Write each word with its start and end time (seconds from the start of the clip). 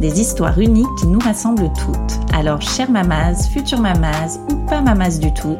Des 0.00 0.20
histoires 0.20 0.58
uniques 0.58 0.94
qui 0.98 1.06
nous 1.06 1.18
rassemblent 1.18 1.72
toutes. 1.72 2.34
Alors, 2.34 2.62
chère 2.62 2.90
mamas, 2.90 3.48
future 3.48 3.80
mamas 3.80 4.38
ou 4.50 4.56
pas 4.66 4.80
mamas 4.80 5.18
du 5.18 5.32
tout, 5.32 5.56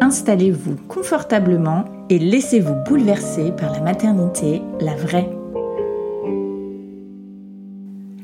installez-vous 0.00 0.76
confortablement 0.88 1.84
et 2.10 2.18
laissez-vous 2.18 2.74
bouleverser 2.86 3.52
par 3.52 3.72
la 3.72 3.80
maternité, 3.80 4.62
la 4.80 4.94
vraie. 4.94 5.30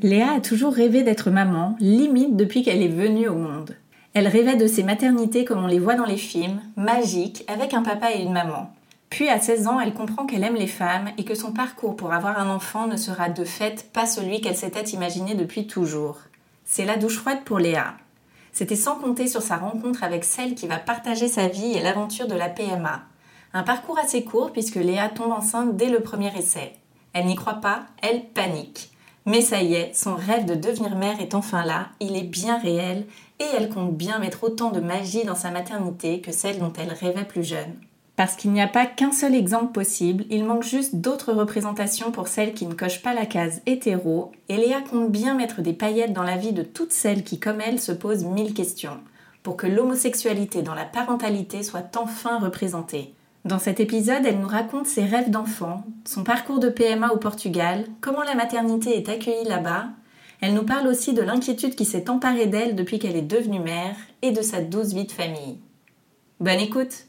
Léa 0.01 0.33
a 0.33 0.41
toujours 0.41 0.73
rêvé 0.73 1.03
d'être 1.03 1.31
maman, 1.31 1.75
limite 1.79 2.35
depuis 2.35 2.61
qu'elle 2.61 2.81
est 2.81 2.87
venue 2.87 3.29
au 3.29 3.35
monde. 3.35 3.75
Elle 4.13 4.27
rêvait 4.27 4.57
de 4.57 4.67
ces 4.67 4.83
maternités 4.83 5.45
comme 5.45 5.63
on 5.63 5.67
les 5.67 5.79
voit 5.79 5.95
dans 5.95 6.05
les 6.05 6.17
films, 6.17 6.59
magiques, 6.75 7.45
avec 7.47 7.73
un 7.73 7.81
papa 7.81 8.11
et 8.13 8.21
une 8.21 8.33
maman. 8.33 8.69
Puis 9.13 9.29
à 9.29 9.39
16 9.39 9.67
ans, 9.67 9.79
elle 9.79 9.93
comprend 9.93 10.25
qu'elle 10.25 10.43
aime 10.43 10.55
les 10.55 10.65
femmes 10.65 11.11
et 11.19 11.23
que 11.23 11.35
son 11.35 11.51
parcours 11.51 11.95
pour 11.95 12.13
avoir 12.13 12.39
un 12.39 12.49
enfant 12.49 12.87
ne 12.87 12.97
sera 12.97 13.29
de 13.29 13.45
fait 13.45 13.87
pas 13.93 14.07
celui 14.07 14.41
qu'elle 14.41 14.57
s'était 14.57 14.89
imaginé 14.89 15.35
depuis 15.35 15.67
toujours. 15.67 16.17
C'est 16.65 16.83
la 16.83 16.97
douche 16.97 17.19
froide 17.19 17.43
pour 17.45 17.59
Léa. 17.59 17.93
C'était 18.53 18.75
sans 18.75 18.95
compter 18.95 19.27
sur 19.27 19.43
sa 19.43 19.57
rencontre 19.57 20.03
avec 20.03 20.23
celle 20.23 20.55
qui 20.55 20.65
va 20.65 20.77
partager 20.77 21.27
sa 21.27 21.47
vie 21.47 21.73
et 21.73 21.83
l'aventure 21.83 22.25
de 22.25 22.33
la 22.33 22.49
PMA. 22.49 23.03
Un 23.53 23.61
parcours 23.61 23.99
assez 23.99 24.23
court 24.23 24.51
puisque 24.51 24.77
Léa 24.77 25.09
tombe 25.09 25.31
enceinte 25.31 25.77
dès 25.77 25.89
le 25.89 25.99
premier 25.99 26.35
essai. 26.35 26.73
Elle 27.13 27.27
n'y 27.27 27.35
croit 27.35 27.61
pas, 27.61 27.83
elle 28.01 28.25
panique. 28.29 28.89
Mais 29.27 29.41
ça 29.41 29.61
y 29.61 29.75
est, 29.75 29.93
son 29.93 30.15
rêve 30.15 30.45
de 30.45 30.55
devenir 30.55 30.95
mère 30.95 31.21
est 31.21 31.35
enfin 31.35 31.63
là, 31.63 31.89
il 31.99 32.17
est 32.17 32.23
bien 32.23 32.57
réel 32.57 33.05
et 33.39 33.45
elle 33.55 33.69
compte 33.69 33.95
bien 33.95 34.17
mettre 34.17 34.43
autant 34.43 34.71
de 34.71 34.79
magie 34.79 35.23
dans 35.23 35.35
sa 35.35 35.51
maternité 35.51 36.19
que 36.19 36.31
celle 36.31 36.57
dont 36.57 36.73
elle 36.79 36.93
rêvait 36.93 37.25
plus 37.25 37.43
jeune. 37.43 37.75
Parce 38.15 38.35
qu'il 38.35 38.51
n'y 38.51 38.61
a 38.61 38.67
pas 38.67 38.85
qu'un 38.85 39.11
seul 39.11 39.33
exemple 39.33 39.73
possible, 39.73 40.25
il 40.29 40.45
manque 40.45 40.63
juste 40.63 40.95
d'autres 40.95 41.33
représentations 41.33 42.11
pour 42.11 42.27
celles 42.27 42.53
qui 42.53 42.67
ne 42.67 42.75
cochent 42.75 43.01
pas 43.01 43.15
la 43.15 43.25
case 43.25 43.61
hétéro, 43.65 44.31
et 44.49 44.57
Léa 44.57 44.81
compte 44.81 45.11
bien 45.11 45.33
mettre 45.33 45.61
des 45.61 45.73
paillettes 45.73 46.13
dans 46.13 46.23
la 46.23 46.37
vie 46.37 46.53
de 46.53 46.61
toutes 46.61 46.91
celles 46.91 47.23
qui, 47.23 47.39
comme 47.39 47.59
elle, 47.59 47.79
se 47.79 47.91
posent 47.91 48.23
mille 48.23 48.53
questions, 48.53 48.99
pour 49.41 49.57
que 49.57 49.65
l'homosexualité 49.65 50.61
dans 50.61 50.75
la 50.75 50.85
parentalité 50.85 51.63
soit 51.63 51.97
enfin 51.97 52.37
représentée. 52.37 53.15
Dans 53.45 53.59
cet 53.59 53.79
épisode, 53.79 54.25
elle 54.25 54.39
nous 54.39 54.47
raconte 54.47 54.85
ses 54.85 55.03
rêves 55.03 55.31
d'enfant, 55.31 55.83
son 56.05 56.23
parcours 56.23 56.59
de 56.59 56.69
PMA 56.69 57.11
au 57.11 57.17
Portugal, 57.17 57.85
comment 57.99 58.23
la 58.23 58.35
maternité 58.35 58.95
est 58.95 59.09
accueillie 59.09 59.49
là-bas. 59.49 59.87
Elle 60.39 60.53
nous 60.53 60.63
parle 60.63 60.87
aussi 60.87 61.13
de 61.13 61.21
l'inquiétude 61.21 61.75
qui 61.75 61.83
s'est 61.83 62.09
emparée 62.09 62.45
d'elle 62.45 62.75
depuis 62.75 62.99
qu'elle 62.99 63.17
est 63.17 63.21
devenue 63.21 63.59
mère 63.59 63.95
et 64.21 64.31
de 64.31 64.41
sa 64.41 64.61
douce 64.61 64.93
vie 64.93 65.05
de 65.05 65.11
famille. 65.11 65.57
Bonne 66.39 66.59
écoute! 66.59 67.07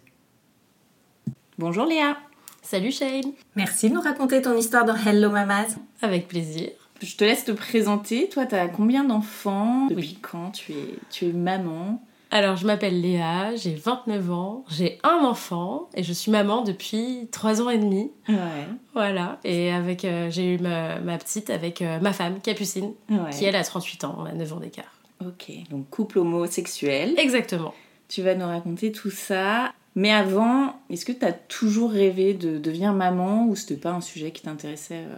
Bonjour 1.57 1.87
Léa. 1.87 2.17
Salut 2.63 2.91
Shane. 2.91 3.33
Merci 3.55 3.89
de 3.89 3.95
nous 3.95 4.01
raconter 4.01 4.43
ton 4.43 4.57
histoire 4.57 4.85
dans 4.85 4.97
Hello 4.97 5.31
Mamas. 5.31 5.77
Avec 6.03 6.27
plaisir. 6.27 6.71
Je 7.01 7.15
te 7.15 7.23
laisse 7.23 7.45
te 7.45 7.53
présenter. 7.53 8.29
Toi, 8.29 8.47
tu 8.47 8.57
as 8.57 8.67
combien 8.67 9.05
d'enfants? 9.05 9.87
Depuis 9.87 10.19
quand 10.21 10.51
tu 10.51 10.73
es, 10.73 10.99
tu 11.13 11.27
es 11.27 11.33
maman? 11.33 12.03
Alors, 12.33 12.57
je 12.57 12.67
m'appelle 12.67 13.01
Léa, 13.01 13.55
j'ai 13.55 13.77
29 13.77 14.33
ans, 14.33 14.65
j'ai 14.69 14.99
un 15.05 15.25
enfant 15.25 15.89
et 15.95 16.03
je 16.03 16.13
suis 16.13 16.33
maman 16.33 16.63
depuis 16.63 17.29
3 17.31 17.63
ans 17.63 17.71
et 17.71 17.79
demi. 17.79 18.11
Ouais. 18.29 18.67
Voilà. 18.93 19.39
Et 19.45 19.71
avec, 19.71 20.05
euh, 20.05 20.31
j'ai 20.31 20.55
eu 20.55 20.59
ma, 20.59 20.99
petite 21.19 21.51
avec 21.51 21.83
euh, 21.83 22.01
ma 22.01 22.13
femme, 22.13 22.41
Capucine, 22.41 22.95
qui 23.31 23.45
elle 23.45 23.55
a 23.55 23.63
38 23.63 24.03
ans, 24.03 24.17
on 24.19 24.25
a 24.25 24.33
9 24.33 24.55
ans 24.55 24.59
d'écart. 24.59 24.93
Ok, 25.25 25.53
donc 25.71 25.89
couple 25.89 26.19
homosexuel. 26.19 27.15
Exactement. 27.17 27.73
Tu 28.09 28.23
vas 28.23 28.35
nous 28.35 28.47
raconter 28.47 28.91
tout 28.91 29.11
ça. 29.11 29.73
Mais 29.97 30.11
avant, 30.11 30.75
est-ce 30.91 31.05
que 31.05 31.13
tu 31.13 31.25
as 31.25 31.33
toujours 31.33 31.93
rêvé 31.93 32.35
de 32.35 32.59
devenir 32.59 32.93
maman 32.93 33.47
ou 33.47 33.55
c'était 33.55 33.77
pas 33.77 33.93
un 33.93 34.01
sujet 34.01 34.33
qui 34.33 34.43
t'intéressait 34.43 35.05
euh, 35.09 35.17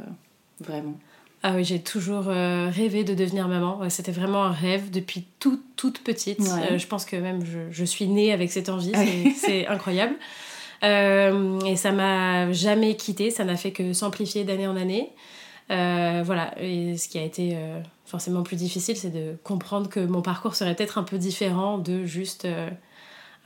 vraiment? 0.60 0.94
Ah 1.42 1.54
oui, 1.54 1.64
j'ai 1.64 1.80
toujours 1.80 2.28
euh, 2.28 2.68
rêvé 2.70 3.02
de 3.02 3.14
devenir 3.14 3.48
maman. 3.48 3.88
C'était 3.88 4.12
vraiment 4.12 4.44
un 4.44 4.52
rêve 4.52 4.90
depuis 4.90 5.24
toute, 5.38 5.62
toute 5.76 6.00
petite. 6.00 6.40
Euh, 6.40 6.76
je 6.76 6.86
pense 6.86 7.04
que 7.04 7.16
même 7.16 7.42
je, 7.70 7.84
suis 7.84 8.06
née 8.06 8.32
avec 8.32 8.50
cette 8.50 8.68
envie. 8.68 8.92
C'est 9.36 9.66
incroyable. 9.68 10.14
et 10.82 11.76
ça 11.76 11.92
m'a 11.92 12.52
jamais 12.52 12.96
quitté. 12.96 13.30
Ça 13.30 13.44
n'a 13.44 13.56
fait 13.56 13.72
que 13.72 13.92
s'amplifier 13.94 14.44
d'année 14.44 14.66
en 14.66 14.76
année. 14.76 15.10
voilà. 15.68 16.52
Et 16.60 16.98
ce 16.98 17.08
qui 17.08 17.18
a 17.18 17.22
été 17.22 17.56
forcément 18.04 18.42
plus 18.42 18.56
difficile, 18.56 18.96
c'est 18.96 19.10
de 19.10 19.36
comprendre 19.42 19.88
que 19.88 20.00
mon 20.00 20.20
parcours 20.20 20.54
serait 20.54 20.74
peut-être 20.74 20.98
un 20.98 21.04
peu 21.04 21.16
différent 21.16 21.78
de 21.78 22.04
juste 22.04 22.46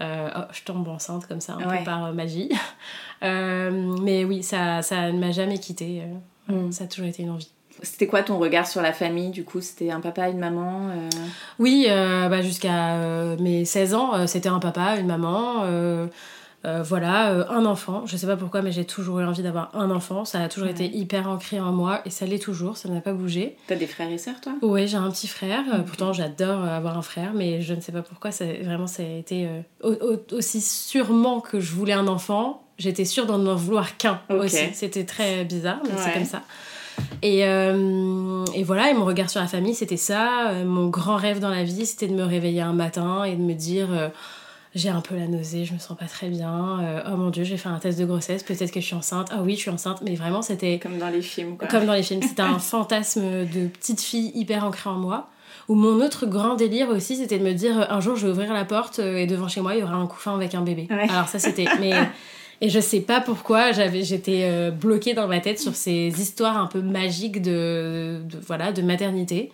euh, 0.00 0.28
oh, 0.37 0.41
je 0.53 0.62
tombe 0.62 0.88
enceinte 0.88 1.27
comme 1.27 1.41
ça, 1.41 1.55
un 1.55 1.78
peu 1.78 1.84
par 1.84 2.06
euh, 2.06 2.12
magie. 2.12 2.50
Euh, 3.22 3.71
mais 4.00 4.25
oui, 4.25 4.43
ça, 4.43 4.81
ça 4.81 5.12
ne 5.12 5.19
m'a 5.19 5.31
jamais 5.31 5.59
quitté. 5.59 6.05
Mm. 6.49 6.72
Ça 6.72 6.84
a 6.84 6.87
toujours 6.87 7.06
été 7.06 7.22
une 7.22 7.28
envie. 7.28 7.50
C'était 7.83 8.06
quoi 8.06 8.22
ton 8.22 8.38
regard 8.38 8.66
sur 8.66 8.81
la 8.81 8.94
famille 8.94 9.28
du 9.28 9.44
coup? 9.44 9.61
C'était 9.61 9.91
un 9.91 10.00
papa, 10.00 10.31
une 10.31 10.38
maman 10.38 10.88
Oui, 11.59 11.87
bah, 11.87 12.41
jusqu'à 12.41 12.97
mes 13.38 13.66
16 13.66 13.93
ans, 13.93 14.27
c'était 14.27 14.49
un 14.49 14.59
papa, 14.59 14.97
une 14.97 15.06
maman. 15.06 15.66
Euh, 16.66 16.82
voilà, 16.82 17.31
euh, 17.31 17.44
un 17.48 17.65
enfant. 17.65 18.04
Je 18.04 18.16
sais 18.16 18.26
pas 18.26 18.37
pourquoi, 18.37 18.60
mais 18.60 18.71
j'ai 18.71 18.84
toujours 18.84 19.21
eu 19.21 19.25
envie 19.25 19.43
d'avoir 19.43 19.75
un 19.75 19.91
enfant. 19.91 20.26
Ça 20.26 20.43
a 20.43 20.48
toujours 20.48 20.69
été 20.69 20.84
hyper 20.84 21.26
ancré 21.28 21.59
en 21.59 21.72
moi 21.72 22.03
et 22.04 22.10
ça 22.10 22.26
l'est 22.26 22.38
toujours, 22.38 22.76
ça 22.76 22.88
n'a 22.91 23.00
pas 23.00 23.15
bougé. 23.15 23.56
T'as 23.66 23.76
des 23.76 23.87
frères 23.87 24.10
et 24.10 24.19
sœurs, 24.19 24.41
toi? 24.43 24.53
Oui, 24.60 24.87
j'ai 24.87 24.99
un 24.99 25.10
petit 25.10 25.26
frère. 25.26 25.65
Euh, 25.72 25.78
pourtant, 25.78 26.12
j'adore 26.12 26.62
avoir 26.65 26.99
un 26.99 27.03
frère, 27.03 27.32
mais 27.34 27.62
je 27.62 27.72
ne 27.72 27.81
sais 27.81 27.93
pas 27.93 28.03
pourquoi. 28.03 28.31
Ça, 28.31 28.44
vraiment, 28.62 28.87
ça 28.87 29.03
a 29.03 29.06
été 29.06 29.49
aussi 30.32 30.60
sûrement 30.60 31.41
que 31.41 31.60
je 31.60 31.72
voulais 31.72 31.94
un 31.94 32.06
enfant. 32.06 32.62
J'étais 32.76 33.04
sûre 33.06 33.26
d'en 33.26 33.54
vouloir 33.54 33.97
qu'un 33.97 34.20
aussi. 34.28 34.75
C'était 34.75 35.04
très 35.04 35.44
bizarre, 35.44 35.81
mais 35.84 35.97
c'est 35.97 36.12
comme 36.12 36.25
ça. 36.25 36.43
Et, 37.22 37.38
et, 37.41 38.62
voilà, 38.65 38.91
et 38.91 38.94
mon 38.94 39.06
regard 39.06 39.31
sur 39.31 39.41
la 39.41 39.47
famille, 39.47 39.75
c'était 39.75 39.97
ça. 39.97 40.53
mon 40.65 40.88
grand 40.88 41.16
rêve 41.16 41.41
dans 41.41 41.49
la 41.49 41.65
vie, 41.65 41.87
c'était 41.87 42.09
de 42.09 42.15
me 42.15 42.25
réveiller 42.25 42.60
un 42.60 42.75
matin 42.75 43.25
et 43.25 43.34
de 43.34 43.43
me 43.43 43.55
dire 43.55 43.88
j'ai 44.75 44.88
un 44.88 45.00
peu 45.00 45.17
la 45.17 45.26
nausée, 45.26 45.64
je 45.64 45.75
me 45.75 45.78
sens 45.78 45.96
pas 45.99 46.06
très 46.06 46.28
bien. 46.28 46.81
Euh, 46.81 47.02
oh 47.12 47.17
mon 47.17 47.31
dieu, 47.31 47.43
j'ai 47.43 47.56
fait 47.56 47.69
un 47.69 47.78
test 47.78 47.99
de 47.99 48.05
grossesse, 48.05 48.43
peut-être 48.43 48.70
que 48.70 48.81
je 48.81 48.87
suis 48.87 48.94
enceinte. 48.94 49.28
Ah 49.32 49.43
oui, 49.43 49.55
je 49.55 49.61
suis 49.61 49.70
enceinte, 49.70 50.00
mais 50.02 50.14
vraiment 50.14 50.43
c'était. 50.43 50.78
Comme 50.78 50.99
dans 50.99 51.08
les 51.08 51.22
films, 51.22 51.56
quoi. 51.56 51.67
Comme 51.67 51.87
dans 51.87 51.94
les 51.94 52.02
films. 52.02 52.22
C'était 52.22 52.43
un 52.43 52.58
fantasme 52.61 53.22
de 53.46 53.67
petite 53.67 54.00
fille 54.00 54.31
hyper 54.34 54.64
ancré 54.64 54.90
en 54.90 54.96
moi. 54.96 55.28
Ou 55.69 55.75
mon 55.75 56.05
autre 56.05 56.26
grand 56.26 56.55
délire 56.55 56.88
aussi, 56.88 57.17
c'était 57.17 57.38
de 57.38 57.44
me 57.44 57.52
dire 57.52 57.90
un 57.90 58.00
jour 58.00 58.17
je 58.17 58.26
vais 58.26 58.32
ouvrir 58.32 58.52
la 58.52 58.64
porte 58.64 58.99
euh, 58.99 59.17
et 59.17 59.26
devant 59.26 59.49
chez 59.49 59.61
moi 59.61 59.75
il 59.75 59.81
y 59.81 59.82
aura 59.82 59.94
un 59.94 60.06
couffin 60.06 60.34
avec 60.34 60.55
un 60.55 60.62
bébé. 60.62 60.88
Alors 60.90 61.28
ça 61.28 61.38
c'était. 61.38 61.67
Mais. 61.81 61.93
Et 62.62 62.69
je 62.69 62.78
sais 62.78 63.00
pas 63.00 63.22
pourquoi, 63.22 63.72
j'avais, 63.72 64.02
j'étais 64.02 64.43
euh, 64.43 64.70
bloquée 64.70 65.14
dans 65.14 65.26
ma 65.26 65.40
tête 65.40 65.58
sur 65.58 65.75
ces 65.75 66.12
histoires 66.20 66.58
un 66.58 66.67
peu 66.67 66.82
magiques 66.82 67.40
de, 67.40 68.20
de 68.22 68.38
voilà, 68.46 68.70
de 68.70 68.82
maternité. 68.82 69.50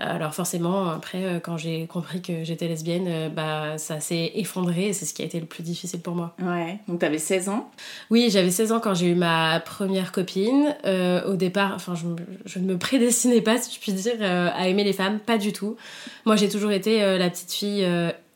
Alors 0.00 0.34
forcément, 0.34 0.88
après, 0.88 1.24
euh, 1.24 1.40
quand 1.40 1.58
j'ai 1.58 1.86
compris 1.86 2.22
que 2.22 2.42
j'étais 2.42 2.66
lesbienne, 2.66 3.06
euh, 3.06 3.28
bah, 3.28 3.76
ça 3.76 4.00
s'est 4.00 4.32
effondré 4.34 4.88
et 4.88 4.92
c'est 4.94 5.04
ce 5.04 5.12
qui 5.12 5.20
a 5.20 5.26
été 5.26 5.38
le 5.38 5.44
plus 5.44 5.62
difficile 5.62 6.00
pour 6.00 6.14
moi. 6.14 6.34
Ouais, 6.40 6.78
donc 6.88 7.00
t'avais 7.00 7.18
16 7.18 7.50
ans? 7.50 7.70
Oui, 8.10 8.30
j'avais 8.30 8.50
16 8.50 8.72
ans 8.72 8.80
quand 8.80 8.94
j'ai 8.94 9.08
eu 9.08 9.14
ma 9.14 9.60
première 9.60 10.10
copine. 10.10 10.74
Euh, 10.86 11.22
au 11.30 11.36
départ, 11.36 11.72
enfin, 11.74 11.94
je, 11.94 12.06
je, 12.46 12.58
ne 12.60 12.64
me 12.64 12.78
prédestinais 12.78 13.42
pas, 13.42 13.58
si 13.58 13.74
je 13.74 13.78
puis 13.78 13.92
dire, 13.92 14.14
à 14.22 14.68
aimer 14.68 14.84
les 14.84 14.94
femmes, 14.94 15.18
pas 15.18 15.36
du 15.36 15.52
tout. 15.52 15.76
Moi, 16.24 16.36
j'ai 16.36 16.48
toujours 16.48 16.72
été 16.72 17.18
la 17.18 17.28
petite 17.28 17.52
fille 17.52 17.86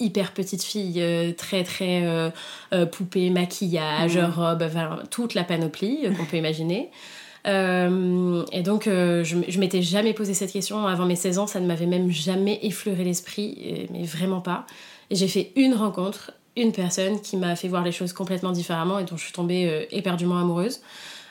hyper 0.01 0.33
petite 0.33 0.63
fille, 0.63 1.03
très 1.37 1.65
très 1.65 2.33
poupée, 2.93 3.31
maquillage, 3.31 4.19
mmh. 4.19 4.25
robe, 4.25 4.63
enfin, 4.63 4.99
toute 5.11 5.35
la 5.35 5.45
panoplie 5.45 6.01
qu'on 6.17 6.27
peut 6.27 6.37
imaginer. 6.37 6.91
Euh, 7.47 8.45
et 8.53 8.63
donc, 8.63 8.87
euh, 8.87 9.23
je, 9.25 9.59
m'étais 9.59 9.83
jamais 9.83 10.15
posé 10.15 10.35
cette 10.35 10.53
question 10.53 10.87
avant 10.87 11.07
mes 11.07 11.17
16 11.17 11.39
ans, 11.39 11.47
ça 11.47 11.61
ne 11.61 11.67
m'avait 11.67 11.87
même 11.87 12.11
jamais 12.11 12.59
effleuré 12.63 13.05
l'esprit, 13.05 13.89
mais 13.93 14.05
vraiment 14.05 14.41
pas. 14.41 14.67
Et 15.11 15.17
j'ai 15.17 15.29
fait 15.29 15.53
une 15.57 15.75
rencontre, 15.75 16.33
une 16.57 16.73
personne 16.73 17.21
qui 17.21 17.37
m'a 17.37 17.57
fait 17.57 17.69
voir 17.69 17.85
les 17.85 17.93
choses 17.93 18.13
complètement 18.13 18.53
différemment 18.53 18.99
et 18.99 19.05
dont 19.05 19.17
je 19.17 19.25
suis 19.25 19.33
tombée 19.33 19.69
euh, 19.69 19.85
éperdument 19.91 20.39
amoureuse. 20.39 20.81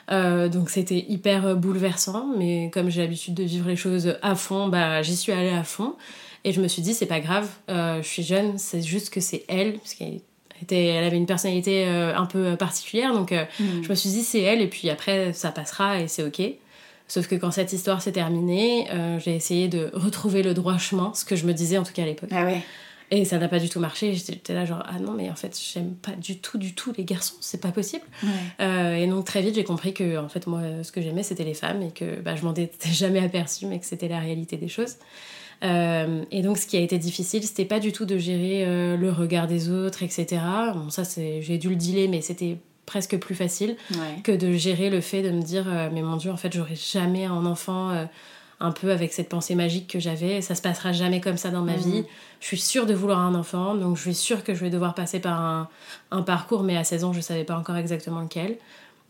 donc 0.08 0.70
c'était 0.70 1.04
hyper 1.08 1.56
bouleversant, 1.56 2.26
mais 2.36 2.70
comme 2.72 2.90
j'ai 2.90 3.00
l'habitude 3.00 3.34
de 3.34 3.42
vivre 3.42 3.68
les 3.68 3.76
choses 3.76 4.16
à 4.22 4.34
fond, 4.34 4.68
bah, 4.68 5.02
j'y 5.02 5.16
suis 5.16 5.32
allée 5.32 5.50
à 5.50 5.64
fond. 5.64 5.94
Et 6.46 6.52
je 6.52 6.60
me 6.60 6.68
suis 6.68 6.82
dit, 6.82 6.92
c'est 6.92 7.06
pas 7.06 7.20
grave, 7.20 7.48
je 7.68 8.06
suis 8.06 8.22
jeune, 8.22 8.58
c'est 8.58 8.82
juste 8.82 9.08
que 9.08 9.20
c'est 9.20 9.44
elle, 9.48 9.78
parce 9.78 9.94
qu'elle 9.94 10.20
elle 10.72 11.04
avait 11.04 11.16
une 11.16 11.26
personnalité 11.26 11.86
euh, 11.86 12.16
un 12.16 12.26
peu 12.26 12.56
particulière, 12.56 13.12
donc 13.12 13.32
euh, 13.32 13.44
mm. 13.60 13.82
je 13.82 13.88
me 13.88 13.94
suis 13.94 14.10
dit 14.10 14.22
c'est 14.22 14.40
elle, 14.40 14.60
et 14.60 14.68
puis 14.68 14.90
après 14.90 15.32
ça 15.32 15.50
passera 15.50 16.00
et 16.00 16.08
c'est 16.08 16.22
ok. 16.22 16.42
Sauf 17.06 17.28
que 17.28 17.34
quand 17.34 17.50
cette 17.50 17.72
histoire 17.72 18.00
s'est 18.00 18.12
terminée, 18.12 18.88
euh, 18.90 19.18
j'ai 19.18 19.34
essayé 19.34 19.68
de 19.68 19.90
retrouver 19.92 20.42
le 20.42 20.54
droit 20.54 20.78
chemin, 20.78 21.12
ce 21.14 21.24
que 21.24 21.36
je 21.36 21.46
me 21.46 21.52
disais 21.52 21.76
en 21.76 21.82
tout 21.82 21.92
cas 21.92 22.02
à 22.02 22.06
l'époque. 22.06 22.30
Ah 22.32 22.44
ouais. 22.44 22.62
Et 23.10 23.26
ça 23.26 23.38
n'a 23.38 23.48
pas 23.48 23.58
du 23.58 23.68
tout 23.68 23.78
marché. 23.78 24.14
J'étais 24.14 24.54
là 24.54 24.64
genre 24.64 24.82
ah 24.86 24.98
non 24.98 25.12
mais 25.12 25.30
en 25.30 25.34
fait 25.34 25.58
j'aime 25.72 25.94
pas 25.94 26.12
du 26.12 26.38
tout 26.38 26.56
du 26.56 26.74
tout 26.74 26.92
les 26.96 27.04
garçons, 27.04 27.36
c'est 27.40 27.60
pas 27.60 27.70
possible. 27.70 28.04
et 28.58 29.06
donc 29.06 29.26
très 29.26 29.42
vite 29.42 29.54
j'ai 29.54 29.64
compris 29.64 29.92
que 29.92 30.16
en 30.16 30.28
fait 30.28 30.46
moi 30.46 30.62
ce 30.82 30.90
que 30.90 31.02
j'aimais 31.02 31.22
c'était 31.22 31.44
les 31.44 31.54
femmes 31.54 31.82
et 31.82 31.90
que 31.90 32.20
bah, 32.22 32.34
je 32.34 32.44
m'en 32.44 32.54
étais 32.54 32.88
jamais 32.92 33.22
aperçue 33.22 33.66
mais 33.66 33.78
que 33.78 33.86
c'était 33.86 34.08
la 34.08 34.18
réalité 34.18 34.56
des 34.56 34.68
choses. 34.68 34.96
Euh, 35.64 36.24
et 36.30 36.42
donc, 36.42 36.58
ce 36.58 36.66
qui 36.66 36.76
a 36.76 36.80
été 36.80 36.98
difficile, 36.98 37.42
c'était 37.42 37.64
pas 37.64 37.80
du 37.80 37.92
tout 37.92 38.04
de 38.04 38.18
gérer 38.18 38.64
euh, 38.66 38.96
le 38.96 39.10
regard 39.10 39.46
des 39.46 39.70
autres, 39.70 40.02
etc. 40.02 40.40
Bon, 40.74 40.90
ça, 40.90 41.02
j'ai 41.16 41.58
dû 41.58 41.70
le 41.70 41.76
dealer, 41.76 42.08
mais 42.08 42.20
c'était 42.20 42.58
presque 42.86 43.18
plus 43.18 43.34
facile 43.34 43.76
que 44.24 44.32
de 44.32 44.52
gérer 44.52 44.90
le 44.90 45.00
fait 45.00 45.22
de 45.22 45.30
me 45.30 45.40
dire, 45.40 45.64
euh, 45.66 45.88
mais 45.92 46.02
mon 46.02 46.16
Dieu, 46.16 46.30
en 46.30 46.36
fait, 46.36 46.52
j'aurai 46.52 46.76
jamais 46.76 47.24
un 47.24 47.46
enfant 47.46 48.06
un 48.60 48.72
peu 48.72 48.92
avec 48.92 49.12
cette 49.12 49.28
pensée 49.28 49.54
magique 49.54 49.88
que 49.90 49.98
j'avais. 49.98 50.40
Ça 50.42 50.54
se 50.54 50.62
passera 50.62 50.92
jamais 50.92 51.20
comme 51.20 51.36
ça 51.36 51.50
dans 51.50 51.62
ma 51.62 51.76
vie. 51.76 52.00
Mhm. 52.00 52.04
Je 52.40 52.46
suis 52.46 52.60
sûre 52.60 52.86
de 52.86 52.94
vouloir 52.94 53.18
un 53.20 53.34
enfant, 53.34 53.74
donc 53.74 53.96
je 53.96 54.02
suis 54.02 54.14
sûre 54.14 54.44
que 54.44 54.54
je 54.54 54.60
vais 54.60 54.70
devoir 54.70 54.94
passer 54.94 55.18
par 55.18 55.40
un, 55.40 55.68
un 56.10 56.22
parcours, 56.22 56.62
mais 56.62 56.76
à 56.76 56.84
16 56.84 57.04
ans, 57.04 57.12
je 57.12 57.20
savais 57.20 57.44
pas 57.44 57.56
encore 57.56 57.76
exactement 57.76 58.20
lequel. 58.20 58.58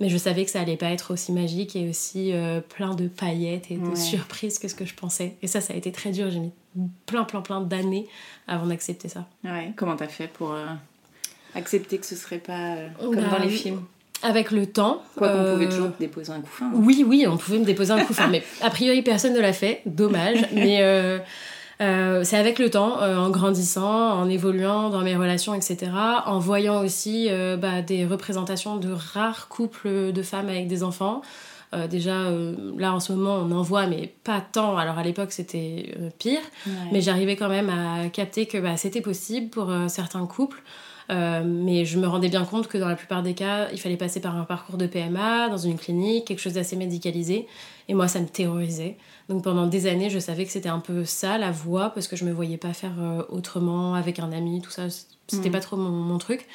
Mais 0.00 0.08
je 0.08 0.16
savais 0.16 0.44
que 0.44 0.50
ça 0.50 0.60
allait 0.60 0.76
pas 0.76 0.90
être 0.90 1.12
aussi 1.12 1.30
magique 1.30 1.76
et 1.76 1.88
aussi 1.88 2.32
euh, 2.32 2.60
plein 2.60 2.94
de 2.94 3.06
paillettes 3.06 3.70
et 3.70 3.76
de 3.76 3.94
surprises 3.94 4.58
que 4.58 4.66
ce 4.66 4.74
que 4.74 4.84
je 4.84 4.94
pensais. 4.94 5.36
Et 5.40 5.46
ça, 5.46 5.60
ça 5.60 5.72
a 5.72 5.76
été 5.76 5.92
très 5.92 6.10
dur. 6.10 6.30
J'ai 6.30 6.40
mis 6.40 6.52
plein, 7.06 7.22
plein, 7.24 7.42
plein 7.42 7.60
d'années 7.60 8.08
avant 8.48 8.66
d'accepter 8.66 9.08
ça. 9.08 9.28
Ouais. 9.44 9.72
Comment 9.76 9.94
t'as 9.94 10.08
fait 10.08 10.26
pour 10.26 10.52
euh, 10.52 10.66
accepter 11.54 11.98
que 11.98 12.06
ce 12.06 12.16
serait 12.16 12.38
pas 12.38 12.74
euh, 12.74 12.88
comme 12.98 13.14
dans 13.14 13.38
les 13.38 13.50
films? 13.50 13.82
avec 14.22 14.52
le 14.52 14.64
temps. 14.64 15.02
Quoi 15.16 15.28
qu'on 15.28 15.52
pouvait 15.52 15.68
toujours 15.68 15.92
te 15.94 15.98
déposer 15.98 16.32
un 16.32 16.40
couffin. 16.40 16.66
Hein. 16.66 16.72
Oui, 16.74 17.04
oui, 17.06 17.26
on 17.28 17.36
pouvait 17.36 17.58
me 17.58 17.64
déposer 17.64 17.92
un 17.92 18.02
couffin. 18.04 18.26
mais 18.30 18.42
a 18.62 18.70
priori, 18.70 19.02
personne 19.02 19.34
ne 19.34 19.40
l'a 19.40 19.52
fait. 19.52 19.82
Dommage. 19.84 20.46
mais 20.54 20.82
euh, 21.80 22.22
c'est 22.24 22.36
avec 22.36 22.58
le 22.58 22.70
temps, 22.70 23.02
euh, 23.02 23.16
en 23.16 23.30
grandissant, 23.30 24.12
en 24.12 24.28
évoluant 24.28 24.90
dans 24.90 25.02
mes 25.02 25.16
relations, 25.16 25.54
etc., 25.54 25.90
en 26.26 26.38
voyant 26.38 26.82
aussi 26.82 27.28
euh, 27.30 27.56
bah, 27.56 27.82
des 27.82 28.06
représentations 28.06 28.76
de 28.76 28.92
rares 28.92 29.48
couples 29.48 30.12
de 30.12 30.22
femmes 30.22 30.48
avec 30.48 30.68
des 30.68 30.82
enfants. 30.82 31.22
déjà, 31.90 32.30
là 32.78 32.94
en 32.94 33.00
ce 33.00 33.12
moment, 33.12 33.34
on 33.34 33.50
en 33.50 33.62
voit, 33.62 33.88
mais 33.88 34.14
pas 34.22 34.40
tant. 34.40 34.76
Alors 34.76 34.96
à 34.96 35.02
l'époque, 35.02 35.32
c'était 35.32 35.92
pire, 36.20 36.40
mais 36.92 37.00
j'arrivais 37.00 37.34
quand 37.34 37.48
même 37.48 37.68
à 37.68 38.08
capter 38.10 38.46
que 38.46 38.58
bah, 38.58 38.76
c'était 38.76 39.00
possible 39.00 39.50
pour 39.50 39.72
certains 39.88 40.24
couples. 40.26 40.62
mais 41.08 41.84
je 41.84 41.98
me 41.98 42.06
rendais 42.06 42.28
bien 42.28 42.44
compte 42.44 42.68
que 42.68 42.78
dans 42.78 42.86
la 42.86 42.94
plupart 42.94 43.24
des 43.24 43.34
cas, 43.34 43.70
il 43.72 43.80
fallait 43.80 43.96
passer 43.96 44.20
par 44.20 44.36
un 44.36 44.44
parcours 44.44 44.76
de 44.76 44.86
PMA, 44.86 45.48
dans 45.48 45.58
une 45.58 45.76
clinique, 45.76 46.26
quelque 46.26 46.38
chose 46.38 46.54
d'assez 46.54 46.76
médicalisé. 46.76 47.48
Et 47.88 47.94
moi, 47.94 48.06
ça 48.06 48.20
me 48.20 48.28
terrorisait. 48.28 48.96
Donc 49.28 49.42
pendant 49.42 49.66
des 49.66 49.86
années, 49.86 50.10
je 50.10 50.18
savais 50.18 50.44
que 50.44 50.50
c'était 50.50 50.68
un 50.68 50.80
peu 50.80 51.04
ça 51.04 51.38
la 51.38 51.50
voie 51.50 51.90
parce 51.90 52.08
que 52.08 52.16
je 52.16 52.24
me 52.24 52.32
voyais 52.32 52.58
pas 52.58 52.72
faire 52.74 52.92
euh, 53.00 53.22
autrement 53.30 53.94
avec 53.94 54.18
un 54.18 54.32
ami, 54.32 54.60
tout 54.60 54.70
ça. 54.70 54.88
C'était 55.28 55.48
mm. 55.48 55.52
pas 55.52 55.60
trop 55.60 55.76
mon, 55.76 56.18
truc. 56.18 56.46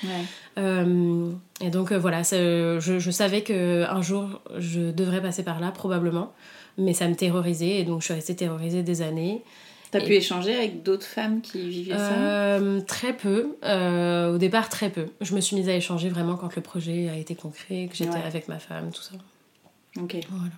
Euh, 0.59 1.31
et 1.61 1.71
donc 1.71 1.91
euh, 1.91 1.97
voilà, 1.97 2.21
je, 2.21 2.77
je, 2.79 3.11
savais 3.11 3.41
qu'un 3.41 4.01
jour 4.03 4.41
je 4.57 4.91
devrais 4.91 5.21
passer 5.21 5.43
par 5.43 5.59
là, 5.59 5.71
probablement. 5.71 6.33
Mais 6.77 6.93
ça 6.93 7.07
me 7.07 7.15
terrorisait 7.15 7.79
et 7.79 7.83
donc 7.83 8.01
je 8.01 8.05
suis 8.05 8.13
restée 8.13 8.35
terrorisée 8.35 8.83
des 8.83 9.01
années. 9.01 9.43
T'as 9.91 10.01
pu 10.01 10.13
échanger 10.13 10.55
avec 10.55 10.83
d'autres 10.83 11.07
femmes 11.07 11.41
qui 11.41 11.67
vivaient 11.67 11.97
ça? 11.97 12.59
Très 12.85 13.17
peu. 13.17 13.55
au 13.63 14.37
départ, 14.37 14.69
très 14.69 14.91
peu. 14.91 15.07
Je 15.21 15.33
me 15.33 15.41
suis 15.41 15.55
mise 15.55 15.67
à 15.67 15.73
échanger 15.73 16.09
vraiment 16.09 16.35
quand 16.35 16.55
le 16.55 16.61
projet 16.61 17.09
a 17.09 17.17
été 17.17 17.33
concret, 17.33 17.87
que 17.89 17.97
j'étais 17.97 18.19
avec 18.19 18.47
ma 18.47 18.59
femme, 18.59 18.91
tout 18.91 19.01
ça. 19.01 19.15
Ok. 19.99 20.17
Voilà. 20.29 20.53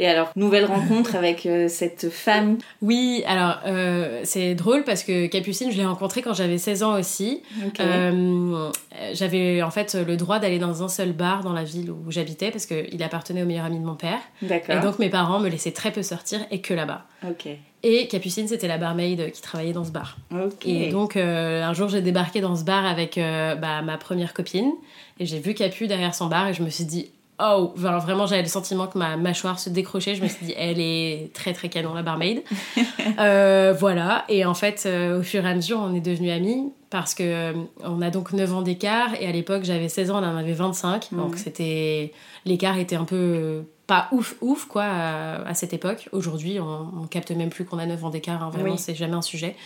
Et 0.00 0.08
alors, 0.08 0.32
nouvelle 0.34 0.64
rencontre 0.64 1.14
avec 1.14 1.46
euh, 1.46 1.68
cette 1.68 2.10
femme 2.10 2.58
Oui, 2.82 3.22
alors 3.26 3.60
euh, 3.66 4.22
c'est 4.24 4.54
drôle 4.56 4.82
parce 4.82 5.04
que 5.04 5.26
Capucine, 5.26 5.70
je 5.70 5.76
l'ai 5.76 5.86
rencontrée 5.86 6.20
quand 6.20 6.34
j'avais 6.34 6.58
16 6.58 6.82
ans 6.82 6.98
aussi. 6.98 7.42
Euh, 7.78 8.70
j'avais 9.12 9.62
en 9.62 9.70
fait 9.70 9.94
le 9.94 10.16
droit 10.16 10.40
d'aller 10.40 10.58
dans 10.58 10.82
un 10.82 10.88
seul 10.88 11.12
bar 11.12 11.44
dans 11.44 11.52
la 11.52 11.62
ville 11.62 11.92
où 11.92 12.10
j'habitais 12.10 12.50
parce 12.50 12.66
qu'il 12.66 13.02
appartenait 13.04 13.42
au 13.42 13.46
meilleur 13.46 13.66
ami 13.66 13.78
de 13.78 13.84
mon 13.84 13.94
père. 13.94 14.18
D'accord. 14.42 14.76
Et 14.76 14.80
donc 14.80 14.98
mes 14.98 15.10
parents 15.10 15.38
me 15.38 15.48
laissaient 15.48 15.72
très 15.72 15.92
peu 15.92 16.02
sortir 16.02 16.40
et 16.50 16.60
que 16.60 16.74
là-bas. 16.74 17.04
Ok. 17.28 17.48
Et 17.86 18.08
Capucine, 18.08 18.48
c'était 18.48 18.66
la 18.66 18.78
barmaid 18.78 19.30
qui 19.30 19.42
travaillait 19.42 19.74
dans 19.74 19.84
ce 19.84 19.90
bar. 19.90 20.16
Et 20.64 20.88
donc, 20.88 21.16
un 21.16 21.72
jour, 21.74 21.90
j'ai 21.90 22.00
débarqué 22.00 22.40
dans 22.40 22.56
ce 22.56 22.64
bar 22.64 22.86
avec 22.86 23.16
bah, 23.16 23.82
ma 23.82 23.98
première 23.98 24.32
copine. 24.32 24.72
Et 25.20 25.26
j'ai 25.26 25.38
vu 25.38 25.52
Capu 25.52 25.86
derrière 25.86 26.14
son 26.14 26.26
bar 26.26 26.48
et 26.48 26.54
je 26.54 26.62
me 26.62 26.70
suis 26.70 26.86
dit, 26.86 27.10
Oh, 27.40 27.72
vraiment, 27.74 28.26
j'avais 28.26 28.42
le 28.42 28.48
sentiment 28.48 28.86
que 28.86 28.96
ma 28.96 29.16
mâchoire 29.16 29.58
se 29.58 29.68
décrochait. 29.68 30.14
Je 30.14 30.22
me 30.22 30.28
suis 30.28 30.46
dit, 30.46 30.54
elle 30.56 30.78
est 30.78 31.32
très 31.34 31.52
très 31.52 31.68
canon, 31.68 31.92
la 31.92 32.02
barmaid. 32.02 32.44
euh, 33.18 33.74
voilà. 33.76 34.24
Et 34.28 34.44
en 34.44 34.54
fait, 34.54 34.84
euh, 34.86 35.18
au 35.18 35.22
fur 35.22 35.44
et 35.44 35.48
à 35.48 35.54
mesure, 35.54 35.80
on 35.80 35.94
est 35.94 36.00
devenus 36.00 36.30
amis 36.30 36.72
parce 36.90 37.12
que 37.12 37.22
euh, 37.24 37.52
on 37.82 38.00
a 38.02 38.10
donc 38.10 38.32
9 38.32 38.54
ans 38.54 38.62
d'écart. 38.62 39.20
Et 39.20 39.26
à 39.26 39.32
l'époque, 39.32 39.64
j'avais 39.64 39.88
16 39.88 40.12
ans, 40.12 40.18
elle 40.18 40.28
en 40.28 40.36
avait 40.36 40.52
25. 40.52 41.10
Mhm. 41.10 41.18
Donc 41.18 41.36
c'était. 41.36 42.12
L'écart 42.44 42.78
était 42.78 42.96
un 42.96 43.04
peu. 43.04 43.64
Pas 43.88 44.08
ouf, 44.12 44.36
ouf, 44.40 44.64
quoi, 44.64 44.84
à, 44.84 45.52
cette 45.52 45.74
époque. 45.74 46.08
Aujourd'hui, 46.12 46.58
on, 46.58 47.02
on, 47.02 47.06
capte 47.06 47.30
même 47.32 47.50
plus 47.50 47.66
qu'on 47.66 47.78
a 47.78 47.84
9 47.84 48.02
ans 48.02 48.10
d'écart. 48.10 48.42
Hein. 48.42 48.50
vraiment, 48.50 48.78
c'est 48.78 48.94
jamais 48.94 49.14
un 49.14 49.22
sujet. 49.22 49.56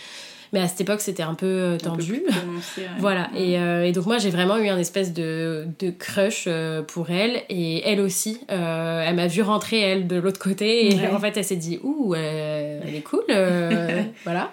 Mais 0.51 0.59
à 0.59 0.67
cette 0.67 0.81
époque, 0.81 1.01
c'était 1.01 1.23
un 1.23 1.35
peu 1.35 1.45
euh, 1.45 1.77
tendu. 1.77 2.23
voilà. 2.99 3.29
Et, 3.35 3.59
euh, 3.59 3.85
et, 3.85 3.91
donc, 3.91 4.07
moi, 4.07 4.17
j'ai 4.17 4.31
vraiment 4.31 4.57
eu 4.57 4.67
un 4.67 4.77
espèce 4.77 5.13
de, 5.13 5.67
de 5.79 5.91
crush 5.91 6.45
euh, 6.47 6.81
pour 6.81 7.11
elle. 7.11 7.43
Et 7.49 7.87
elle 7.87 8.01
aussi, 8.01 8.41
elle 8.47 9.15
m'a 9.15 9.27
vu 9.27 9.41
rentrer, 9.41 9.79
elle, 9.79 10.07
de 10.07 10.15
l'autre 10.15 10.39
côté. 10.39 10.93
Et 10.93 11.07
en 11.07 11.19
fait, 11.19 11.37
elle 11.37 11.43
s'est 11.43 11.55
dit, 11.55 11.79
ouh, 11.83 12.15
elle 12.15 12.95
est 12.95 13.03
cool. 13.03 13.23
voilà. 14.23 14.51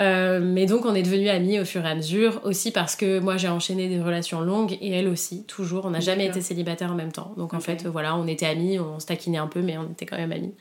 mais 0.00 0.66
donc 0.66 0.84
on 0.84 0.94
est 0.94 1.02
devenus 1.02 1.30
amis 1.30 1.58
au 1.58 1.64
fur 1.64 1.84
et 1.84 1.88
à 1.88 1.94
mesure, 1.94 2.40
aussi 2.44 2.70
parce 2.70 2.96
que 2.96 3.20
moi 3.20 3.36
j'ai 3.36 3.48
enchaîné 3.48 3.88
des 3.88 4.00
relations 4.00 4.40
longues 4.40 4.76
et 4.80 4.90
elle 4.90 5.08
aussi, 5.08 5.44
toujours. 5.44 5.86
On 5.86 5.90
n'a 5.90 6.00
jamais 6.00 6.26
été 6.26 6.40
célibataires 6.40 6.92
en 6.92 6.96
même 6.96 7.12
temps. 7.12 7.32
Donc 7.36 7.54
en 7.54 7.60
fait, 7.60 7.86
voilà, 7.86 8.16
on 8.16 8.26
était 8.26 8.46
amis, 8.46 8.78
on 8.78 9.00
se 9.00 9.06
taquinait 9.06 9.38
un 9.38 9.46
peu, 9.46 9.62
mais 9.62 9.78
on 9.78 9.90
était 9.90 10.06
quand 10.06 10.18
même 10.18 10.32
amis. 10.32 10.52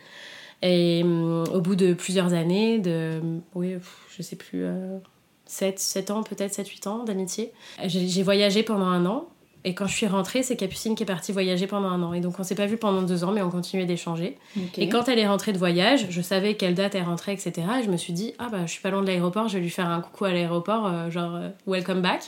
Et 0.62 1.02
hum, 1.04 1.44
au 1.54 1.60
bout 1.60 1.76
de 1.76 1.94
plusieurs 1.94 2.34
années, 2.34 2.80
de, 2.80 3.20
oui, 3.54 3.76
je 4.16 4.22
sais 4.22 4.36
plus, 4.36 4.66
7, 5.46 5.76
euh, 5.76 5.78
7 5.78 6.12
ans, 6.12 6.24
peut-être 6.24 6.54
7-8 6.54 6.88
ans 6.88 7.04
d'amitié, 7.04 7.52
j'ai 7.86 8.24
voyagé 8.24 8.64
pendant 8.64 8.86
un 8.86 9.06
an. 9.06 9.28
Et 9.66 9.74
quand 9.74 9.88
je 9.88 9.94
suis 9.94 10.08
rentrée, 10.08 10.44
c'est 10.44 10.58
Capucine 10.58 10.94
qui 10.94 11.04
est 11.04 11.06
partie 11.06 11.32
voyager 11.32 11.68
pendant 11.68 11.88
un 11.88 12.04
an. 12.04 12.14
Et 12.14 12.20
donc 12.20 12.38
on 12.38 12.44
s'est 12.44 12.56
pas 12.56 12.66
vu 12.66 12.76
pendant 12.76 13.02
deux 13.02 13.24
ans, 13.24 13.32
mais 13.32 13.42
on 13.42 13.50
continuait 13.50 13.86
d'échanger. 13.86 14.38
Et 14.78 14.90
quand 14.90 15.08
elle 15.08 15.20
est 15.20 15.28
rentrée 15.28 15.54
de 15.54 15.58
voyage, 15.58 16.08
je 16.10 16.22
savais 16.22 16.56
quelle 16.56 16.76
date 16.76 16.96
elle 16.96 17.04
rentrait, 17.04 17.34
etc. 17.34 17.54
Et 17.80 17.84
je 17.86 17.90
me 17.90 17.96
suis 17.96 18.12
dit, 18.12 18.34
ah 18.40 18.50
bah 18.52 18.66
je 18.66 18.72
suis 18.72 18.82
pas 18.82 18.90
loin 18.90 19.02
de 19.02 19.08
l'aéroport, 19.08 19.48
je 19.48 19.56
vais 19.58 19.64
lui 19.64 19.70
faire 19.70 19.88
un 19.88 20.02
coucou 20.02 20.26
à 20.26 20.34
l'aéroport, 20.34 20.88
euh, 20.88 21.10
genre 21.10 21.36
euh, 21.36 21.50
welcome 21.66 22.02
back. 22.02 22.24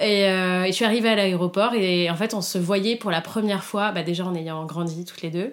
Et, 0.00 0.22
et, 0.22 0.66
je 0.66 0.72
suis 0.72 0.84
arrivée 0.84 1.10
à 1.10 1.14
l'aéroport 1.14 1.74
et 1.74 2.10
en 2.10 2.16
fait 2.16 2.34
on 2.34 2.40
se 2.40 2.58
voyait 2.58 2.96
pour 2.96 3.12
la 3.12 3.20
première 3.20 3.62
fois, 3.62 3.92
bah, 3.92 4.02
déjà 4.02 4.24
en 4.24 4.34
ayant 4.34 4.64
grandi 4.64 5.04
toutes 5.04 5.22
les 5.22 5.30
deux, 5.30 5.52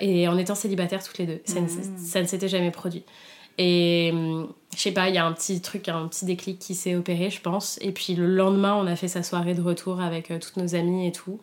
et 0.00 0.28
en 0.28 0.38
étant 0.38 0.54
célibataire 0.54 1.02
toutes 1.02 1.18
les 1.18 1.26
deux. 1.26 1.40
Ça, 1.44 1.60
ne, 1.60 1.66
mm. 1.66 1.98
ça 1.98 2.22
ne 2.22 2.26
s'était 2.26 2.46
jamais 2.46 2.70
produit. 2.70 3.02
Et 3.58 4.12
je 4.74 4.80
sais 4.80 4.92
pas, 4.92 5.08
il 5.08 5.14
y 5.14 5.18
a 5.18 5.24
un 5.24 5.32
petit 5.32 5.60
truc, 5.60 5.88
un 5.88 6.08
petit 6.08 6.24
déclic 6.24 6.58
qui 6.58 6.74
s'est 6.74 6.94
opéré, 6.94 7.30
je 7.30 7.40
pense. 7.40 7.78
Et 7.80 7.92
puis 7.92 8.14
le 8.14 8.26
lendemain, 8.26 8.74
on 8.74 8.86
a 8.86 8.96
fait 8.96 9.08
sa 9.08 9.22
soirée 9.22 9.54
de 9.54 9.62
retour 9.62 10.00
avec 10.00 10.30
euh, 10.30 10.38
toutes 10.38 10.56
nos 10.56 10.74
amies 10.74 11.06
et 11.06 11.12
tout. 11.12 11.40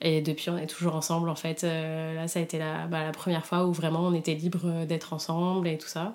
Et 0.00 0.20
depuis, 0.20 0.50
on 0.50 0.58
est 0.58 0.66
toujours 0.66 0.96
ensemble 0.96 1.28
en 1.28 1.36
fait. 1.36 1.64
Euh, 1.64 2.14
là, 2.14 2.26
ça 2.28 2.40
a 2.40 2.42
été 2.42 2.58
la, 2.58 2.86
bah, 2.86 3.04
la 3.04 3.12
première 3.12 3.46
fois 3.46 3.66
où 3.66 3.72
vraiment 3.72 4.00
on 4.00 4.14
était 4.14 4.34
libre 4.34 4.84
d'être 4.86 5.12
ensemble 5.12 5.68
et 5.68 5.78
tout 5.78 5.88
ça. 5.88 6.12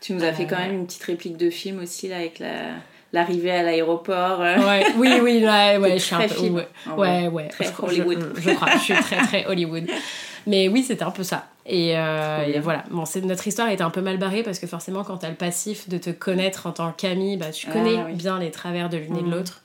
Tu 0.00 0.12
nous 0.12 0.24
as 0.24 0.32
fait 0.32 0.46
quand 0.46 0.58
même 0.58 0.74
une 0.74 0.86
petite 0.86 1.04
réplique 1.04 1.38
de 1.38 1.48
film 1.48 1.78
aussi, 1.78 2.08
là, 2.08 2.16
avec 2.16 2.38
la 2.38 2.74
l'arrivée 3.14 3.52
à 3.52 3.62
l'aéroport. 3.62 4.40
Ouais, 4.40 4.84
oui, 4.96 5.20
oui, 5.22 5.44
ouais, 5.44 5.76
ouais, 5.80 5.92
je 5.98 6.04
suis 6.04 6.14
un 6.16 6.22
peu. 6.22 6.28
Film, 6.28 6.64
ouais, 6.96 7.28
ouais, 7.28 7.48
Très 7.48 7.72
Hollywood. 7.78 8.32
Je, 8.34 8.40
je, 8.40 8.50
crois, 8.50 8.70
je 8.72 8.78
suis 8.78 8.94
très, 8.94 9.18
très 9.18 9.46
Hollywood. 9.46 9.86
Mais 10.46 10.68
oui, 10.68 10.82
c'était 10.82 11.04
un 11.04 11.10
peu 11.10 11.22
ça. 11.22 11.46
Et, 11.66 11.96
euh, 11.96 12.60
voilà, 12.62 12.84
bon, 12.90 13.04
notre 13.22 13.46
histoire 13.48 13.68
était 13.70 13.82
un 13.82 13.90
peu 13.90 14.02
mal 14.02 14.18
barrée 14.18 14.42
parce 14.42 14.58
que 14.58 14.66
forcément, 14.66 15.02
quand 15.04 15.18
tu 15.18 15.26
as 15.26 15.30
le 15.30 15.34
passif 15.34 15.88
de 15.88 15.96
te 15.98 16.10
connaître 16.10 16.66
en 16.66 16.72
tant 16.72 16.92
qu'ami, 16.92 17.36
bah, 17.38 17.50
tu 17.50 17.66
connais 17.68 17.96
Ah, 17.98 18.04
oui. 18.06 18.14
bien 18.14 18.38
les 18.38 18.50
travers 18.50 18.90
de 18.90 18.98
l'une 18.98 19.16
et 19.16 19.22
de 19.22 19.26
Mhm. 19.26 19.30
l'autre. 19.34 19.62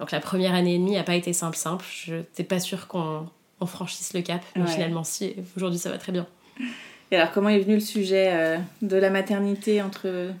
Donc 0.00 0.10
la 0.10 0.20
première 0.20 0.54
année 0.54 0.74
et 0.74 0.78
demie 0.78 0.94
n'a 0.94 1.02
pas 1.02 1.14
été 1.14 1.32
simple, 1.32 1.56
simple. 1.56 1.84
Je 2.06 2.14
n'étais 2.16 2.44
pas 2.44 2.60
sûre 2.60 2.86
qu'on 2.88 3.26
on 3.60 3.66
franchisse 3.66 4.14
le 4.14 4.22
cap, 4.22 4.40
mais 4.56 4.62
Ouais. 4.62 4.68
finalement, 4.68 5.04
si, 5.04 5.34
aujourd'hui, 5.56 5.78
ça 5.78 5.90
va 5.90 5.98
très 5.98 6.12
bien. 6.12 6.26
Et 7.10 7.16
alors, 7.16 7.30
comment 7.32 7.48
est 7.50 7.60
venu 7.60 7.74
le 7.74 7.80
sujet 7.80 8.30
euh, 8.32 8.56
de 8.82 8.96
la 8.96 9.10
maternité 9.10 9.82
entre, 9.82 10.06
Euh, 10.06 10.32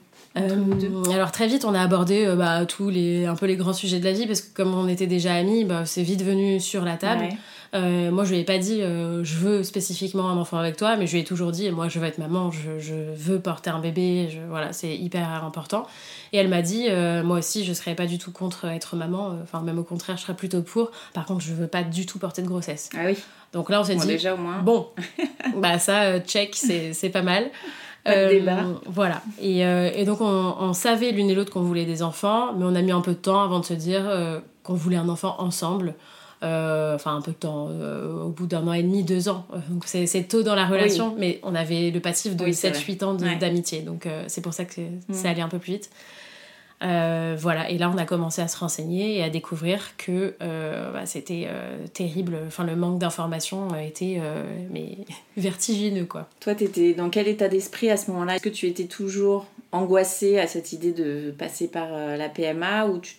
alors 1.12 1.30
très 1.30 1.46
vite, 1.46 1.64
on 1.64 1.74
a 1.74 1.80
abordé 1.80 2.26
euh, 2.26 2.34
bah, 2.34 2.66
tous 2.66 2.90
les 2.90 3.24
un 3.26 3.36
peu 3.36 3.46
les 3.46 3.54
grands 3.54 3.72
sujets 3.72 4.00
de 4.00 4.04
la 4.04 4.10
vie 4.12 4.26
parce 4.26 4.40
que 4.40 4.52
comme 4.52 4.74
on 4.74 4.88
était 4.88 5.06
déjà 5.06 5.32
amis, 5.34 5.64
bah, 5.64 5.86
c'est 5.86 6.02
vite 6.02 6.22
venu 6.22 6.58
sur 6.58 6.84
la 6.84 6.96
table. 6.96 7.22
Ouais. 7.22 7.36
Euh, 7.74 8.10
moi, 8.10 8.24
je 8.24 8.32
lui 8.32 8.40
ai 8.40 8.44
pas 8.44 8.58
dit 8.58 8.82
euh, 8.82 9.24
je 9.24 9.36
veux 9.36 9.62
spécifiquement 9.64 10.30
un 10.30 10.36
enfant 10.36 10.58
avec 10.58 10.76
toi, 10.76 10.96
mais 10.96 11.06
je 11.06 11.12
lui 11.14 11.20
ai 11.20 11.24
toujours 11.24 11.50
dit 11.50 11.70
moi, 11.70 11.88
je 11.88 11.98
veux 11.98 12.06
être 12.06 12.18
maman, 12.18 12.50
je, 12.50 12.78
je 12.78 12.94
veux 12.94 13.40
porter 13.40 13.70
un 13.70 13.80
bébé, 13.80 14.28
je, 14.30 14.38
voilà, 14.48 14.72
c'est 14.72 14.94
hyper 14.96 15.44
important. 15.44 15.86
Et 16.32 16.38
elle 16.38 16.48
m'a 16.48 16.62
dit 16.62 16.86
euh, 16.88 17.22
moi 17.24 17.38
aussi, 17.38 17.64
je 17.64 17.72
serais 17.72 17.94
pas 17.94 18.06
du 18.06 18.18
tout 18.18 18.30
contre 18.30 18.66
être 18.66 18.94
maman, 18.96 19.36
enfin 19.42 19.60
même 19.60 19.78
au 19.78 19.84
contraire, 19.84 20.16
je 20.16 20.22
serais 20.22 20.34
plutôt 20.34 20.62
pour. 20.62 20.90
Par 21.14 21.24
contre, 21.26 21.40
je 21.42 21.52
veux 21.52 21.66
pas 21.66 21.82
du 21.82 22.06
tout 22.06 22.18
porter 22.18 22.42
de 22.42 22.46
grossesse. 22.48 22.90
Ah 22.94 23.02
oui, 23.06 23.16
Donc 23.52 23.70
là, 23.70 23.80
on 23.80 23.84
s'est 23.84 23.96
bon, 23.96 24.02
dit 24.02 24.06
déjà 24.06 24.34
au 24.34 24.38
moins. 24.38 24.58
Bon, 24.62 24.88
bah 25.56 25.78
ça, 25.78 26.20
check, 26.20 26.54
c'est 26.54 27.10
pas 27.10 27.22
mal. 27.22 27.50
Pas 28.04 28.12
de 28.14 28.16
Euh, 28.20 28.28
débat. 28.28 28.64
Voilà. 28.86 29.22
Et, 29.40 29.64
euh, 29.64 29.90
et 29.94 30.04
donc, 30.04 30.20
on, 30.20 30.54
on 30.60 30.72
savait 30.74 31.10
l'une 31.10 31.30
et 31.30 31.34
l'autre 31.34 31.50
qu'on 31.50 31.62
voulait 31.62 31.86
des 31.86 32.02
enfants, 32.02 32.52
mais 32.52 32.64
on 32.66 32.74
a 32.74 32.82
mis 32.82 32.92
un 32.92 33.00
peu 33.00 33.12
de 33.12 33.16
temps 33.18 33.42
avant 33.42 33.60
de 33.60 33.64
se 33.64 33.72
dire 33.72 34.02
euh, 34.06 34.40
qu'on 34.62 34.74
voulait 34.74 34.98
un 34.98 35.08
enfant 35.08 35.36
ensemble. 35.38 35.94
Euh, 36.44 36.94
Enfin, 36.94 37.16
un 37.16 37.20
peu 37.22 37.32
de 37.32 37.36
temps, 37.36 37.68
euh, 37.70 38.24
au 38.24 38.28
bout 38.28 38.46
d'un 38.46 38.66
an 38.68 38.72
et 38.72 38.82
demi, 38.82 39.02
deux 39.02 39.28
ans. 39.28 39.46
Euh, 39.52 39.56
Donc, 39.70 39.84
c'est 39.86 40.06
tôt 40.28 40.42
dans 40.42 40.54
la 40.54 40.66
relation, 40.66 41.14
mais 41.18 41.40
on 41.42 41.54
avait 41.54 41.90
le 41.90 42.00
passif 42.00 42.36
de 42.36 42.44
Oui, 42.44 42.54
c'est 42.54 42.70
7-8 42.72 43.02
ans 43.02 43.16
Ouais. 43.16 43.36
d'amitié. 43.36 43.80
Donc, 43.80 44.06
c'est 44.28 44.40
pour 44.42 44.52
ça 44.54 44.64
que 44.64 44.74
c'est 44.74 44.82
Mm. 44.82 45.12
c'est 45.12 45.28
allé 45.28 45.40
un 45.40 45.48
peu 45.48 45.58
plus 45.58 45.72
vite. 45.74 45.90
Euh, 46.82 47.34
voilà, 47.38 47.70
et 47.70 47.78
là 47.78 47.88
on 47.88 47.96
a 47.96 48.04
commencé 48.04 48.42
à 48.42 48.48
se 48.48 48.58
renseigner 48.58 49.16
et 49.18 49.22
à 49.22 49.30
découvrir 49.30 49.96
que 49.96 50.34
euh, 50.42 50.92
bah, 50.92 51.06
c'était 51.06 51.44
euh, 51.46 51.78
terrible. 51.94 52.36
Enfin, 52.46 52.64
le 52.64 52.76
manque 52.76 52.98
d'informations 52.98 53.68
euh, 53.72 54.44
mais 54.70 54.98
vertigineux 55.36 56.04
quoi. 56.04 56.28
Toi, 56.40 56.54
t'étais 56.54 56.92
dans 56.92 57.08
quel 57.10 57.28
état 57.28 57.48
d'esprit 57.48 57.88
à 57.90 57.96
ce 57.96 58.10
moment-là? 58.10 58.34
Est-ce 58.34 58.42
que 58.42 58.48
tu 58.50 58.66
étais 58.66 58.84
toujours 58.84 59.46
angoissée 59.72 60.38
à 60.38 60.46
cette 60.46 60.72
idée 60.72 60.92
de 60.92 61.30
passer 61.30 61.68
par 61.68 61.88
la 61.90 62.28
PMA 62.28 62.86
ou 62.86 62.98
tu- 62.98 63.14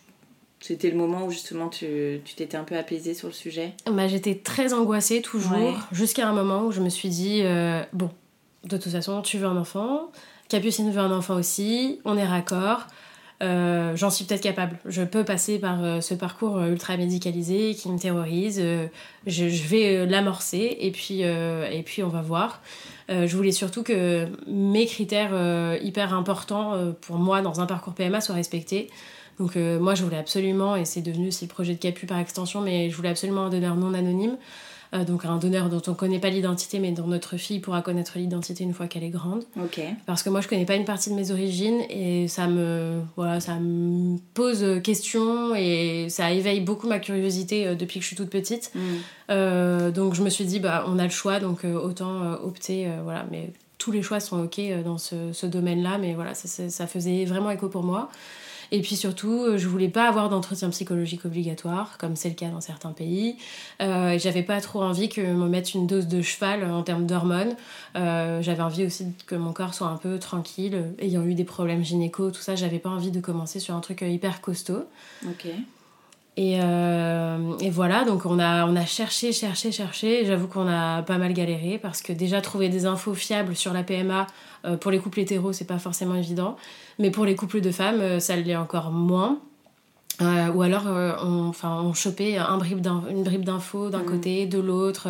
c'était 0.59 0.89
le 0.89 0.97
moment 0.97 1.25
où 1.25 1.31
justement 1.31 1.69
tu 1.69 2.21
tu 2.25 2.33
t'étais 2.35 2.57
un 2.57 2.63
peu 2.63 2.75
apaisée 2.77 3.13
sur 3.13 3.27
le 3.27 3.33
sujet? 3.33 3.73
Bah, 3.91 4.07
J'étais 4.07 4.35
très 4.35 4.73
angoissée 4.73 5.21
toujours, 5.21 5.51
Ouais. 5.57 5.73
jusqu'à 5.91 6.27
un 6.27 6.33
moment 6.33 6.63
où 6.65 6.71
je 6.71 6.81
me 6.81 6.89
suis 6.89 7.09
dit 7.09 7.41
euh, 7.43 7.83
bon, 7.93 8.09
de 8.63 8.77
toute 8.77 8.91
façon, 8.91 9.21
tu 9.21 9.37
veux 9.37 9.47
un 9.47 9.57
enfant, 9.57 10.11
Capucine 10.49 10.89
veut 10.91 11.01
un 11.01 11.11
enfant 11.15 11.35
aussi, 11.35 11.99
on 12.05 12.17
est 12.17 12.25
raccord. 12.25 12.87
euh, 13.43 13.95
J'en 13.95 14.09
suis 14.09 14.25
peut-être 14.25 14.41
capable. 14.41 14.77
Je 14.85 15.01
peux 15.03 15.23
passer 15.23 15.59
par 15.59 15.83
euh, 15.83 16.01
ce 16.01 16.13
parcours 16.13 16.59
ultra 16.63 16.95
médicalisé 16.97 17.75
qui 17.75 17.89
me 17.91 17.99
terrorise. 17.99 18.59
euh, 18.61 18.87
je, 19.27 19.49
je 19.49 19.63
vais 19.67 20.05
l'amorcer 20.05 20.77
et 20.79 20.91
puis 20.91 21.21
et 21.21 21.83
puis 21.85 22.01
on 22.03 22.07
va 22.09 22.21
voir. 22.21 22.61
Je 23.09 23.35
voulais 23.35 23.51
surtout 23.51 23.83
que 23.83 24.27
mes 24.47 24.85
critères 24.87 25.33
hyper 25.83 26.13
importants 26.13 26.73
pour 27.01 27.17
moi 27.17 27.41
dans 27.41 27.59
un 27.61 27.65
parcours 27.67 27.93
PMA 27.93 28.19
soient 28.21 28.33
respectés. 28.35 28.89
Donc 29.39 29.57
euh, 29.57 29.79
moi 29.79 29.95
je 29.95 30.03
voulais 30.03 30.17
absolument, 30.17 30.75
et 30.75 30.85
c'est 30.85 31.01
devenu 31.01 31.27
aussi 31.27 31.45
le 31.45 31.49
projet 31.49 31.73
de 31.73 31.79
Capu 31.79 32.05
par 32.05 32.19
extension, 32.19 32.61
mais 32.61 32.89
je 32.89 32.95
voulais 32.95 33.09
absolument 33.09 33.45
un 33.45 33.49
donneur 33.49 33.75
non 33.75 33.93
anonyme. 33.93 34.37
Euh, 34.93 35.03
donc 35.03 35.25
un 35.25 35.37
donneur 35.37 35.67
dont 35.69 35.81
on 35.87 35.95
connaît 35.95 36.19
pas 36.19 36.29
l'identité, 36.29 36.77
mais 36.79 36.91
dont 36.91 37.07
notre 37.07 37.37
fille 37.37 37.59
pourra 37.59 37.81
connaître 37.81 38.13
l'identité 38.17 38.63
une 38.63 38.73
fois 38.73 38.85
qu'elle 38.87 39.03
est 39.03 39.09
grande. 39.09 39.43
Ok. 39.59 39.81
Parce 40.05 40.21
que 40.21 40.29
moi 40.29 40.41
je 40.41 40.47
connais 40.47 40.63
pas 40.65 40.75
une 40.75 40.85
partie 40.85 41.09
de 41.09 41.15
mes 41.15 41.31
origines 41.31 41.81
et 41.89 42.27
ça 42.27 42.45
me, 42.47 43.01
voilà, 43.17 43.39
ça 43.39 43.55
me 43.59 44.17
pose 44.35 44.63
question 44.83 45.55
et 45.55 46.05
ça 46.09 46.31
éveille 46.31 46.61
beaucoup 46.61 46.87
ma 46.87 46.99
curiosité 46.99 47.65
euh, 47.67 47.75
depuis 47.75 47.99
que 47.99 48.03
je 48.03 48.07
suis 48.09 48.15
toute 48.15 48.29
petite. 48.29 48.71
Mm. 48.75 48.79
Euh, 49.31 49.91
donc 49.91 50.13
je 50.13 50.21
me 50.21 50.29
suis 50.29 50.45
dit, 50.45 50.59
bah, 50.59 50.85
on 50.87 50.99
a 50.99 51.03
le 51.03 51.09
choix, 51.09 51.39
donc 51.39 51.65
euh, 51.65 51.73
autant 51.73 52.21
euh, 52.23 52.35
opter. 52.43 52.85
euh, 52.87 52.99
voilà, 53.03 53.25
mais 53.31 53.51
tous 53.79 53.91
les 53.91 54.03
choix 54.03 54.19
sont 54.19 54.43
ok 54.43 54.59
euh, 54.59 54.83
dans 54.83 54.97
ce, 54.99 55.33
ce 55.33 55.45
domaine-là, 55.47 55.97
mais 55.97 56.13
voilà, 56.13 56.33
ça, 56.35 56.47
ça- 56.47 56.69
ça 56.69 56.87
faisait 56.87 57.25
vraiment 57.25 57.49
écho 57.51 57.69
pour 57.69 57.83
moi. 57.83 58.09
Et 58.71 58.81
puis 58.81 58.95
surtout, 58.95 59.43
euh, 59.43 59.57
je 59.57 59.67
voulais 59.67 59.89
pas 59.89 60.07
avoir 60.07 60.29
d'entretien 60.29 60.69
psychologique 60.69 61.25
obligatoire, 61.25 61.97
comme 61.97 62.15
c'est 62.15 62.29
le 62.29 62.35
cas 62.35 62.49
dans 62.49 62.61
certains 62.61 62.91
pays. 62.91 63.37
Euh, 63.81 64.17
j'avais 64.19 64.43
pas 64.43 64.61
trop 64.61 64.81
envie 64.81 65.09
que 65.09 65.21
me 65.21 65.47
mette 65.47 65.73
une 65.73 65.87
dose 65.87 66.07
de 66.07 66.21
cheval 66.21 66.63
en 66.69 66.83
termes 66.83 67.05
d'hormones. 67.05 67.55
Euh, 67.95 68.41
j'avais 68.41 68.63
envie 68.63 68.85
aussi 68.85 69.07
que 69.27 69.35
mon 69.35 69.53
corps 69.53 69.73
soit 69.73 69.87
un 69.87 69.97
peu 69.97 70.19
tranquille. 70.19 70.93
Ayant 70.99 71.23
eu 71.23 71.35
des 71.35 71.43
problèmes 71.43 71.83
gynéco, 71.83 72.31
tout 72.31 72.41
ça, 72.41 72.55
j'avais 72.55 72.79
pas 72.79 72.89
envie 72.89 73.11
de 73.11 73.19
commencer 73.19 73.59
sur 73.59 73.75
un 73.75 73.81
truc 73.81 74.01
hyper 74.01 74.41
costaud. 74.41 74.85
Ok. 75.25 75.47
Et, 76.37 76.59
euh, 76.61 77.37
et 77.61 77.69
voilà, 77.69 78.03
donc 78.03 78.25
on 78.25 78.39
a, 78.39 78.65
on 78.67 78.75
a 78.75 78.85
cherché, 78.85 79.31
cherché, 79.31 79.71
cherché. 79.71 80.25
J'avoue 80.25 80.47
qu'on 80.47 80.67
a 80.67 81.01
pas 81.01 81.17
mal 81.17 81.31
galéré 81.33 81.79
parce 81.81 82.01
que 82.01 82.11
déjà 82.11 82.41
trouver 82.41 82.67
des 82.67 82.85
infos 82.85 83.13
fiables 83.13 83.55
sur 83.55 83.71
la 83.71 83.83
PMA 83.83 84.27
euh, 84.65 84.75
pour 84.75 84.91
les 84.91 84.99
couples 84.99 85.21
hétéros, 85.21 85.53
c'est 85.53 85.63
pas 85.65 85.79
forcément 85.79 86.15
évident. 86.15 86.57
Mais 86.99 87.09
pour 87.09 87.23
les 87.25 87.35
couples 87.35 87.61
de 87.61 87.71
femmes, 87.71 88.01
euh, 88.01 88.19
ça 88.19 88.35
l'est 88.35 88.55
encore 88.55 88.91
moins. 88.91 89.39
Ou 90.21 90.61
alors 90.61 90.83
on, 91.25 91.49
enfin, 91.49 91.81
on 91.83 91.93
chopait 91.93 92.37
un 92.37 92.57
bribe 92.57 92.79
d'in- 92.79 93.03
une 93.09 93.23
bribe 93.23 93.43
d'infos 93.43 93.89
d'un 93.89 93.99
Mhm. 93.99 94.05
côté, 94.05 94.45
de 94.45 94.59
l'autre. 94.59 95.09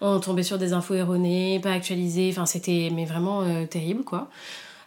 On 0.00 0.18
tombait 0.18 0.42
sur 0.42 0.58
des 0.58 0.72
infos 0.72 0.94
erronées, 0.94 1.60
pas 1.62 1.70
actualisées. 1.70 2.30
Enfin, 2.32 2.46
c'était 2.46 2.90
mais 2.92 3.04
vraiment 3.04 3.44
terrible, 3.66 4.02
quoi. 4.02 4.28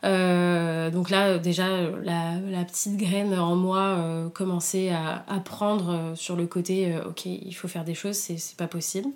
Euh, 0.03 0.89
donc 0.89 1.09
là, 1.09 1.37
déjà, 1.37 1.67
la, 2.03 2.35
la 2.39 2.65
petite 2.65 2.97
graine 2.97 3.37
en 3.37 3.55
moi 3.55 3.79
euh, 3.79 4.29
commençait 4.29 4.89
à, 4.89 5.23
à 5.27 5.39
prendre 5.39 5.89
euh, 5.89 6.15
sur 6.15 6.35
le 6.35 6.45
côté 6.45 6.93
euh, 6.93 7.07
ok, 7.09 7.25
il 7.25 7.53
faut 7.53 7.67
faire 7.69 7.85
des 7.85 7.93
choses, 7.93 8.15
c'est 8.15 8.57
pas 8.57 8.67
possible. 8.67 9.07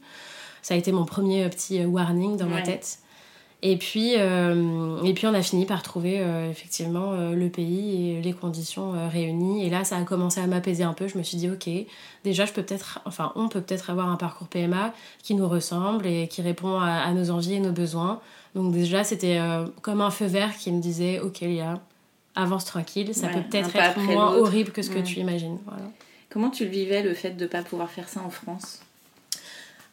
Ça 0.61 0.73
a 0.73 0.77
été 0.77 0.91
mon 0.91 1.05
premier 1.05 1.47
petit 1.49 1.85
warning 1.85 2.37
dans 2.37 2.47
ma 2.47 2.61
tête. 2.61 2.99
Et 3.63 3.77
puis, 3.77 4.13
et 4.13 5.13
puis 5.15 5.27
on 5.27 5.33
a 5.33 5.41
fini 5.41 5.65
par 5.65 5.81
trouver 5.81 6.17
effectivement 6.51 7.13
le 7.31 7.49
pays 7.49 8.11
et 8.11 8.21
les 8.21 8.33
conditions 8.33 8.93
réunies. 9.09 9.65
Et 9.65 9.69
là, 9.69 9.83
ça 9.85 9.97
a 9.97 10.01
commencé 10.03 10.41
à 10.41 10.45
m'apaiser 10.45 10.83
un 10.83 10.93
peu. 10.93 11.07
Je 11.07 11.17
me 11.17 11.23
suis 11.23 11.37
dit, 11.37 11.49
ok, 11.49 11.69
déjà, 12.23 12.45
je 12.45 12.51
peux 12.51 12.61
peut-être, 12.63 12.99
enfin, 13.05 13.31
on 13.35 13.47
peut 13.47 13.61
peut-être 13.61 13.89
avoir 13.89 14.09
un 14.09 14.17
parcours 14.17 14.47
PMA 14.47 14.93
qui 15.23 15.35
nous 15.35 15.47
ressemble 15.47 16.05
et 16.05 16.27
qui 16.27 16.41
répond 16.41 16.79
à, 16.79 16.91
à 16.91 17.13
nos 17.13 17.31
envies 17.31 17.55
et 17.55 17.59
nos 17.59 17.71
besoins. 17.71 18.19
Donc 18.57 18.73
déjà, 18.73 19.03
c'était 19.03 19.37
euh, 19.39 19.65
comme 19.83 20.01
un 20.01 20.09
feu 20.09 20.25
vert 20.25 20.57
qui 20.57 20.71
me 20.71 20.81
disait, 20.81 21.19
ok, 21.19 21.41
Léa, 21.41 21.79
avance 22.33 22.65
tranquille, 22.65 23.13
ça 23.13 23.27
Ouais, 23.27 23.33
peut 23.33 23.41
peut-être 23.51 23.75
être 23.75 23.99
moins 23.99 24.33
horrible 24.33 24.71
que 24.71 24.81
ce 24.81 24.89
que 24.89 24.97
tu 24.97 25.19
imagines. 25.19 25.59
Voilà. 25.67 25.83
Comment 26.31 26.49
tu 26.49 26.65
le 26.65 26.71
vivais 26.71 27.03
le 27.03 27.13
fait 27.13 27.31
de 27.37 27.43
ne 27.43 27.47
pas 27.47 27.61
pouvoir 27.61 27.91
faire 27.91 28.09
ça 28.09 28.19
en 28.25 28.31
France? 28.31 28.79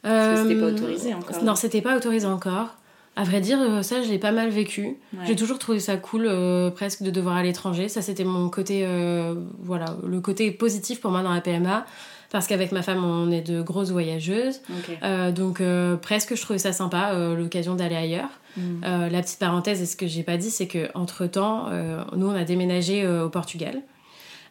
Parce 0.01 0.41
que 0.43 0.49
c'était 0.49 0.61
pas 0.61 0.67
Euh, 0.67 0.75
autorisé 0.75 1.13
encore. 1.15 1.45
Non, 1.45 1.55
c'était 1.55 1.83
pas 1.83 1.95
autorisé 1.95 2.27
encore. 2.27 2.69
À 3.17 3.25
vrai 3.25 3.43
dire, 3.43 3.59
euh, 3.61 3.83
ça, 3.83 4.03
je 4.03 4.09
l'ai 4.09 4.19
pas 4.19 4.33
mal 4.33 4.49
vécu. 4.49 4.97
Ouais. 5.13 5.25
J'ai 5.27 5.37
toujours 5.37 5.59
trouvé 5.59 5.79
ça 5.79 5.97
cool, 5.99 6.25
euh, 6.27 6.71
presque, 6.71 7.03
de 7.03 7.11
devoir 7.11 7.37
aller 7.37 7.49
à 7.49 7.53
l'étranger. 7.53 7.89
Ça, 7.91 8.01
c'était 8.01 8.25
mon 8.25 8.49
côté, 8.49 8.85
euh, 8.87 9.35
voilà, 9.61 9.97
le 10.07 10.21
côté 10.23 10.51
positif 10.51 11.01
pour 11.03 11.11
moi 11.11 11.23
dans 11.23 11.35
la 11.35 11.43
PMA. 11.43 11.85
Parce 12.35 12.49
qu'avec 12.49 12.73
ma 12.73 12.83
femme, 12.83 13.05
on 13.05 13.31
est 13.31 13.43
de 13.43 13.63
grosses 13.63 13.93
voyageuses. 13.93 14.61
Euh, 15.05 15.31
donc, 15.31 15.61
euh, 15.61 15.95
presque, 15.95 16.35
je 16.35 16.43
trouvais 16.43 16.59
ça 16.59 16.73
sympa, 16.73 17.13
euh, 17.13 17.37
l'occasion 17.37 17.77
d'aller 17.77 17.95
ailleurs. 17.95 18.29
Mm. 18.57 18.81
La 18.83 19.23
petite 19.23 19.39
parenthèse, 19.39 19.81
et 19.81 19.87
ce 19.87 19.95
que 19.95 20.09
j'ai 20.09 20.25
pas 20.25 20.37
dit, 20.37 20.51
c'est 20.51 20.67
que 20.67 20.89
entre 20.95 21.27
temps, 21.27 21.69
nous, 22.17 22.27
on 22.27 22.35
a 22.35 22.43
déménagé 22.43 23.07
au 23.07 23.29
Portugal. 23.29 23.83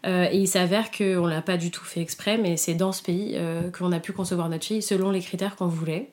Euh, 0.06 0.28
et 0.32 0.38
il 0.38 0.48
s'avère 0.48 0.92
qu'on 0.92 1.26
l'a 1.26 1.42
pas 1.42 1.58
du 1.58 1.72
tout 1.72 1.84
fait 1.84 2.00
exprès, 2.02 2.38
mais 2.38 2.56
c'est 2.58 2.74
dans 2.74 2.92
ce 2.94 3.02
pays 3.04 3.34
euh, 3.36 3.70
qu'on 3.72 3.92
a 3.92 4.00
pu 4.00 4.12
concevoir 4.14 4.48
notre 4.50 4.66
fille 4.66 4.82
selon 4.82 5.12
les 5.12 5.20
critères 5.22 5.56
qu'on 5.58 5.68
voulait. 5.68 6.10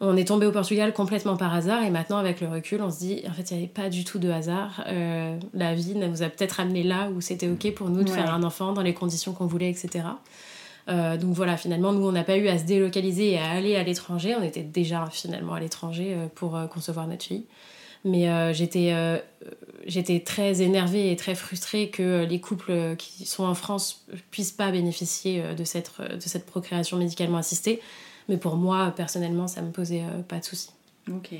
On 0.00 0.14
est 0.14 0.28
tombé 0.28 0.44
au 0.44 0.52
Portugal 0.52 0.92
complètement 0.92 1.38
par 1.38 1.54
hasard 1.54 1.82
et 1.82 1.88
maintenant 1.88 2.18
avec 2.18 2.42
le 2.42 2.48
recul 2.48 2.82
on 2.82 2.90
se 2.90 2.98
dit 2.98 3.22
en 3.26 3.32
fait 3.32 3.50
il 3.50 3.56
n'y 3.56 3.62
avait 3.62 3.72
pas 3.72 3.88
du 3.88 4.04
tout 4.04 4.18
de 4.18 4.28
hasard. 4.28 4.84
Euh, 4.88 5.38
la 5.54 5.74
vie 5.74 5.94
nous 5.94 6.22
a 6.22 6.28
peut-être 6.28 6.60
amené 6.60 6.82
là 6.82 7.08
où 7.16 7.22
c'était 7.22 7.48
ok 7.48 7.72
pour 7.74 7.88
nous 7.88 8.02
de 8.04 8.10
Ouais. 8.10 8.16
faire 8.16 8.34
un 8.34 8.42
enfant 8.42 8.74
dans 8.74 8.82
les 8.82 8.92
conditions 8.92 9.32
qu'on 9.32 9.46
voulait 9.46 9.70
etc. 9.70 10.04
Euh, 10.88 11.16
donc 11.16 11.34
voilà 11.34 11.56
finalement 11.56 11.92
nous 11.92 12.06
on 12.06 12.12
n'a 12.12 12.22
pas 12.22 12.36
eu 12.36 12.46
à 12.46 12.58
se 12.58 12.64
délocaliser 12.64 13.32
et 13.32 13.38
à 13.38 13.50
aller 13.50 13.76
à 13.76 13.82
l'étranger. 13.82 14.36
On 14.38 14.42
était 14.42 14.62
déjà 14.62 15.06
finalement 15.10 15.54
à 15.54 15.60
l'étranger 15.60 16.14
euh, 16.14 16.26
pour 16.34 16.56
euh, 16.56 16.66
concevoir 16.66 17.06
notre 17.06 17.24
fille. 17.24 17.46
Mais 18.04 18.52
j'étais 18.52 20.20
très 20.24 20.62
énervée 20.62 21.10
et 21.10 21.16
très 21.16 21.34
frustrée 21.34 21.90
que 21.90 22.24
les 22.24 22.40
couples 22.40 22.94
qui 22.96 23.26
sont 23.26 23.42
en 23.42 23.54
France 23.54 24.06
puissent 24.30 24.52
pas 24.52 24.70
bénéficier 24.70 25.42
de 25.56 25.64
cette, 25.64 25.90
de 26.00 26.20
cette 26.20 26.46
procréation 26.46 26.98
médicalement 26.98 27.38
assistée. 27.38 27.80
Mais 28.28 28.36
pour 28.36 28.54
moi, 28.54 28.92
personnellement, 28.94 29.48
ça 29.48 29.60
me 29.60 29.72
posait 29.72 30.04
pas 30.28 30.38
de 30.38 30.44
soucis. 30.44 30.70
Ok. 31.10 31.32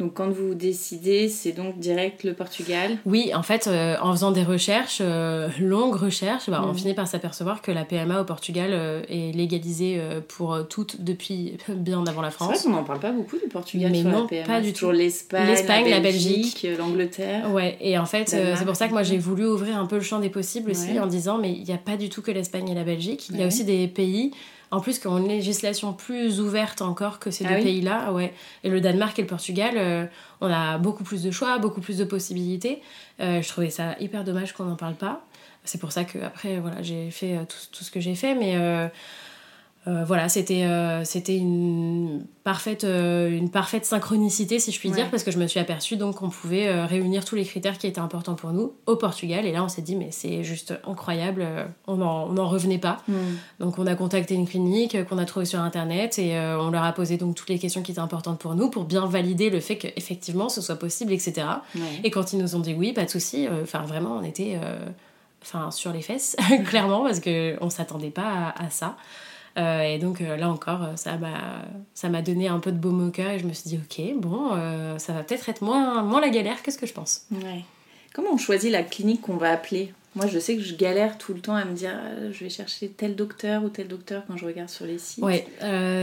Donc 0.00 0.14
quand 0.14 0.28
vous 0.28 0.54
décidez, 0.54 1.28
c'est 1.28 1.52
donc 1.52 1.78
direct 1.78 2.24
le 2.24 2.34
Portugal 2.34 2.98
Oui, 3.06 3.30
en 3.32 3.44
fait, 3.44 3.68
euh, 3.68 3.94
en 4.02 4.10
faisant 4.10 4.32
des 4.32 4.42
recherches, 4.42 4.98
euh, 5.00 5.48
longues 5.60 5.94
recherches, 5.94 6.50
bah, 6.50 6.62
on 6.64 6.72
mm. 6.72 6.74
finit 6.74 6.94
par 6.94 7.06
s'apercevoir 7.06 7.62
que 7.62 7.70
la 7.70 7.84
PMA 7.84 8.20
au 8.20 8.24
Portugal 8.24 8.70
euh, 8.72 9.02
est 9.08 9.32
légalisée 9.32 10.02
pour 10.26 10.58
toutes 10.68 11.02
depuis 11.04 11.58
bien 11.68 12.04
avant 12.06 12.22
la 12.22 12.32
France. 12.32 12.50
C'est 12.54 12.62
vrai 12.62 12.72
qu'on 12.72 12.80
n'en 12.80 12.84
parle 12.84 12.98
pas 12.98 13.12
beaucoup 13.12 13.38
du 13.38 13.46
Portugal 13.46 13.92
Mais 13.92 14.00
sur 14.00 14.10
non, 14.10 14.22
la 14.22 14.28
PMA. 14.28 14.46
pas 14.46 14.60
du 14.60 14.72
tout. 14.72 14.90
l'Espagne, 14.90 15.88
la 15.88 16.00
Belgique, 16.00 16.66
l'Angleterre. 16.76 17.52
Ouais, 17.52 17.76
et 17.80 17.96
en 17.96 18.06
fait, 18.06 18.30
c'est 18.30 18.64
pour 18.64 18.76
ça 18.76 18.88
que 18.88 18.92
moi 18.92 19.04
j'ai 19.04 19.18
voulu 19.18 19.46
ouvrir 19.46 19.78
un 19.78 19.86
peu 19.86 19.96
le 19.96 20.02
champ 20.02 20.18
des 20.18 20.30
possibles 20.30 20.72
aussi 20.72 20.98
en 20.98 21.06
disant 21.06 21.38
mais 21.38 21.52
il 21.52 21.62
n'y 21.62 21.72
a 21.72 21.78
pas 21.78 21.96
du 21.96 22.08
tout 22.08 22.20
que 22.20 22.32
l'Espagne 22.32 22.68
et 22.68 22.74
la 22.74 22.84
Belgique, 22.84 23.28
il 23.30 23.38
y 23.38 23.42
a 23.44 23.46
aussi 23.46 23.64
des 23.64 23.86
pays 23.86 24.32
en 24.70 24.80
plus, 24.80 24.98
qui 24.98 25.06
ont 25.06 25.18
une 25.18 25.28
législation 25.28 25.92
plus 25.92 26.40
ouverte 26.40 26.82
encore 26.82 27.18
que 27.18 27.30
ces 27.30 27.44
ah 27.46 27.54
deux 27.54 27.62
pays-là, 27.62 28.12
ouais. 28.12 28.32
Et 28.64 28.70
le 28.70 28.80
Danemark 28.80 29.18
et 29.18 29.22
le 29.22 29.28
Portugal, 29.28 29.74
euh, 29.76 30.06
on 30.40 30.50
a 30.50 30.78
beaucoup 30.78 31.04
plus 31.04 31.22
de 31.22 31.30
choix, 31.30 31.58
beaucoup 31.58 31.80
plus 31.80 31.98
de 31.98 32.04
possibilités. 32.04 32.82
Euh, 33.20 33.42
je 33.42 33.48
trouvais 33.48 33.70
ça 33.70 33.94
hyper 34.00 34.24
dommage 34.24 34.52
qu'on 34.52 34.64
n'en 34.64 34.76
parle 34.76 34.94
pas. 34.94 35.24
C'est 35.64 35.80
pour 35.80 35.92
ça 35.92 36.04
que 36.04 36.18
après, 36.18 36.58
voilà, 36.58 36.82
j'ai 36.82 37.10
fait 37.10 37.36
euh, 37.36 37.44
tout, 37.48 37.56
tout, 37.72 37.84
ce 37.84 37.90
que 37.90 38.00
j'ai 38.00 38.14
fait, 38.14 38.34
mais 38.34 38.56
euh, 39.86 40.02
voilà, 40.04 40.30
c'était 40.30 40.64
euh, 40.64 41.04
c'était 41.04 41.36
une 41.36 42.24
parfaite 42.42 42.84
euh, 42.84 43.30
une 43.30 43.50
parfaite 43.50 43.84
synchronicité 43.84 44.58
si 44.58 44.72
je 44.72 44.78
puis 44.78 44.90
dire 44.90 45.10
parce 45.10 45.24
que 45.24 45.30
je 45.30 45.38
me 45.38 45.46
suis 45.46 45.60
aperçue 45.60 45.96
donc 45.96 46.16
qu'on 46.16 46.30
pouvait 46.30 46.84
réunir 46.84 47.24
tous 47.24 47.36
les 47.36 47.44
critères 47.44 47.76
qui 47.76 47.86
étaient 47.86 48.00
importants 48.00 48.34
pour 48.34 48.52
nous 48.52 48.74
au 48.86 48.96
Portugal 48.96 49.44
et 49.44 49.52
là 49.52 49.62
on 49.62 49.68
s'est 49.68 49.82
dit 49.82 49.94
mais 49.94 50.08
c'est 50.10 50.42
juste 50.42 50.74
incroyable, 50.86 51.46
on 51.86 51.96
n'en 51.96 52.48
revenait 52.48 52.78
pas. 52.78 52.98
Mm. 53.08 53.14
Donc 53.60 53.78
on 53.78 53.86
a 53.86 53.94
contacté 53.94 54.34
une 54.34 54.48
clinique 54.48 55.04
qu'on 55.06 55.18
a 55.18 55.24
trouvée 55.26 55.46
sur 55.46 55.60
internet 55.60 56.18
et 56.18 56.38
on 56.38 56.70
leur 56.70 56.84
a 56.84 56.92
posé 56.92 57.18
donc 57.18 57.34
toutes 57.34 57.50
les 57.50 57.58
questions 57.58 57.82
qui 57.82 57.92
étaient 57.92 58.00
importantes 58.00 58.38
pour 58.38 58.54
nous 58.54 58.70
pour 58.70 58.84
bien 58.84 59.06
valider 59.06 59.50
le 59.50 59.60
fait 59.60 59.76
qu'effectivement 59.76 60.48
ce 60.48 60.62
soit 60.62 60.76
possible 60.76 61.12
etc. 61.12 61.46
Et 62.04 62.10
quand 62.10 62.32
ils 62.32 62.38
nous 62.38 62.56
ont 62.56 62.60
dit 62.60 62.74
oui 62.74 62.94
pas 62.94 63.04
de 63.04 63.10
souci, 63.10 63.48
enfin 63.62 63.82
vraiment 63.82 64.16
on 64.16 64.22
était 64.22 64.58
enfin 65.42 65.70
sur 65.70 65.92
les 65.92 66.02
fesses 66.02 66.36
clairement 66.66 67.02
parce 67.04 67.20
que 67.20 67.56
on 67.60 67.68
s'attendait 67.68 68.10
pas 68.10 68.54
à 68.56 68.70
ça. 68.70 68.96
Euh, 69.56 69.82
et 69.82 69.98
donc 69.98 70.20
euh, 70.20 70.36
là 70.36 70.50
encore, 70.50 70.82
euh, 70.82 70.96
ça 70.96 71.16
m'a, 71.16 71.62
ça 71.94 72.08
m'a 72.08 72.22
donné 72.22 72.48
un 72.48 72.58
peu 72.58 72.72
de 72.72 72.76
baume 72.76 73.06
au 73.06 73.10
cœur 73.10 73.30
et 73.30 73.38
je 73.38 73.46
me 73.46 73.52
suis 73.52 73.70
dit, 73.70 73.78
ok, 73.78 74.20
bon, 74.20 74.50
ça 74.98 75.12
va 75.12 75.22
peut-être 75.22 75.48
être 75.48 75.62
moins, 75.62 76.02
moins 76.02 76.20
la 76.20 76.30
galère 76.30 76.62
que 76.62 76.70
ce 76.70 76.78
que 76.78 76.86
je 76.86 76.92
pense? 76.92 77.26
Comment 78.12 78.30
on 78.32 78.38
choisit 78.38 78.70
la 78.70 78.82
clinique 78.82 79.22
qu'on 79.22 79.36
va 79.36 79.50
appeler? 79.50 79.92
Moi, 80.14 80.26
je 80.26 80.38
sais 80.38 80.56
que 80.56 80.62
je 80.62 80.74
galère 80.74 81.18
tout 81.18 81.34
le 81.34 81.40
temps 81.40 81.54
à 81.54 81.64
me 81.64 81.74
dire 81.74 81.92
je 82.30 82.44
vais 82.44 82.50
chercher 82.50 82.88
tel 82.88 83.16
docteur 83.16 83.64
ou 83.64 83.68
tel 83.68 83.88
docteur 83.88 84.22
quand 84.26 84.36
je 84.36 84.46
regarde 84.46 84.68
sur 84.68 84.86
les 84.86 84.98
sites. 84.98 85.22
Ouais, 85.22 85.46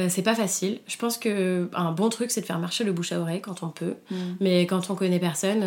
c'est 0.10 0.24
pas 0.24 0.36
facile. 0.36 0.80
Je 0.88 0.98
pense 0.98 1.18
que 1.18 1.70
un 1.74 1.92
bon 1.92 2.10
truc, 2.10 2.32
c'est 2.32 2.42
de 2.42 2.46
faire 2.46 2.60
marcher 2.60 2.84
le 2.84 2.92
bouche 2.92 3.12
à 3.12 3.20
oreille 3.20 3.42
quand 3.42 3.64
on 3.64 3.70
peut. 3.70 3.96
Mm. 4.10 4.16
Mais 4.40 4.62
quand 4.66 4.90
on 4.90 4.96
connaît 4.96 5.20
personne, 5.20 5.62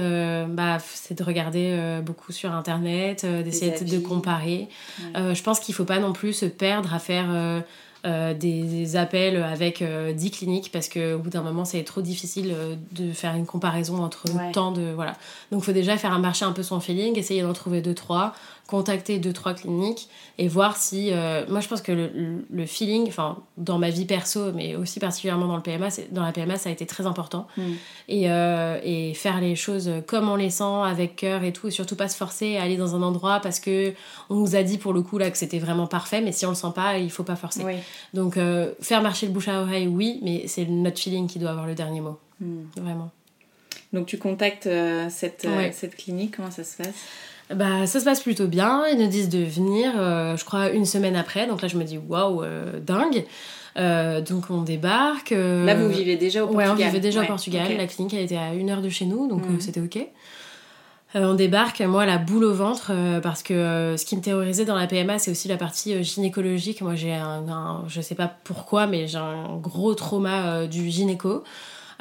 bah, 0.55 0.79
c'est 0.81 1.19
de 1.19 1.25
regarder 1.25 2.01
beaucoup 2.05 2.33
sur 2.33 2.53
internet, 2.53 3.25
d'essayer 3.25 3.73
de 3.73 3.99
comparer. 3.99 4.69
je 5.15 5.43
pense 5.43 5.61
qu'il 5.61 5.75
faut 5.75 5.85
pas 5.85 5.99
non 5.99 6.13
plus 6.13 6.33
se 6.33 6.47
perdre 6.47 6.95
à 6.95 6.99
faire 6.99 7.65
euh, 8.05 8.35
des, 8.35 8.97
appels 8.97 9.43
avec 9.43 9.79
10 9.79 9.85
euh, 9.87 10.31
cliniques 10.31 10.71
parce 10.71 10.91
qu'au 10.91 11.19
bout 11.19 11.31
d'un 11.31 11.41
moment 11.41 11.65
c'est 11.65 11.83
trop 11.85 12.03
difficile 12.03 12.53
euh, 12.55 12.75
de 12.93 13.13
faire 13.13 13.35
une 13.35 13.47
comparaison 13.47 14.03
entre 14.03 14.27
tant 14.53 14.73
de 14.73 14.93
voilà. 14.95 15.13
Donc 15.51 15.63
il 15.63 15.65
faut 15.65 15.73
déjà 15.73 15.97
faire 15.97 16.13
un 16.13 16.19
marché 16.19 16.45
un 16.45 16.53
peu 16.53 16.63
son 16.63 16.81
feeling 16.81 17.19
essayer 17.19 17.41
d'en 17.41 17.55
trouver 17.55 17.81
deux 17.81 17.95
trois 17.95 18.35
contacter 18.67 19.19
deux 19.19 19.33
trois 19.33 19.53
cliniques 19.53 20.09
et 20.39 20.49
voir 20.49 20.77
si 20.77 21.11
euh, 21.13 21.45
moi 21.49 21.61
je 21.61 21.69
pense 21.69 21.83
que 21.83 21.93
le, 21.93 22.45
le, 22.51 22.67
feeling 22.67 23.07
enfin 23.09 23.39
dans 23.59 23.79
ma 23.79 23.91
vie 23.91 24.07
perso 24.07 24.53
mais 24.53 24.75
aussi 24.75 25.01
particulièrement 25.01 25.47
dans 25.47 25.57
le 25.57 25.63
PMA 25.63 25.89
dans 26.13 26.23
la 26.23 26.33
PMA 26.33 26.57
ça 26.57 26.71
a 26.71 26.73
été 26.73 26.87
très 26.87 27.05
important. 27.05 27.47
Mm. 27.59 27.63
et, 28.09 28.31
euh, 28.31 28.81
et, 28.83 29.13
faire 29.15 29.41
les 29.41 29.55
choses 29.55 29.91
comme 30.07 30.29
on 30.29 30.37
les 30.37 30.51
sent 30.51 30.65
avec 30.85 31.17
cœur 31.17 31.45
et 31.45 31.53
tout 31.53 31.69
et 31.69 31.71
surtout 31.71 31.95
pas 31.95 32.09
se 32.09 32.17
forcer 32.17 32.57
à 32.57 32.63
aller 32.63 32.77
dans 32.77 32.97
un 32.97 33.03
endroit 33.03 33.41
parce 33.41 33.61
que 33.61 33.93
on 34.31 34.37
nous 34.37 34.57
a 34.57 34.63
dit 34.63 34.79
pour 34.79 34.95
le 34.95 35.03
coup 35.03 35.19
là 35.19 35.31
que 35.31 35.37
c'était 35.37 35.59
vraiment 35.59 35.87
parfait 35.87 36.23
mais 36.23 36.33
si 36.33 36.47
on 36.47 36.51
le 36.51 36.55
sent 36.55 36.73
pas 36.75 36.99
il 36.99 37.11
faut 37.11 37.23
pas 37.23 37.37
forcer. 37.37 37.65
Donc 38.15 38.39
euh, 38.39 38.73
faire 38.81 39.03
marcher 39.03 39.27
le 39.27 39.33
bouche 39.33 39.49
à 39.49 39.61
oreille 39.61 39.89
oui 39.89 40.21
mais 40.23 40.47
c'est 40.47 40.65
notre 40.65 40.99
feeling 40.99 41.27
qui 41.27 41.39
doit 41.39 41.51
avoir 41.51 41.67
le 41.67 41.75
dernier 41.75 42.01
mot. 42.01 42.19
Mm. 42.41 42.63
vraiment. 42.79 43.11
Donc 43.93 44.07
tu 44.07 44.19
contactes 44.19 44.69
cette, 45.11 45.47
cette 45.73 45.97
clinique 45.97 46.37
comment 46.37 46.51
ça 46.51 46.65
se 46.65 46.77
passe? 46.79 46.95
Bah, 47.51 47.87
ça 47.87 48.01
se 48.01 48.05
passe 48.05 48.21
plutôt 48.21 48.47
bien. 48.47 48.85
Ils 48.91 48.99
nous 48.99 49.07
disent 49.07 49.29
de 49.29 49.45
venir, 49.45 49.93
euh, 49.97 50.37
je 50.37 50.45
crois, 50.45 50.71
une 50.71 50.87
semaine 50.87 51.17
après. 51.17 51.47
Donc 51.47 51.63
là, 51.63 51.69
je 51.69 51.77
me 51.77 51.85
dis, 51.85 51.99
waouh, 51.99 52.43
euh, 52.43 52.81
dingue. 52.81 53.25
Euh, 53.77 54.21
donc 54.21 54.51
on 54.51 54.63
débarque. 54.63 55.31
Là, 55.31 55.75
vous 55.75 55.89
vivez 55.89 56.17
déjà 56.17 56.45
au 56.45 56.47
Portugal 56.47 56.69
Ouais, 56.69 56.73
on 56.73 56.87
vivait 56.87 57.01
déjà 57.01 57.23
au 57.23 57.27
Portugal. 57.27 57.67
La 57.77 57.87
clinique, 57.87 58.15
elle 58.15 58.25
était 58.25 58.37
à 58.37 58.55
une 58.55 58.71
heure 58.71 58.83
de 58.83 58.89
chez 58.89 59.05
nous, 59.05 59.29
donc 59.29 59.47
mhm. 59.47 59.61
c'était 59.61 59.81
ok. 59.81 59.99
on 61.15 61.35
débarque, 61.35 61.81
moi, 61.81 62.07
la 62.07 62.19
boule 62.19 62.45
au 62.45 62.55
ventre, 62.55 62.93
parce 63.21 63.43
que 63.43 63.97
ce 63.99 64.05
qui 64.05 64.17
me 64.17 64.23
terrorisait 64.23 64.65
dans 64.65 64.77
la 64.77 64.87
PMA, 64.87 65.19
c'est 65.19 65.33
aussi 65.33 65.49
la 65.49 65.57
partie 65.57 66.03
gynécologique. 66.05 66.83
Moi, 66.83 66.95
j'ai 66.95 67.15
un, 67.15 67.49
un, 67.49 67.85
je 67.89 68.01
sais 68.01 68.15
pas 68.15 68.33
pourquoi, 68.45 68.87
mais 68.87 69.09
j'ai 69.09 69.19
un 69.19 69.57
gros 69.57 69.95
trauma 69.95 70.67
du 70.67 70.89
gynéco. 70.89 71.43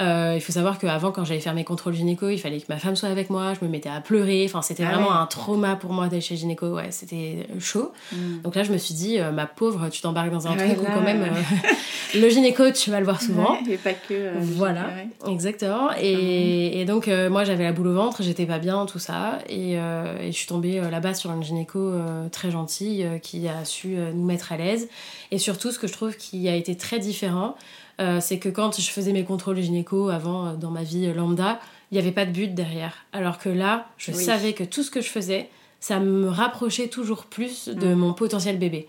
Euh, 0.04 0.34
il 0.36 0.42
faut 0.42 0.52
savoir 0.52 0.78
qu'avant, 0.78 1.12
quand 1.12 1.26
j'allais 1.26 1.39
faire 1.39 1.54
mes 1.54 1.63
contrôles 1.63 1.94
gynéco, 1.94 2.30
il 2.30 2.38
fallait 2.38 2.60
que 2.60 2.66
ma 2.70 2.78
femme 2.78 2.96
soit 2.96 3.10
avec 3.10 3.30
moi, 3.30 3.54
je 3.60 3.66
me 3.66 3.70
mettais 3.70 3.89
à 3.89 4.02
pleurer. 4.02 4.44
Enfin, 4.46 4.62
c'était 4.62 4.84
ah 4.84 4.92
vraiment 4.92 5.13
un 5.13 5.26
trauma 5.26 5.76
pour 5.76 5.94
moi 5.94 6.08
d'aller 6.08 6.22
chez 6.22 6.36
gynéco. 6.36 6.68
Ouais, 6.68 6.92
c'était 6.92 7.48
chaud. 7.60 7.92
Mm. 8.12 8.42
Donc 8.44 8.56
là, 8.56 8.63
je 8.63 8.72
me 8.72 8.78
suis 8.78 8.94
dit, 8.94 9.20
euh, 9.20 9.32
ma 9.32 9.46
pauvre, 9.46 9.89
tu 9.89 10.02
t'embarques 10.02 10.32
dans 10.32 10.48
un 10.48 10.56
truc 10.56 10.82
où 10.82 10.86
quand 10.86 11.02
même 11.02 11.24
euh, 11.24 11.70
le 12.20 12.30
gynéco, 12.30 12.72
tu 12.72 12.92
vas 12.92 13.00
le 13.00 13.06
voir 13.06 13.22
souvent. 13.22 13.58
et 13.70 13.78
pas 13.78 13.94
que. 13.94 14.32
voilà, 14.39 14.88
exactement. 15.28 15.89
Et, 16.00 16.82
et 16.82 16.86
donc, 16.86 17.08
moi, 17.08 17.44
j'avais 17.44 17.63
la 17.63 17.72
boule 17.72 17.88
au 17.88 17.94
ventre, 17.94 18.24
j'étais 18.24 18.46
pas 18.46 18.60
bien, 18.60 18.86
tout 18.86 19.00
ça. 19.00 19.39
Et, 19.48 19.74
et 19.74 20.28
je 20.28 20.36
suis 20.36 20.48
tombée 20.48 20.82
là-bas 20.82 21.13
sur 21.13 21.32
une 21.32 21.44
gynéco 21.44 21.94
très 22.32 22.52
gentille 22.52 23.08
qui 23.22 23.48
a 23.48 23.66
su 23.66 23.96
nous 24.13 24.26
mettre 24.26 24.52
à 24.52 24.58
l'aise. 24.58 24.89
Et 25.32 25.38
surtout, 25.38 25.72
ce 25.72 25.80
que 25.80 25.88
je 25.88 25.94
trouve 25.94 26.16
qui 26.16 26.48
a 26.50 26.56
été 26.56 26.76
très 26.76 27.00
différent, 27.00 27.56
euh, 28.04 28.20
c'est 28.20 28.38
que 28.38 28.50
quand 28.50 28.80
je 28.80 28.89
faisais 28.89 29.13
mes 29.13 29.24
contrôles 29.24 29.60
gynéco 29.60 30.10
avant 30.10 30.46
euh, 30.48 30.54
dans 30.56 30.72
ma 30.72 30.84
vie 30.84 31.08
euh, 31.08 31.13
lambda, 31.13 31.60
il 31.92 31.96
n'y 31.96 32.00
avait 32.00 32.12
pas 32.12 32.26
de 32.26 32.32
but 32.32 32.54
derrière. 32.54 33.06
Alors 33.13 33.38
que 33.38 33.50
là, 33.50 33.88
je 33.98 34.12
savais 34.12 34.54
que 34.54 34.63
tout 34.63 34.84
ce 34.84 34.92
que 34.92 35.00
je 35.00 35.10
faisais, 35.10 35.50
ça 35.80 36.00
me 36.00 36.28
rapprochait 36.28 36.88
toujours 36.88 37.26
plus 37.26 37.68
de 37.70 37.94
mm. 37.94 37.98
mon 37.98 38.13
potentiel 38.13 38.58
bébé. 38.58 38.88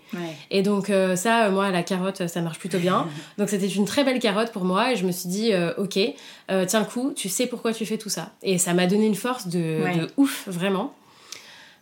Et 0.49 0.63
donc 0.63 0.91
ça, 1.15 1.49
moi, 1.51 1.69
la 1.69 1.83
carotte, 1.83 2.25
ça 2.27 2.41
marche 2.41 2.57
plutôt 2.57 2.79
bien. 2.79 3.07
donc 3.37 3.49
c'était 3.49 3.67
une 3.67 3.85
très 3.85 4.03
belle 4.03 4.19
carotte 4.19 4.51
pour 4.51 4.63
moi 4.63 4.93
et 4.93 4.95
je 4.95 5.05
me 5.05 5.11
suis 5.11 5.29
dit, 5.29 5.51
ok, 5.77 5.99
tiens 6.47 6.79
le 6.79 6.85
coup, 6.85 7.13
tu 7.15 7.29
sais 7.29 7.47
pourquoi 7.47 7.73
tu 7.73 7.85
fais 7.85 7.97
tout 7.97 8.09
ça. 8.09 8.31
Et 8.41 8.57
ça 8.57 8.73
m'a 8.73 8.87
donné 8.87 9.05
une 9.05 9.15
force 9.15 9.47
de, 9.47 9.99
de 9.99 10.07
ouf, 10.17 10.47
vraiment. 10.47 10.95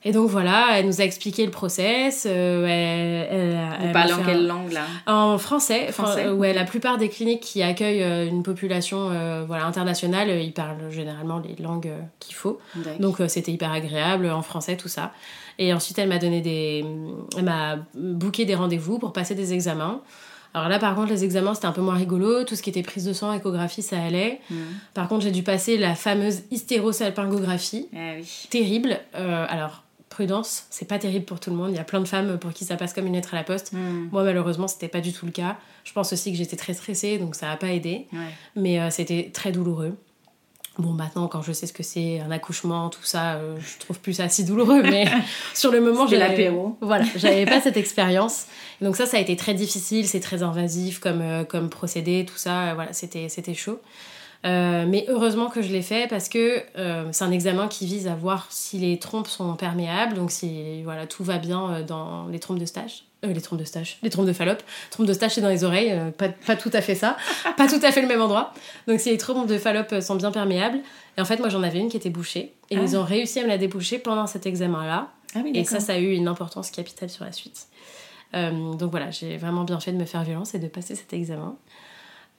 Et 0.05 0.11
donc 0.11 0.29
voilà, 0.29 0.77
elle 0.77 0.85
nous 0.85 0.99
a 0.99 1.05
expliqué 1.05 1.45
le 1.45 1.51
process. 1.51 2.27
Euh, 2.29 2.65
elle, 3.29 3.85
elle, 3.87 3.93
parle 3.93 4.13
en 4.13 4.23
quelle 4.23 4.47
langue 4.47 4.71
là 4.71 4.85
En 5.07 5.37
français. 5.37 5.91
français 5.91 6.29
ouais, 6.29 6.53
la 6.53 6.65
plupart 6.65 6.97
des 6.97 7.07
cliniques 7.07 7.39
qui 7.39 7.63
accueillent 7.63 8.03
euh, 8.03 8.27
une 8.27 8.43
population 8.43 9.09
euh, 9.11 9.45
voilà, 9.47 9.65
internationale, 9.65 10.29
ils 10.29 10.51
parlent 10.51 10.91
généralement 10.91 11.39
les 11.39 11.55
langues 11.63 11.91
qu'il 12.19 12.35
faut. 12.35 12.59
Donc 12.99 13.17
c'était 13.27 13.51
hyper 13.51 13.71
agréable 13.71 14.29
en 14.29 14.41
français, 14.41 14.75
tout 14.75 14.89
ça. 14.89 15.13
Et 15.57 15.73
ensuite, 15.73 15.97
elle 15.99 16.09
m'a 16.09 16.19
donné 16.19 16.41
des. 16.41 16.83
Elle 17.37 17.45
m'a 17.45 17.77
booké 17.95 18.43
des 18.43 18.55
rendez-vous 18.55 18.99
pour 18.99 19.13
passer 19.13 19.35
des 19.35 19.53
examens. 19.53 20.01
Alors 20.55 20.69
là, 20.69 20.77
par 20.77 20.93
contre, 20.95 21.09
les 21.09 21.23
examens, 21.23 21.55
c'était 21.55 21.65
un 21.65 21.71
peu 21.71 21.81
moins 21.81 21.95
rigolo. 21.95 22.43
Tout 22.43 22.55
ce 22.55 22.61
qui 22.61 22.69
était 22.69 22.83
prise 22.83 23.05
de 23.05 23.13
sang, 23.13 23.33
échographie, 23.33 23.81
ça 23.81 23.99
allait. 23.99 24.39
Mm. 24.51 24.55
Par 24.93 25.07
contre, 25.07 25.23
j'ai 25.23 25.31
dû 25.31 25.41
passer 25.41 25.77
la 25.77 25.95
fameuse 25.95 26.41
hystérosalpingographie. 26.51 27.87
Ah 27.95 28.13
oui. 28.17 28.47
Terrible. 28.49 28.99
alors, 29.13 29.83
prudence, 30.13 30.67
c'est 30.69 30.87
pas 30.87 30.99
terrible 30.99 31.25
pour 31.25 31.39
tout 31.39 31.49
le 31.49 31.55
monde. 31.55 31.71
Il 31.71 31.75
y 31.75 31.79
a 31.79 31.83
plein 31.83 31.99
de 31.99 32.07
femmes 32.07 32.37
pour 32.37 32.53
qui 32.53 32.65
ça 32.65 32.77
passe 32.77 32.93
comme 32.93 33.07
une 33.07 33.13
lettre 33.13 33.33
à 33.33 33.37
la 33.37 33.43
poste. 33.43 33.73
Hmm. 33.73 34.09
Moi, 34.11 34.23
malheureusement, 34.23 34.67
c'était 34.67 34.87
pas 34.87 35.01
du 35.01 35.11
tout 35.11 35.25
le 35.25 35.31
cas. 35.31 35.57
Je 35.83 35.91
pense 35.91 36.13
aussi 36.13 36.31
que 36.31 36.37
j'étais 36.37 36.55
très 36.55 36.73
stressée, 36.73 37.17
donc 37.17 37.35
ça 37.35 37.51
a 37.51 37.57
pas 37.57 37.71
aidé. 37.71 38.07
Mais 38.55 38.79
euh, 38.79 38.89
c'était 38.89 39.31
très 39.33 39.51
douloureux. 39.51 39.97
Bon, 40.79 40.91
maintenant, 40.91 41.27
quand 41.27 41.43
je 41.43 41.51
sais 41.51 41.67
ce 41.67 41.73
que 41.73 41.83
c'est 41.83 42.19
un 42.19 42.31
accouchement, 42.31 42.89
tout 42.89 43.03
ça, 43.03 43.35
euh, 43.35 43.57
je 43.59 43.79
trouve 43.79 43.99
plus 43.99 44.13
ça 44.13 44.29
si 44.29 44.43
douloureux. 44.43 44.81
Mais 44.83 45.05
sur 45.53 45.71
le 45.71 45.81
moment, 45.81 46.07
j'ai 46.07 46.17
l'apéro. 46.17 46.77
Voilà, 46.81 47.05
j'avais 47.15 47.45
pas 47.45 47.61
cette 47.61 47.77
expérience. 47.77 48.45
Donc 48.81 48.95
ça, 48.95 49.05
ça 49.05 49.17
a 49.17 49.19
été 49.19 49.35
très 49.35 49.53
difficile. 49.53 50.07
C'est 50.07 50.19
très 50.19 50.41
invasif 50.41 50.99
comme, 50.99 51.21
euh, 51.21 51.43
comme 51.43 51.69
procédé, 51.69 52.25
tout 52.25 52.37
ça. 52.37 52.73
voilà, 52.73 52.93
c'était 52.93 53.53
chaud. 53.53 53.79
Euh, 54.45 54.85
mais 54.87 55.05
heureusement 55.07 55.49
que 55.49 55.61
je 55.61 55.71
l'ai 55.71 55.81
fait 55.81 56.09
parce 56.09 56.27
que 56.27 56.61
euh, 56.77 57.05
c'est 57.13 57.23
un 57.23 57.31
examen 57.31 57.69
qui 57.69 57.85
vise 57.85 58.07
à 58.07 58.15
voir 58.15 58.47
si 58.49 58.77
les 58.77 58.99
trompes 58.99 59.27
sont 59.27 59.55
perméables, 59.55 60.15
donc 60.15 60.31
si 60.31 60.83
voilà, 60.83 61.07
tout 61.07 61.23
va 61.23 61.37
bien 61.37 61.71
euh, 61.71 61.83
dans 61.83 62.27
les 62.27 62.39
trompes 62.39 62.59
de 62.59 62.65
stage. 62.65 63.05
les 63.23 63.39
trompes 63.39 63.59
de 63.59 63.63
stage, 63.63 63.99
les 64.03 64.09
trompes 64.09 64.25
de 64.25 64.33
Fallope. 64.33 64.61
Trompes 64.91 65.07
de 65.07 65.13
stage, 65.13 65.35
c'est 65.35 65.41
dans 65.41 65.49
les 65.49 65.63
oreilles, 65.63 65.97
pas, 66.17 66.27
pas, 66.27 66.57
tout 66.57 66.71
à 66.73 66.81
fait 66.81 66.95
ça, 66.95 67.15
pas 67.57 67.67
tout 67.67 67.79
à 67.81 67.91
fait 67.93 68.01
le 68.01 68.07
même 68.07 68.21
endroit. 68.21 68.53
Donc 68.87 68.99
si 68.99 69.11
les 69.11 69.17
trompes 69.17 69.47
de 69.47 69.57
Fallope 69.57 70.01
sont 70.01 70.15
bien 70.15 70.31
perméables. 70.31 70.79
Et 71.17 71.21
en 71.21 71.25
fait, 71.25 71.39
moi 71.39 71.47
j'en 71.47 71.63
avais 71.63 71.79
une 71.79 71.89
qui 71.89 71.97
était 71.97 72.09
bouchée. 72.09 72.53
Et 72.69 72.75
ils 72.75 72.95
ah. 72.95 72.99
ont 72.99 73.03
réussi 73.03 73.39
à 73.39 73.43
me 73.43 73.47
la 73.47 73.57
déboucher 73.57 73.97
pendant 73.97 74.27
cet 74.27 74.45
examen-là. 74.45 75.09
Ah 75.35 75.39
et 75.53 75.63
ça, 75.63 75.79
ça 75.79 75.93
a 75.93 75.97
eu 75.97 76.11
une 76.11 76.27
importance 76.27 76.69
capitale 76.69 77.09
sur 77.09 77.23
la 77.23 77.31
suite. 77.31 77.67
donc 78.33 78.91
voilà, 78.91 79.09
j'ai 79.09 79.37
vraiment 79.37 79.63
bien 79.63 79.79
fait 79.79 79.93
de 79.93 79.97
me 79.97 80.05
faire 80.05 80.23
violence 80.23 80.53
et 80.53 80.59
de 80.59 80.67
passer 80.67 80.95
cet 80.95 81.13
examen. 81.13 81.55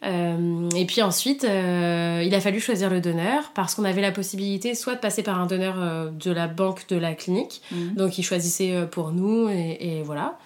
Et 0.05 0.85
puis 0.87 1.03
ensuite, 1.03 1.45
il 1.45 2.35
a 2.35 2.41
fallu 2.41 2.61
choisir 2.61 2.91
le 2.91 3.01
donneur 3.01 3.53
parce 3.55 3.75
qu'on 3.75 3.85
avait 3.85 4.03
la 4.03 4.13
possibilité 4.13 4.75
soit 4.75 4.97
de 4.97 5.01
passer 5.01 5.23
par 5.23 5.41
un 5.41 5.47
donneur 5.47 6.11
de 6.13 6.31
la 6.31 6.47
banque 6.47 6.87
de 6.89 6.97
la 6.97 7.15
clinique, 7.15 7.63
mhm. 7.71 7.95
donc 7.95 8.19
il 8.19 8.23
choisissait 8.23 8.87
pour 8.91 9.13
nous 9.13 9.49
et, 9.49 10.03
voilà, 10.05 10.39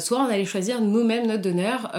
soit 0.00 0.18
on 0.18 0.26
allait 0.26 0.44
choisir 0.44 0.82
nous-mêmes 0.82 1.26
notre 1.26 1.42
donneur 1.42 1.90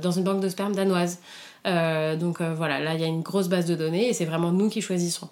dans 0.00 0.10
une 0.10 0.24
banque 0.24 0.40
de 0.40 0.48
sperme 0.48 0.74
danoise. 0.74 1.20
donc 1.64 2.42
voilà, 2.42 2.80
là 2.80 2.94
il 2.94 3.00
y 3.00 3.04
a 3.04 3.08
une 3.08 3.22
grosse 3.22 3.48
base 3.48 3.64
de 3.64 3.74
données 3.74 4.08
et 4.08 4.12
c'est 4.12 4.26
vraiment 4.26 4.52
nous 4.52 4.68
qui 4.68 4.82
choisissons. 4.82 5.30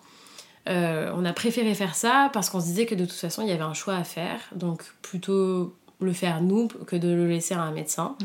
Euh, 0.69 1.11
on 1.17 1.25
a 1.25 1.33
préféré 1.33 1.75
faire 1.75 1.95
ça 1.95 2.31
parce 2.33 2.51
qu'on 2.51 2.61
se 2.61 2.67
disait 2.67 2.87
que 2.87 2.95
de 2.95 3.05
toute 3.05 3.17
façon 3.17 3.43
il 3.43 3.49
y 3.49 3.53
avait 3.53 3.63
un 3.63 3.75
choix 3.75 3.95
à 3.95 4.05
faire, 4.05 4.41
donc 4.55 4.83
plutôt 5.03 5.75
le 6.01 6.13
faire 6.13 6.43
nous 6.43 6.69
que 6.69 6.97
de 6.97 7.09
le 7.09 7.27
laisser 7.27 7.55
à 7.55 7.63
un 7.63 7.73
médecin. 7.73 8.17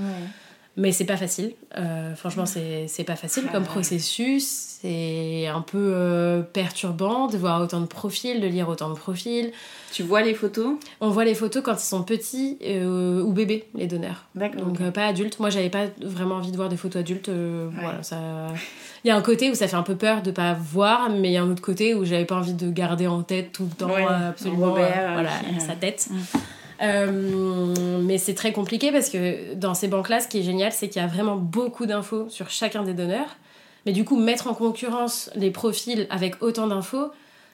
Mais 0.75 0.91
c'est 0.91 1.05
pas 1.05 1.17
facile, 1.17 1.53
euh, 1.77 2.15
franchement 2.15 2.45
c'est 2.47 3.03
pas 3.05 3.15
facile 3.15 3.43
comme 3.51 3.63
processus, 3.63 4.79
c'est 4.81 5.45
un 5.45 5.61
peu 5.61 5.77
euh, 5.93 6.41
perturbant 6.41 7.27
de 7.27 7.37
voir 7.37 7.61
autant 7.61 7.79
de 7.79 7.85
profils, 7.85 8.41
de 8.41 8.47
lire 8.47 8.67
autant 8.69 8.89
de 8.89 8.95
profils. 8.95 9.51
Tu 9.91 10.01
vois 10.01 10.23
les 10.23 10.33
photos? 10.33 10.77
On 10.99 11.09
voit 11.09 11.25
les 11.25 11.35
photos 11.35 11.61
quand 11.61 11.75
ils 11.75 11.85
sont 11.85 12.01
petits 12.01 12.57
ou 12.63 13.31
bébés, 13.31 13.67
les 13.75 13.85
donneurs. 13.85 14.25
Donc 14.35 14.81
pas 14.91 15.05
adultes. 15.05 15.39
Moi 15.39 15.51
j'avais 15.51 15.69
pas 15.69 15.85
vraiment 16.01 16.35
envie 16.35 16.51
de 16.51 16.57
voir 16.57 16.69
des 16.69 16.77
photos 16.77 17.01
adultes, 17.01 17.29
voilà, 17.29 18.01
ça 18.01 18.17
il 19.03 19.09
y 19.09 19.11
a 19.11 19.17
un 19.17 19.21
côté 19.21 19.51
où 19.51 19.55
ça 19.55 19.67
fait 19.67 19.75
un 19.75 19.83
peu 19.83 19.95
peur 19.95 20.21
de 20.21 20.31
pas 20.31 20.53
voir, 20.53 21.09
mais 21.09 21.29
il 21.29 21.33
y 21.33 21.37
a 21.37 21.43
un 21.43 21.51
autre 21.51 21.61
côté 21.61 21.93
où 21.93 22.05
j'avais 22.05 22.25
pas 22.25 22.35
envie 22.35 22.53
de 22.53 22.69
garder 22.71 23.05
en 23.07 23.21
tête 23.21 23.51
tout 23.51 23.63
le 23.65 23.75
temps 23.75 23.93
absolument 24.07 24.75
euh, 24.77 25.13
voilà, 25.13 25.31
sa 25.59 25.73
tête. 25.73 26.07
Euh, 26.83 28.01
mais 28.01 28.17
c'est 28.17 28.33
très 28.33 28.51
compliqué 28.51 28.91
parce 28.91 29.09
que 29.09 29.53
dans 29.55 29.73
ces 29.73 29.87
banques-là, 29.87 30.19
ce 30.19 30.27
qui 30.27 30.39
est 30.39 30.43
génial, 30.43 30.71
c'est 30.71 30.89
qu'il 30.89 31.01
y 31.01 31.05
a 31.05 31.07
vraiment 31.07 31.37
beaucoup 31.37 31.85
d'infos 31.85 32.27
sur 32.29 32.49
chacun 32.49 32.83
des 32.83 32.93
donneurs. 32.93 33.37
Mais 33.85 33.91
du 33.91 34.05
coup, 34.05 34.17
mettre 34.17 34.47
en 34.47 34.53
concurrence 34.53 35.29
les 35.35 35.51
profils 35.51 36.07
avec 36.09 36.41
autant 36.41 36.67
d'infos, 36.67 37.11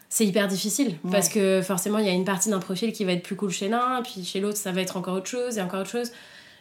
c'est 0.09 0.25
hyper 0.25 0.47
difficile. 0.47 0.95
Parce 1.11 1.29
que 1.29 1.61
forcément, 1.61 1.99
il 1.99 2.05
y 2.05 2.09
a 2.09 2.13
une 2.13 2.25
partie 2.25 2.49
d'un 2.49 2.59
profil 2.59 2.91
qui 2.91 3.05
va 3.05 3.13
être 3.13 3.23
plus 3.23 3.35
cool 3.35 3.51
chez 3.51 3.67
l'un, 3.67 4.01
puis 4.03 4.25
chez 4.25 4.39
l'autre, 4.39 4.57
ça 4.57 4.71
va 4.71 4.81
être 4.81 4.97
encore 4.97 5.15
autre 5.15 5.27
chose 5.27 5.57
et 5.57 5.61
encore 5.61 5.81
autre 5.81 5.89
chose. 5.89 6.11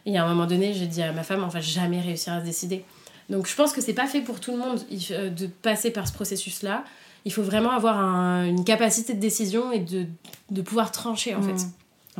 Et 0.05 0.17
à 0.17 0.23
un 0.23 0.27
moment 0.27 0.45
donné, 0.45 0.73
j'ai 0.73 0.85
dit 0.85 1.01
à 1.01 1.11
ma 1.11 1.23
femme, 1.23 1.43
on 1.43 1.49
va 1.49 1.61
jamais 1.61 1.99
réussir 1.99 2.33
à 2.33 2.39
se 2.39 2.45
décider. 2.45 2.85
Donc 3.29 3.47
je 3.47 3.55
pense 3.55 3.73
que 3.73 3.81
c'est 3.81 3.93
pas 3.93 4.07
fait 4.07 4.21
pour 4.21 4.39
tout 4.39 4.51
le 4.51 4.57
monde 4.57 4.79
euh, 5.11 5.29
de 5.29 5.47
passer 5.47 5.91
par 5.91 6.07
ce 6.07 6.13
processus-là. 6.13 6.83
Il 7.25 7.33
faut 7.33 7.43
vraiment 7.43 7.71
avoir 7.71 7.97
une 8.45 8.63
capacité 8.63 9.13
de 9.13 9.19
décision 9.19 9.71
et 9.71 9.79
de, 9.79 10.05
de 10.49 10.61
pouvoir 10.61 10.91
trancher 10.91 11.35
en 11.35 11.41
fait. 11.41 11.65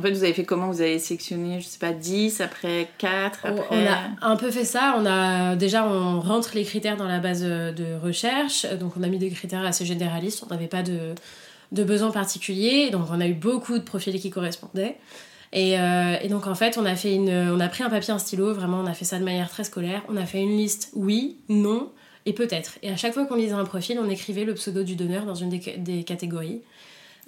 En 0.00 0.02
fait, 0.02 0.12
vous 0.12 0.24
avez 0.24 0.32
fait 0.32 0.44
comment? 0.44 0.68
Vous 0.68 0.80
avez 0.80 0.98
sélectionné, 0.98 1.60
je 1.60 1.66
sais 1.66 1.78
pas, 1.78 1.92
10, 1.92 2.40
après 2.40 2.88
4 2.98 3.40
après... 3.44 3.66
On 3.70 3.86
a 3.86 4.28
un 4.32 4.36
peu 4.36 4.50
fait 4.50 4.64
ça. 4.64 4.96
On 4.98 5.04
a, 5.04 5.56
déjà, 5.56 5.86
on 5.86 6.20
rentre 6.20 6.52
les 6.54 6.64
critères 6.64 6.96
dans 6.96 7.06
la 7.06 7.18
base 7.18 7.42
de 7.42 8.00
recherche. 8.02 8.66
Donc, 8.78 8.94
on 8.98 9.02
a 9.02 9.08
mis 9.08 9.18
des 9.18 9.30
critères 9.30 9.64
assez 9.64 9.84
généralistes. 9.84 10.42
On 10.46 10.52
n'avait 10.52 10.68
pas 10.68 10.82
de, 10.82 11.14
de 11.72 11.84
besoins 11.84 12.10
particuliers. 12.10 12.88
Donc, 12.90 13.08
on 13.10 13.20
a 13.20 13.26
eu 13.26 13.34
beaucoup 13.34 13.78
de 13.78 13.84
profils 13.84 14.18
qui 14.18 14.30
correspondaient. 14.30 14.96
Euh, 15.54 16.16
et, 16.22 16.28
donc 16.28 16.46
en 16.46 16.54
fait, 16.54 16.78
on 16.78 16.84
a, 16.84 16.94
fait 16.94 17.14
une, 17.14 17.30
on 17.30 17.60
a 17.60 17.68
pris 17.68 17.82
un 17.82 17.90
papier, 17.90 18.12
un 18.12 18.18
stylo, 18.18 18.54
vraiment, 18.54 18.80
on 18.80 18.86
a 18.86 18.94
fait 18.94 19.04
ça 19.04 19.18
de 19.18 19.24
manière 19.24 19.50
très 19.50 19.64
scolaire. 19.64 20.02
On 20.08 20.16
a 20.16 20.26
fait 20.26 20.40
une 20.40 20.56
liste 20.56 20.90
oui, 20.94 21.38
non 21.48 21.90
et 22.26 22.32
peut-être. 22.32 22.78
Et 22.82 22.90
à 22.90 22.96
chaque 22.96 23.14
fois 23.14 23.24
qu'on 23.26 23.36
lisait 23.36 23.52
un 23.52 23.64
profil, 23.64 23.98
on 24.00 24.08
écrivait 24.08 24.44
le 24.44 24.54
pseudo 24.54 24.82
du 24.82 24.94
donneur 24.94 25.24
dans 25.24 25.34
une 25.34 25.48
des, 25.48 26.04
catégories. 26.04 26.60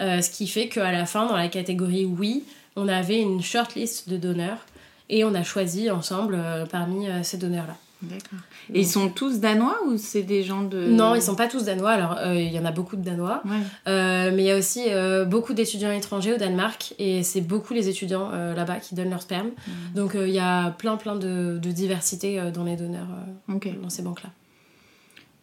Euh, 0.00 0.20
ce 0.20 0.30
qui 0.30 0.46
fait 0.46 0.68
qu'à 0.68 0.92
la 0.92 1.06
fin, 1.06 1.26
dans 1.26 1.36
la 1.36 1.48
catégorie 1.48 2.04
oui, 2.04 2.44
on 2.76 2.88
avait 2.88 3.20
une 3.20 3.42
short 3.42 3.74
list 3.74 4.08
de 4.08 4.16
donneurs 4.16 4.66
et 5.08 5.24
on 5.24 5.34
a 5.34 5.42
choisi 5.42 5.90
ensemble 5.90 6.36
euh, 6.36 6.66
parmi 6.66 7.06
ces 7.22 7.38
donneurs-là. 7.38 7.76
D'accord. 8.02 8.40
Et 8.74 8.80
ils 8.80 8.86
sont 8.86 9.08
tous 9.08 9.38
danois 9.38 9.78
ou 9.86 9.96
c'est 9.96 10.22
des 10.22 10.42
gens 10.42 10.62
de... 10.62 10.86
Non, 10.86 11.14
ils 11.14 11.22
sont 11.22 11.36
pas 11.36 11.46
tous 11.46 11.64
danois. 11.64 11.90
Alors, 11.90 12.18
euh, 12.18 12.34
il 12.34 12.52
y 12.52 12.58
en 12.58 12.64
a 12.64 12.72
beaucoup 12.72 12.96
de 12.96 13.02
danois. 13.02 13.42
Euh, 13.86 14.32
mais 14.34 14.42
il 14.42 14.46
y 14.46 14.50
a 14.50 14.58
aussi 14.58 14.86
euh, 14.88 15.24
beaucoup 15.24 15.54
d'étudiants 15.54 15.92
étrangers 15.92 16.34
au 16.34 16.36
Danemark. 16.36 16.94
Et 16.98 17.22
c'est 17.22 17.40
beaucoup 17.40 17.74
les 17.74 17.88
étudiants 17.88 18.30
là-bas 18.30 18.76
qui 18.76 18.94
donnent 18.94 19.10
leur 19.10 19.22
sperme. 19.22 19.48
Mm. 19.48 19.72
Donc, 19.94 20.12
il 20.14 20.30
y 20.30 20.40
a 20.40 20.70
plein, 20.70 20.96
plein 20.96 21.14
de, 21.14 21.58
de 21.62 21.70
diversité 21.70 22.40
dans 22.52 22.64
les 22.64 22.76
donneurs 22.76 23.06
dans 23.48 23.90
ces 23.90 24.02
banques-là. 24.02 24.30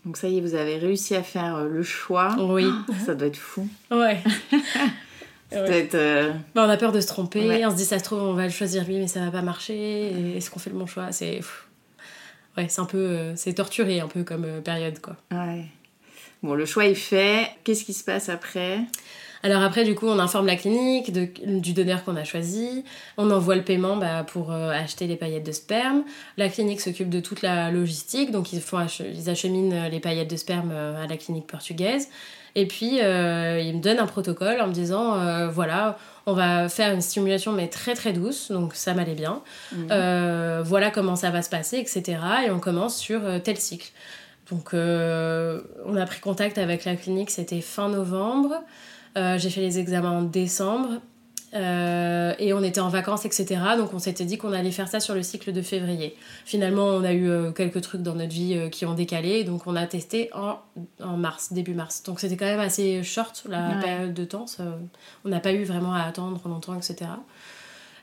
Donc, 0.05 0.17
ça 0.17 0.27
y 0.27 0.37
est, 0.37 0.41
vous 0.41 0.55
avez 0.55 0.77
réussi 0.77 1.15
à 1.15 1.23
faire 1.23 1.63
le 1.63 1.83
choix. 1.83 2.35
Oui. 2.39 2.65
ça 3.05 3.15
doit 3.15 3.27
être 3.27 3.37
fou. 3.37 3.67
Ouais. 3.91 4.21
ça 5.51 5.65
doit 5.65 5.75
être... 5.75 6.33
Bah, 6.55 6.65
on 6.65 6.69
a 6.69 6.77
peur 6.77 6.91
de 6.91 7.01
se 7.01 7.07
tromper. 7.07 7.65
On 7.65 7.71
se 7.71 7.75
dit, 7.75 7.85
ça 7.85 7.99
se 7.99 8.03
trouve, 8.03 8.21
on 8.21 8.33
va 8.33 8.43
le 8.43 8.51
choisir 8.51 8.85
lui, 8.85 8.99
mais 8.99 9.07
ça 9.07 9.21
va 9.21 9.31
pas 9.31 9.41
marcher. 9.41 10.35
Est-ce 10.35 10.49
qu'on 10.49 10.59
fait 10.59 10.69
le 10.69 10.77
bon 10.77 10.85
choix? 10.85 11.11
C'est 11.11 11.41
ouais, 12.57 12.67
c'est 12.69 12.81
un 12.81 12.85
peu, 12.85 12.97
euh, 12.97 13.35
c'est 13.35 13.53
torturé 13.53 13.99
un 13.99 14.07
peu 14.07 14.23
comme 14.23 14.45
euh, 14.45 14.61
période 14.61 14.99
quoi. 14.99 15.15
Ouais. 15.31 15.65
Bon, 16.43 16.53
le 16.53 16.65
choix 16.65 16.85
est 16.85 16.95
fait. 16.95 17.49
Qu'est-ce 17.63 17.83
qui 17.83 17.93
se 17.93 18.03
passe 18.03 18.29
après? 18.29 18.79
Alors 19.41 19.61
après, 19.61 19.85
du 19.85 19.95
coup, 19.95 20.07
on 20.07 20.19
informe 20.19 20.47
la 20.47 20.57
clinique 20.57 21.13
du 21.13 21.73
donneur 21.73 22.03
qu'on 22.03 22.17
a 22.17 22.25
choisi. 22.25 22.83
On 23.17 23.31
envoie 23.31 23.55
le 23.55 23.63
paiement 23.63 23.95
bah, 23.95 24.25
pour 24.25 24.51
euh, 24.51 24.71
acheter 24.71 25.07
les 25.07 25.15
paillettes 25.15 25.45
de 25.45 25.51
sperme. 25.53 26.03
La 26.37 26.49
clinique 26.49 26.81
s'occupe 26.81 27.09
de 27.09 27.21
toute 27.21 27.41
la 27.41 27.71
logistique, 27.71 28.31
donc 28.31 28.51
ils, 28.51 28.61
font 28.61 28.85
ils 28.99 29.29
acheminent 29.29 29.87
les 29.89 29.99
paillettes 30.01 30.29
de 30.29 30.35
sperme 30.35 30.71
à 30.71 31.07
la 31.07 31.17
clinique 31.17 31.47
portugaise. 31.47 32.09
Et 32.55 32.67
puis, 32.67 32.97
ils 32.97 33.75
me 33.75 33.81
donnent 33.81 33.99
un 33.99 34.07
protocole 34.07 34.59
en 34.61 34.67
me 34.67 34.73
disant, 34.73 35.49
voilà, 35.49 35.97
on 36.29 36.33
va 36.33 36.69
faire 36.69 36.93
une 36.93 37.01
stimulation 37.01 37.51
mais 37.51 37.67
très 37.67 37.95
très 37.95 38.13
douce, 38.13 38.51
donc 38.51 38.75
ça 38.75 38.93
m'allait 38.93 39.15
bien. 39.15 39.41
Mhm. 39.71 39.87
Euh, 39.91 40.61
voilà 40.63 40.91
comment 40.91 41.15
ça 41.15 41.31
va 41.31 41.41
se 41.41 41.49
passer, 41.49 41.77
etc. 41.77 42.19
Et 42.45 42.51
on 42.51 42.59
commence 42.59 42.97
sur 42.97 43.25
euh, 43.25 43.39
tel 43.39 43.57
cycle. 43.57 43.91
Donc 44.51 44.73
euh, 44.73 45.61
on 45.85 45.95
a 45.95 46.05
pris 46.05 46.19
contact 46.19 46.57
avec 46.57 46.85
la 46.85 46.95
clinique, 46.95 47.31
c'était 47.31 47.61
fin 47.61 47.89
novembre. 47.89 48.63
J'ai 49.15 49.49
fait 49.49 49.59
les 49.59 49.79
examens 49.79 50.11
en 50.11 50.21
décembre. 50.21 51.01
Euh, 51.53 52.33
et 52.37 52.53
on 52.53 52.61
était 52.61 52.79
en 52.79 52.89
vacances, 52.89 53.25
etc. 53.25 53.61
Donc 53.77 53.93
on 53.93 53.99
s'était 53.99 54.25
dit 54.25 54.37
qu'on 54.37 54.53
allait 54.53 54.71
faire 54.71 54.87
ça 54.87 54.99
sur 54.99 55.15
le 55.15 55.23
cycle 55.23 55.51
de 55.51 55.61
février. 55.61 56.15
Finalement, 56.45 56.85
on 56.85 57.03
a 57.03 57.13
eu 57.13 57.29
euh, 57.29 57.51
quelques 57.51 57.81
trucs 57.81 58.01
dans 58.01 58.15
notre 58.15 58.31
vie 58.31 58.55
euh, 58.55 58.69
qui 58.69 58.85
ont 58.85 58.93
décalé, 58.93 59.43
donc 59.43 59.65
on 59.65 59.75
a 59.75 59.85
testé 59.87 60.29
en, 60.33 60.57
en 61.03 61.17
mars, 61.17 61.51
début 61.51 61.73
mars. 61.73 62.03
Donc 62.03 62.19
c'était 62.19 62.37
quand 62.37 62.45
même 62.45 62.59
assez 62.59 63.03
short 63.03 63.43
la 63.49 63.79
période 63.81 64.13
de 64.13 64.25
temps. 64.25 64.45
on 65.25 65.29
n'a 65.29 65.39
pas 65.39 65.53
eu 65.53 65.63
vraiment 65.63 65.93
à 65.93 66.01
attendre 66.01 66.47
longtemps, 66.47 66.75
etc. 66.75 67.09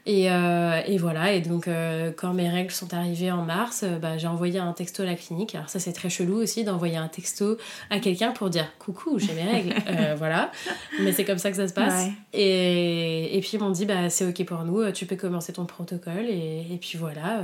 Et, 0.08 0.30
euh, 0.30 0.80
et, 0.86 0.98
voilà, 0.98 1.32
et 1.32 1.40
donc 1.40 1.66
euh, 1.66 2.12
quand 2.16 2.32
mes 2.32 2.48
règles 2.48 2.70
sont 2.70 2.94
arrivées 2.94 3.32
en 3.32 3.42
mars, 3.42 3.82
euh, 3.82 3.98
bah, 3.98 4.16
j'ai 4.18 4.28
envoyé 4.28 4.60
un 4.60 4.72
texto 4.72 5.02
à 5.02 5.06
la 5.06 5.16
clinique. 5.16 5.56
Alors 5.56 5.68
ça 5.68 5.80
c'est 5.80 5.92
très 5.92 6.08
chelou 6.08 6.36
aussi 6.36 6.62
d'envoyer 6.62 6.96
un 6.96 7.08
texto 7.08 7.58
à 7.90 7.98
quelqu'un 7.98 8.30
pour 8.30 8.48
dire 8.48 8.72
coucou, 8.78 9.18
j'ai 9.18 9.34
mes 9.34 9.42
règles. 9.42 9.74
voilà, 10.16 10.52
mais 11.00 11.10
c'est 11.10 11.24
comme 11.24 11.38
ça 11.38 11.50
que 11.50 11.56
ça 11.56 11.66
se 11.66 11.74
passe. 11.74 12.06
Et, 12.32 13.36
et, 13.36 13.40
puis 13.40 13.50
ils 13.54 13.58
m'ont 13.58 13.70
dit 13.70 13.84
bah 13.84 14.08
c'est 14.08 14.24
ok 14.24 14.44
pour 14.44 14.62
nous, 14.62 14.92
tu 14.92 15.06
peux 15.06 15.16
commencer 15.16 15.52
ton 15.52 15.66
protocole. 15.66 16.26
Et, 16.28 16.64
et 16.70 16.78
puis 16.80 16.96
voilà, 16.96 17.40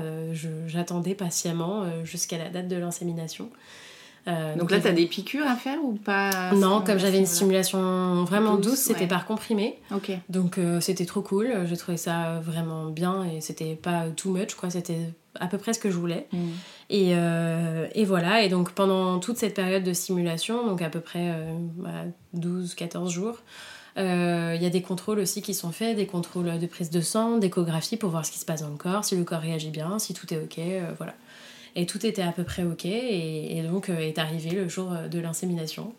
j'attendais 0.69 1.17
patiemment 1.17 1.85
jusqu'à 2.05 2.39
la 2.39 2.49
date 2.49 2.69
de 2.69 2.77
l'insémination. 2.77 3.51
Euh, 4.29 4.57
donc, 4.57 4.71
là, 4.71 4.81
tu 4.81 4.87
as 4.87 4.93
des 4.93 5.07
piqûres 5.07 5.47
à 5.47 5.57
faire 5.57 5.79
ou 5.83 5.95
pas 5.95 6.53
Non, 6.53 6.83
comme 6.83 6.99
j'avais 6.99 7.19
une 7.19 7.27
stimulation 7.27 8.25
vraiment 8.25 8.57
douce, 8.57 8.79
c'était 8.79 9.07
par 9.07 9.27
comprimé. 9.27 9.79
Ok. 9.95 10.13
Donc 10.29 10.59
euh, 10.59 10.81
c'était 10.81 11.07
trop 11.07 11.23
cool. 11.23 11.53
J'ai 11.67 11.77
trouvé 11.77 11.97
ça 11.97 12.41
vraiment 12.41 12.87
bien 12.87 13.25
et 13.25 13.41
c'était 13.41 13.75
pas 13.75 14.05
too 14.17 14.31
much, 14.31 14.55
quoi. 14.55 14.71
C'était 14.71 14.99
à 15.41 15.47
peu 15.49 15.59
près 15.59 15.73
ce 15.73 15.81
que 15.81 15.91
je 15.91 15.97
voulais. 15.97 16.27
Mm. 16.33 16.39
Et, 16.91 17.13
euh, 17.15 17.89
et, 17.95 18.05
voilà. 18.05 18.43
Et 18.43 18.49
donc 18.49 18.73
pendant 18.73 19.19
toute 19.19 19.39
cette 19.39 19.55
période 19.55 19.83
de 19.83 19.93
stimulation, 19.93 20.67
donc 20.67 20.83
à 20.83 20.89
peu 20.89 21.01
près 21.01 21.35
12-14 22.37 22.93
bah, 22.93 23.09
jours, 23.09 23.39
il 23.97 24.63
y 24.63 24.67
a 24.67 24.71
des 24.71 24.83
contrôles 24.83 25.19
aussi 25.19 25.43
qui 25.43 25.55
sont 25.55 25.73
faits, 25.73 25.97
des 25.97 26.07
contrôles 26.07 26.59
de 26.61 26.67
prise 26.67 26.91
de 26.91 27.01
sang, 27.01 27.39
d'échographie 27.39 27.97
pour 27.97 28.11
voir 28.11 28.25
ce 28.25 28.31
qui 28.31 28.39
se 28.39 28.45
passe 28.45 28.63
dans 28.63 28.71
le 28.71 28.77
corps, 28.77 29.05
si 29.05 29.17
le 29.17 29.25
corps 29.25 29.41
réagit 29.41 29.71
bien, 29.71 29.99
si 29.99 30.15
tout 30.15 30.33
est 30.33 30.39
ok, 30.39 30.61
voilà. 30.97 31.15
Et 31.75 31.87
tout 31.87 32.05
était 32.05 32.23
à 32.23 32.33
peu 32.33 32.45
près 32.45 32.65
ok. 32.65 32.85
Et, 32.85 33.63
donc 33.71 33.89
euh, 33.89 33.99
est 33.99 34.19
arrivé 34.19 34.51
le 34.51 34.69
jour 34.69 34.93
euh, 34.93 35.09
de 35.09 35.19
l'insémination. 35.19 35.95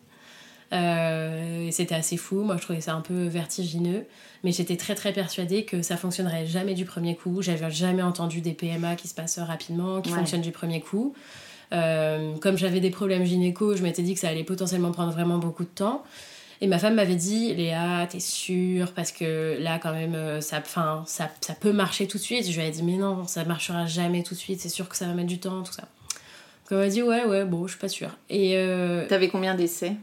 Euh, 0.72 1.68
c'était 1.70 1.94
assez 1.94 2.16
fou, 2.16 2.42
moi 2.42 2.56
je 2.56 2.62
trouvais 2.62 2.80
ça 2.80 2.94
un 2.94 3.00
peu 3.00 3.26
vertigineux, 3.26 4.06
mais 4.42 4.50
j'étais 4.50 4.76
très 4.76 4.94
très 4.94 5.12
persuadée 5.12 5.64
que 5.64 5.82
ça 5.82 5.96
fonctionnerait 5.96 6.46
jamais 6.46 6.74
du 6.74 6.84
premier 6.84 7.14
coup. 7.14 7.42
J'avais 7.42 7.70
jamais 7.70 8.02
entendu 8.02 8.40
des 8.40 8.54
PMA 8.54 8.96
qui 8.96 9.06
se 9.06 9.14
passent 9.14 9.38
rapidement, 9.38 10.00
qui 10.00 10.10
fonctionnent 10.10 10.40
du 10.40 10.52
premier 10.52 10.80
coup. 10.80 11.14
comme 11.70 12.56
j'avais 12.56 12.80
des 12.80 12.90
problèmes 12.90 13.24
gynéco, 13.24 13.76
je 13.76 13.82
m'étais 13.82 14.02
dit 14.02 14.14
que 14.14 14.20
ça 14.20 14.28
allait 14.28 14.42
potentiellement 14.42 14.90
prendre 14.90 15.12
vraiment 15.12 15.38
beaucoup 15.38 15.64
de 15.64 15.68
temps. 15.68 16.02
Et 16.60 16.66
ma 16.66 16.78
femme 16.78 16.94
m'avait 16.94 17.16
dit, 17.16 17.54
Léa, 17.54 18.06
t'es 18.08 18.20
sûre? 18.20 18.92
Parce 18.92 19.12
que 19.12 19.56
là, 19.60 19.78
quand 19.78 19.92
même, 19.92 20.14
euh, 20.14 20.40
ça, 20.40 20.62
ça, 21.06 21.30
ça 21.40 21.54
peut 21.54 21.72
marcher 21.72 22.06
tout 22.06 22.18
de 22.18 22.22
suite. 22.22 22.50
Je 22.50 22.58
lui 22.58 22.66
ai 22.66 22.70
dit, 22.70 22.82
mais 22.82 22.96
non, 22.96 23.26
ça 23.26 23.44
marchera 23.44 23.86
jamais 23.86 24.22
tout 24.22 24.34
de 24.34 24.38
suite. 24.38 24.60
C'est 24.60 24.68
sûr 24.68 24.88
que 24.88 24.96
ça 24.96 25.06
va 25.06 25.14
mettre 25.14 25.28
du 25.28 25.38
temps, 25.38 25.62
tout 25.62 25.72
ça. 25.72 25.82
Donc 25.82 26.72
elle 26.72 26.78
m'a 26.78 26.88
dit, 26.88 27.02
ouais, 27.02 27.24
ouais, 27.24 27.44
bon, 27.44 27.66
je 27.66 27.72
suis 27.72 27.80
pas 27.80 27.88
sûre. 27.88 28.16
Et. 28.30 28.56
Euh, 28.56 29.06
T'avais 29.06 29.28
combien 29.28 29.54
d'essais? 29.54 29.96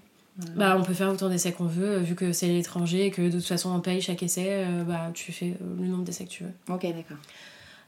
bah, 0.56 0.76
on 0.80 0.84
peut 0.84 0.94
faire 0.94 1.10
autant 1.10 1.30
d'essais 1.30 1.52
qu'on 1.52 1.66
veut, 1.66 1.98
vu 1.98 2.16
que 2.16 2.32
c'est 2.32 2.48
l'étranger 2.48 3.08
et 3.08 3.12
que 3.12 3.22
de 3.22 3.32
toute 3.32 3.46
façon 3.46 3.70
on 3.70 3.80
paye 3.80 4.02
chaque 4.02 4.24
essai, 4.24 4.66
euh, 4.66 4.84
bah, 4.84 5.12
tu 5.14 5.32
fais 5.32 5.54
le 5.80 5.86
nombre 5.86 6.04
d'essais 6.04 6.26
que 6.26 6.30
tu 6.30 6.44
veux. 6.44 6.52
Ok, 6.74 6.82
d'accord. 6.84 7.18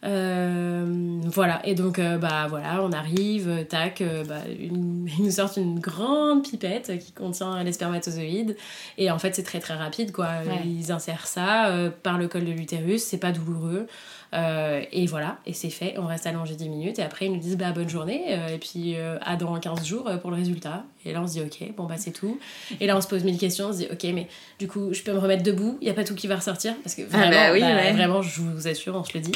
Euh, 0.03 1.21
voilà, 1.25 1.65
et 1.65 1.75
donc 1.75 1.97
euh, 1.97 2.17
bah 2.17 2.47
voilà, 2.49 2.83
on 2.83 2.91
arrive, 2.91 3.65
tac, 3.69 4.01
euh, 4.01 4.25
bah, 4.25 4.41
une, 4.59 5.07
ils 5.17 5.23
nous 5.23 5.31
sortent 5.31 5.57
une 5.57 5.79
grande 5.79 6.43
pipette 6.43 6.99
qui 6.99 7.13
contient 7.13 7.63
les 7.63 7.71
spermatozoïdes, 7.71 8.57
et 8.97 9.11
en 9.11 9.19
fait 9.19 9.35
c'est 9.35 9.43
très 9.43 9.59
très 9.59 9.75
rapide 9.75 10.11
quoi. 10.11 10.29
Ils 10.65 10.91
insèrent 10.91 11.27
ça 11.27 11.71
par 12.03 12.17
le 12.17 12.27
col 12.27 12.43
de 12.43 12.51
l'utérus, 12.51 13.03
c'est 13.03 13.17
pas 13.17 13.31
douloureux. 13.31 13.87
Euh, 14.33 14.81
et 14.91 15.05
voilà, 15.05 15.37
et 15.45 15.53
c'est 15.53 15.69
fait, 15.69 15.95
on 15.97 16.07
reste 16.07 16.25
allongé 16.25 16.55
10 16.55 16.69
minutes, 16.69 16.99
et 16.99 17.03
après 17.03 17.27
ils 17.27 17.31
nous 17.31 17.39
disent 17.39 17.57
bah, 17.57 17.71
bonne 17.71 17.89
journée, 17.89 18.23
euh, 18.29 18.55
et 18.55 18.57
puis 18.57 18.95
euh, 18.95 19.17
à 19.21 19.35
dans 19.35 19.57
15 19.59 19.85
jours 19.85 20.09
pour 20.21 20.31
le 20.31 20.37
résultat. 20.37 20.83
Et 21.05 21.13
là 21.13 21.21
on 21.21 21.27
se 21.27 21.33
dit 21.33 21.41
ok, 21.41 21.75
bon 21.75 21.85
bah 21.85 21.95
c'est 21.97 22.11
tout. 22.11 22.39
Et 22.79 22.87
là 22.87 22.97
on 22.97 23.01
se 23.01 23.07
pose 23.07 23.23
mille 23.23 23.37
questions, 23.37 23.67
on 23.67 23.73
se 23.73 23.79
dit 23.79 23.87
ok, 23.91 24.03
mais 24.13 24.27
du 24.57 24.67
coup 24.67 24.93
je 24.93 25.03
peux 25.03 25.13
me 25.13 25.19
remettre 25.19 25.43
debout, 25.43 25.77
il 25.81 25.85
n'y 25.85 25.91
a 25.91 25.93
pas 25.93 26.03
tout 26.03 26.15
qui 26.15 26.27
va 26.27 26.37
ressortir, 26.37 26.73
parce 26.81 26.95
que 26.95 27.03
ah, 27.11 27.17
vraiment, 27.17 27.59
bah 27.59 27.83
bah, 27.83 27.91
vraiment 27.91 28.21
je 28.21 28.41
vous 28.41 28.67
assure, 28.67 28.95
on 28.95 29.03
se 29.03 29.13
le 29.13 29.19
dit. 29.19 29.33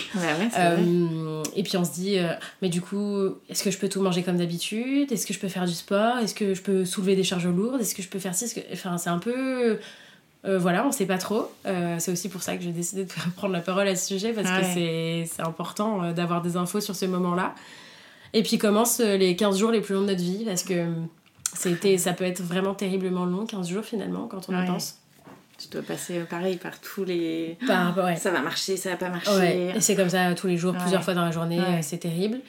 et 1.55 1.63
puis 1.63 1.77
on 1.77 1.83
se 1.83 1.91
dit, 1.91 2.17
mais 2.61 2.69
du 2.69 2.81
coup, 2.81 3.35
est-ce 3.49 3.63
que 3.63 3.69
je 3.69 3.77
peux 3.77 3.89
tout 3.89 4.01
manger 4.01 4.23
comme 4.23 4.37
d'habitude? 4.37 5.11
Est-ce 5.11 5.27
que 5.27 5.33
je 5.33 5.39
peux 5.39 5.49
faire 5.49 5.65
du 5.65 5.73
sport? 5.73 6.17
Est-ce 6.19 6.33
que 6.33 6.55
je 6.55 6.61
peux 6.61 6.85
soulever 6.85 7.15
des 7.15 7.23
charges 7.23 7.47
lourdes? 7.47 7.81
Est-ce 7.81 7.93
que 7.93 8.01
je 8.01 8.09
peux 8.09 8.19
faire 8.19 8.33
ci? 8.33 8.51
Enfin, 8.71 8.97
c'est 8.97 9.09
un 9.09 9.19
peu 9.19 9.77
euh, 10.47 10.57
voilà, 10.57 10.85
on 10.85 10.91
sait 10.91 11.05
pas 11.05 11.17
trop. 11.17 11.51
Euh, 11.65 11.97
c'est 11.99 12.11
aussi 12.11 12.29
pour 12.29 12.41
ça 12.41 12.55
que 12.55 12.63
j'ai 12.63 12.71
décidé 12.71 13.05
de 13.05 13.11
prendre 13.35 13.53
la 13.53 13.59
parole 13.59 13.87
à 13.87 13.95
ce 13.95 14.07
sujet 14.07 14.33
parce 14.33 14.49
que 14.49 14.65
c'est 14.73 15.41
important 15.41 16.03
euh, 16.03 16.13
d'avoir 16.13 16.41
des 16.41 16.57
infos 16.57 16.79
sur 16.79 16.95
ce 16.95 17.05
moment-là. 17.05 17.53
Et 18.33 18.43
puis 18.43 18.57
commencent 18.57 18.99
les 18.99 19.35
15 19.35 19.57
jours 19.57 19.71
les 19.71 19.81
plus 19.81 19.95
longs 19.95 20.01
de 20.01 20.07
notre 20.07 20.21
vie 20.21 20.43
parce 20.45 20.63
que 20.63 20.87
ça 21.53 22.13
peut 22.13 22.25
être 22.25 22.41
vraiment 22.41 22.75
terriblement 22.75 23.25
long, 23.25 23.45
15 23.45 23.69
jours 23.69 23.83
finalement, 23.83 24.27
quand 24.27 24.49
on 24.49 24.63
y 24.63 24.65
pense. 24.65 24.97
Tu 25.57 25.69
dois 25.69 25.81
passer 25.81 26.19
pareil 26.29 26.57
par 26.57 26.79
tous 26.79 27.03
les. 27.03 27.57
Ça 27.67 28.31
va 28.31 28.41
marcher, 28.41 28.77
ça 28.77 28.91
va 28.91 28.97
pas 28.97 29.09
marcher. 29.09 29.73
Et 29.75 29.81
c'est 29.81 29.95
comme 29.95 30.09
ça 30.09 30.33
tous 30.35 30.47
les 30.47 30.57
jours, 30.57 30.75
plusieurs 30.75 31.03
fois 31.03 31.13
dans 31.13 31.25
la 31.25 31.31
journée, 31.31 31.61
c'est 31.81 31.97
terrible. 31.97 32.39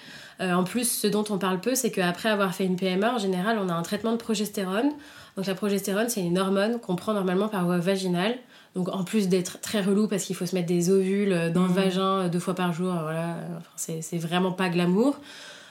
en 0.40 0.64
plus, 0.64 0.90
ce 0.90 1.06
dont 1.06 1.24
on 1.30 1.38
parle 1.38 1.60
peu, 1.60 1.74
c'est 1.74 1.90
qu'après 1.90 2.28
avoir 2.28 2.54
fait 2.54 2.64
une 2.64 2.76
PMA, 2.76 3.14
en 3.14 3.18
général, 3.18 3.58
on 3.60 3.68
a 3.68 3.72
un 3.72 3.82
traitement 3.82 4.12
de 4.12 4.18
progestérone 4.18 4.92
donc 5.38 5.46
la 5.46 5.54
progestérone, 5.54 6.08
c'est 6.08 6.20
une 6.20 6.36
hormone 6.36 6.80
qu'on 6.80 6.96
prend 6.96 7.14
normalement 7.14 7.46
par 7.46 7.64
voie 7.64 7.78
vaginale. 7.78 8.34
Donc 8.74 8.88
en 8.88 9.04
plus 9.04 9.28
d'être 9.28 9.60
très 9.60 9.80
relou 9.80 10.08
parce 10.08 10.24
qu'il 10.24 10.34
faut 10.34 10.46
se 10.46 10.54
mettre 10.56 10.66
des 10.66 10.90
ovules 10.90 11.52
dans 11.54 11.62
le 11.62 11.68
mmh. 11.68 11.72
vagin 11.72 12.02
euh, 12.02 12.28
deux 12.28 12.40
fois 12.40 12.56
par 12.56 12.72
jour, 12.72 12.92
voilà, 12.92 13.36
c'est 13.76 14.18
vraiment 14.18 14.50
pas 14.50 14.68
glamour. 14.68 15.16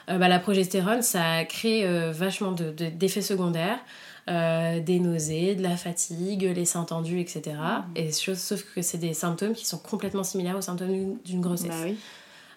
Euh, 0.09 0.17
bah, 0.17 0.29
la 0.29 0.39
progestérone, 0.39 1.01
ça 1.01 1.43
crée 1.43 1.85
euh, 1.85 2.13
vachement 2.13 2.53
d'effets 2.53 3.19
de, 3.19 3.25
secondaires. 3.25 3.79
Des 4.27 4.99
nausées, 4.99 5.55
de 5.55 5.63
la 5.63 5.77
fatigue, 5.77 6.43
les 6.43 6.65
seins 6.65 6.83
tendus, 6.83 7.19
etc. 7.19 7.41
Mmh. 7.45 7.83
Et 7.95 8.11
sauf 8.11 8.63
que 8.75 8.81
c'est 8.81 8.97
des 8.97 9.13
symptômes 9.13 9.53
qui 9.53 9.65
sont 9.65 9.77
complètement 9.77 10.23
similaires 10.23 10.57
aux 10.57 10.61
symptômes 10.61 11.17
d'une 11.23 11.41
grossesse. 11.41 11.69
Bah 11.69 11.93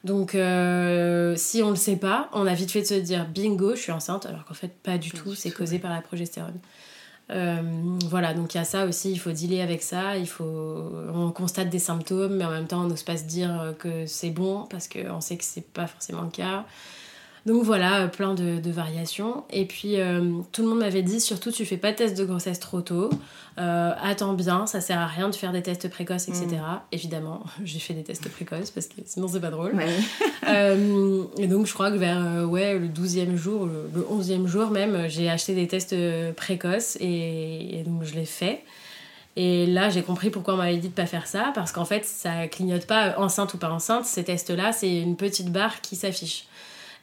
Donc, 0.05 0.31
si 1.37 1.63
on 1.63 1.71
le 1.71 1.77
sait 1.77 1.97
pas, 1.97 2.29
on 2.33 2.47
a 2.47 2.55
vite 2.55 2.71
fait 2.71 2.83
de 2.83 2.87
se 2.87 2.95
dire 2.95 3.27
bingo, 3.27 3.75
je 3.77 3.81
suis 3.81 3.93
enceinte, 3.93 4.27
alors 4.27 4.45
qu'en 4.45 4.55
fait, 4.55 4.73
pas 4.83 4.99
du 4.99 5.11
tout, 5.11 5.35
c'est 5.35 5.53
causé 5.53 5.79
par 5.79 5.93
la 5.93 6.01
progestérone. 6.01 6.59
Euh, 7.31 7.63
voilà, 8.09 8.35
donc 8.35 8.55
il 8.55 8.59
y 8.59 8.61
a 8.61 8.65
ça 8.65 8.87
aussi, 8.87 9.13
il 9.13 9.19
faut 9.19 9.31
dealer 9.31 9.61
avec 9.61 9.83
ça, 9.83 10.17
il 10.17 10.27
faut, 10.27 10.45
on 11.15 11.31
constate 11.31 11.69
des 11.69 11.79
symptômes, 11.79 12.37
mais 12.37 12.45
en 12.45 12.51
même 12.51 12.67
temps 12.67 12.83
on 12.83 12.89
n'ose 12.89 13.05
pas 13.05 13.17
se 13.17 13.25
dire 13.25 13.75
que 13.79 14.07
c'est 14.07 14.31
bon 14.31 14.67
parce 14.69 14.89
qu'on 14.89 15.21
sait 15.21 15.37
que 15.37 15.45
c'est 15.45 15.67
pas 15.67 15.87
forcément 15.87 16.23
le 16.23 16.31
cas. 16.31 16.65
Donc 17.47 17.63
voilà, 17.65 18.09
plein 18.09 18.35
de, 18.35 18.71
variations. 18.71 19.45
Et 19.51 19.65
puis 19.65 19.99
euh, 19.99 20.21
tout 20.53 20.63
le 20.63 20.69
monde 20.69 20.79
m'avait 20.79 21.03
dit 21.03 21.21
surtout 21.21 21.51
tu 21.51 21.65
fais 21.65 21.77
pas 21.77 21.93
de 21.93 21.97
test 21.97 22.17
de 22.17 22.25
grossesse 22.25 22.61
trop 22.61 22.83
tôt, 22.83 23.11
euh, 23.59 23.93
attends 24.01 24.35
bien, 24.35 24.67
ça 24.67 24.81
sert 24.81 24.99
à 24.99 25.07
rien 25.07 25.29
de 25.29 25.35
faire 25.35 25.53
des 25.53 25.63
tests 25.63 25.89
précoces, 25.89 26.29
etc. 26.29 26.47
Mm. 26.47 26.79
Évidemment, 26.93 27.43
j'ai 27.65 27.79
fait 27.79 27.95
des 27.95 28.05
tests 28.05 28.29
précoces 28.29 28.71
parce 28.71 28.87
que 28.87 28.95
sinon 29.05 29.29
c'est 29.29 29.41
pas 29.41 29.51
drôle. 29.51 29.75
Euh, 30.49 31.25
et 31.39 31.47
donc 31.47 31.67
je 31.67 31.75
crois 31.75 31.93
que 31.93 31.97
vers 31.97 32.49
ouais, 32.49 32.77
le 32.77 32.89
12e 32.89 33.37
jour, 33.37 33.67
le, 33.67 34.01
11e 34.11 34.47
jour 34.47 34.71
même, 34.71 35.07
j'ai 35.09 35.31
acheté 35.31 35.55
des 35.55 35.69
tests 35.69 35.95
précoces 36.35 36.97
et, 36.99 37.85
donc 37.87 38.03
je 38.05 38.15
l'ai 38.15 38.25
fait. 38.25 38.65
Et 39.37 39.67
là, 39.67 39.91
j'ai 39.91 40.03
compris 40.03 40.31
pourquoi 40.31 40.55
on 40.55 40.57
m'avait 40.57 40.79
dit 40.79 40.89
de 40.89 40.95
pas 40.95 41.07
faire 41.07 41.27
ça, 41.27 41.53
parce 41.55 41.71
qu'en 41.73 41.85
fait, 41.85 42.05
ça 42.05 42.49
clignote 42.49 42.87
pas 42.87 43.17
enceinte 43.19 43.55
ou 43.55 43.59
pas 43.59 43.71
enceinte. 43.71 44.07
Ces 44.07 44.25
tests-là, 44.25 44.73
c'est 44.73 45.01
une 45.01 45.15
petite 45.15 45.53
barre 45.53 45.81
qui 45.83 45.95
s'affiche. 45.95 46.47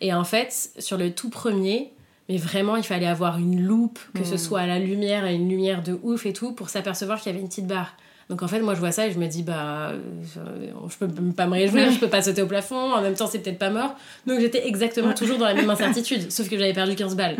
Et 0.02 0.14
en 0.14 0.24
fait, 0.24 0.72
sur 0.80 0.98
le 0.98 1.12
tout 1.12 1.30
premier, 1.30 1.92
mais 2.30 2.38
vraiment, 2.38 2.76
il 2.76 2.84
fallait 2.84 3.08
avoir 3.08 3.38
une 3.38 3.64
loupe, 3.64 4.00
que 4.14 4.24
ce 4.24 4.36
hmm. 4.36 4.38
soit 4.38 4.60
à 4.62 4.68
la 4.68 4.80
lumière, 4.80 5.24
à 5.24 5.32
une 5.32 5.50
lumière 5.50 5.82
de 5.82 6.00
ouf 6.04 6.26
et 6.26 6.34
tout, 6.34 6.52
pour 6.52 6.70
s'apercevoir 6.70 7.20
qu'il 7.20 7.32
y 7.32 7.36
avait 7.36 7.42
une 7.42 7.50
petite 7.50 7.68
barre. 7.68 7.96
Donc 8.30 8.44
en 8.44 8.48
fait, 8.48 8.60
moi 8.60 8.76
je 8.76 8.80
vois 8.80 8.92
ça 8.92 9.08
et 9.08 9.12
je 9.12 9.20
me 9.20 9.28
dis, 9.28 9.42
bah, 9.42 9.94
je 10.36 10.98
peux 10.98 11.08
pas 11.08 11.48
me 11.48 11.54
réjouir, 11.54 11.90
je 11.92 11.98
peux 11.98 12.10
pas 12.10 12.22
sauter 12.22 12.42
au 12.42 12.48
plafond, 12.48 12.94
en 12.94 13.02
même 13.02 13.14
temps 13.14 13.28
c'est 13.28 13.40
peut-être 13.40 13.58
pas 13.58 13.70
mort. 13.70 13.96
Donc 14.26 14.42
j'étais 14.42 14.68
exactement 14.68 15.14
toujours 15.14 15.38
dans 15.38 15.46
la 15.46 15.54
même 15.54 15.70
incertitude, 15.70 16.30
sauf 16.30 16.50
que 16.50 16.58
j'avais 16.58 16.74
perdu 16.74 16.96
15 16.96 17.16
balles. 17.16 17.38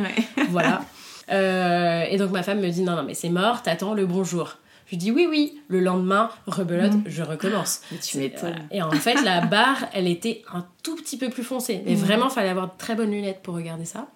Voilà. 0.50 0.82
Euh, 1.30 2.06
et 2.10 2.16
donc 2.16 2.32
ma 2.32 2.42
femme 2.42 2.62
me 2.62 2.70
dit, 2.70 2.84
non, 2.84 2.96
non, 2.96 3.04
mais 3.04 3.14
c'est 3.14 3.28
mort, 3.28 3.62
t'attends 3.62 3.94
le 3.94 4.06
bonjour. 4.06 4.56
Je 4.92 4.96
dis 4.96 5.12
oui, 5.12 5.28
oui. 5.30 5.62
Le 5.68 5.80
lendemain, 5.80 6.30
rebelote, 6.46 6.94
mm. 6.94 7.04
je 7.08 7.24
recommence. 7.24 7.82
tu 8.02 8.18
m'étonnes. 8.18 8.68
Et 8.72 8.82
en 8.82 8.92
fait, 8.92 9.22
la 9.24 9.42
barre, 9.42 9.86
elle 9.94 10.08
était 10.08 10.44
un 10.54 10.66
tout 10.84 10.96
petit 10.96 11.18
peu 11.18 11.30
plus 11.30 11.44
foncée. 11.44 11.82
Mais 11.86 11.94
mm. 11.94 11.98
vraiment, 11.98 12.28
il 12.28 12.32
fallait 12.32 12.50
avoir 12.50 12.68
de 12.68 12.78
très 12.78 12.96
bonnes 12.96 13.12
lunettes 13.12 13.42
pour 13.42 13.56
regarder 13.56 13.86
ça. 13.86 14.08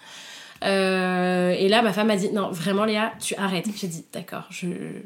Euh, 0.64 1.56
et 1.58 1.68
là, 1.70 1.82
ma 1.82 1.92
femme 1.92 2.08
m'a 2.08 2.16
dit 2.16 2.30
non, 2.32 2.52
vraiment, 2.52 2.86
Léa, 2.86 3.14
tu 3.20 3.36
arrêtes. 3.36 3.68
J'ai 3.76 3.88
dit 3.88 4.06
d'accord, 4.14 4.48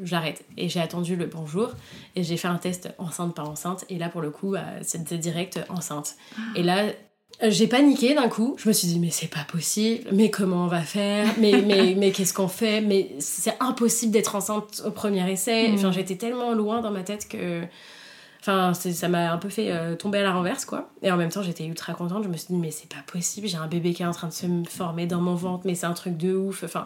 j'arrête. 0.04 0.44
Et 0.58 0.70
j'ai 0.70 0.82
attendu 0.82 1.16
le 1.16 1.26
bonjour 1.26 1.72
et 2.16 2.24
j'ai 2.24 2.38
fait 2.38 2.48
un 2.48 2.58
test 2.58 2.90
enceinte 2.98 3.34
par 3.34 3.50
enceinte. 3.50 3.86
Et 3.90 3.98
là, 3.98 4.10
pour 4.10 4.22
le 4.22 4.32
coup, 4.32 4.52
bah, 4.52 4.66
c'était 4.82 5.18
direct 5.18 5.60
enceinte. 5.70 6.16
Et 6.56 6.64
là, 6.64 6.84
j'ai 7.42 7.68
paniqué 7.68 8.16
d'un 8.16 8.30
coup. 8.30 8.56
Je 8.58 8.68
me 8.68 8.74
suis 8.74 8.88
dit, 8.88 9.00
mais 9.00 9.10
c'est 9.10 9.28
pas 9.28 9.44
possible. 9.44 10.08
Mais 10.12 10.30
comment 10.30 10.66
on 10.66 10.68
va 10.68 10.82
faire? 10.82 11.28
Mais, 11.38 11.62
mais, 11.62 11.96
mais 11.98 12.12
qu'est-ce 12.12 12.34
qu'on 12.34 12.48
fait? 12.48 12.82
Mais 12.82 13.12
c'est 13.20 13.56
impossible 13.60 14.12
d'être 14.12 14.36
enceinte 14.36 14.82
au 14.86 14.92
premier 14.92 15.30
essai. 15.30 15.70
Mm. 15.70 15.76
Enfin, 15.76 15.92
j'étais 15.92 16.16
tellement 16.16 16.54
loin 16.54 16.82
dans 16.82 16.92
ma 16.92 17.04
tête 17.04 17.28
que. 17.28 17.64
Enfin, 18.40 18.74
ça 18.76 19.10
m'a 19.10 19.32
un 19.32 19.40
peu 19.40 19.50
fait 19.50 19.72
euh, 19.72 19.96
tomber 19.96 20.20
à 20.20 20.24
la 20.24 20.32
renverse, 20.32 20.66
quoi. 20.66 20.92
Et 21.02 21.12
en 21.12 21.18
même 21.18 21.32
temps, 21.32 21.42
j'étais 21.42 21.66
ultra 21.66 21.96
contente. 21.96 22.24
Je 22.24 22.30
me 22.30 22.38
suis 22.38 22.54
dit, 22.54 22.60
mais 22.60 22.70
c'est 22.70 22.88
pas 22.88 23.02
possible. 23.08 23.48
J'ai 23.48 23.58
un 23.58 23.66
bébé 23.66 23.94
qui 23.94 24.04
est 24.04 24.06
en 24.06 24.12
train 24.12 24.28
de 24.28 24.34
se 24.34 24.46
former 24.70 25.08
dans 25.08 25.20
mon 25.20 25.34
ventre, 25.34 25.64
mais 25.66 25.74
c'est 25.74 25.88
un 25.88 25.94
truc 25.94 26.16
de 26.16 26.36
ouf. 26.36 26.64
Enfin, 26.64 26.86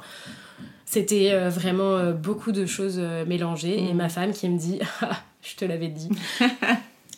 c'était 0.85 1.31
euh, 1.33 1.49
vraiment 1.49 2.11
beaucoup 2.13 2.53
de 2.53 2.65
choses 2.65 2.97
mélangées. 3.27 3.77
Et 3.77 3.93
mm. 3.93 3.97
ma 3.97 4.07
femme 4.07 4.31
qui 4.31 4.47
me 4.47 4.57
dit, 4.57 4.79
ah, 5.01 5.19
je 5.41 5.57
te 5.57 5.65
l'avais 5.65 5.89
dit. 5.89 6.09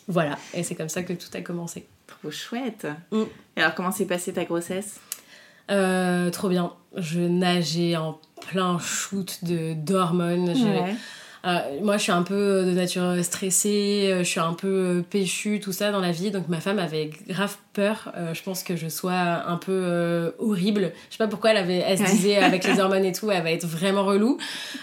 voilà. 0.08 0.36
Et 0.54 0.64
c'est 0.64 0.74
comme 0.74 0.88
ça 0.88 1.04
que 1.04 1.12
tout 1.12 1.30
a 1.34 1.40
commencé. 1.40 1.86
Trop 2.20 2.30
chouette. 2.30 2.86
Mm. 3.10 3.22
Et 3.56 3.60
alors, 3.60 3.74
comment 3.74 3.92
s'est 3.92 4.06
passée 4.06 4.32
ta 4.32 4.44
grossesse? 4.44 5.00
Euh, 5.70 6.30
Trop 6.30 6.48
bien. 6.48 6.72
Je 6.96 7.20
nageais 7.20 7.96
en 7.96 8.20
plein 8.48 8.78
shoot 8.78 9.44
de 9.44 9.72
d'hormones. 9.74 10.54
Euh, 11.44 11.80
moi, 11.82 11.96
je 11.96 12.04
suis 12.04 12.12
un 12.12 12.22
peu 12.22 12.64
de 12.64 12.70
nature 12.70 13.16
stressée, 13.22 14.10
euh, 14.12 14.18
je 14.18 14.28
suis 14.28 14.40
un 14.40 14.54
peu 14.54 15.02
péchue, 15.10 15.58
tout 15.60 15.72
ça 15.72 15.90
dans 15.90 16.00
la 16.00 16.12
vie. 16.12 16.30
Donc, 16.30 16.48
ma 16.48 16.60
femme 16.60 16.78
avait 16.78 17.10
grave 17.28 17.56
peur. 17.72 18.12
je 18.32 18.42
pense 18.42 18.62
que 18.62 18.76
je 18.76 18.88
sois 18.88 19.12
un 19.12 19.56
peu 19.56 20.34
horrible. 20.38 20.92
Je 21.08 21.16
sais 21.16 21.18
pas 21.18 21.28
pourquoi 21.28 21.50
elle, 21.50 21.56
avait, 21.56 21.78
elle 21.78 21.98
se 21.98 22.04
disait 22.04 22.36
avec 22.36 22.64
les 22.64 22.80
hormones 22.80 23.04
et 23.04 23.12
tout, 23.12 23.30
elle 23.30 23.42
va 23.42 23.50
être 23.50 23.66
vraiment 23.66 24.04
relou. 24.04 24.38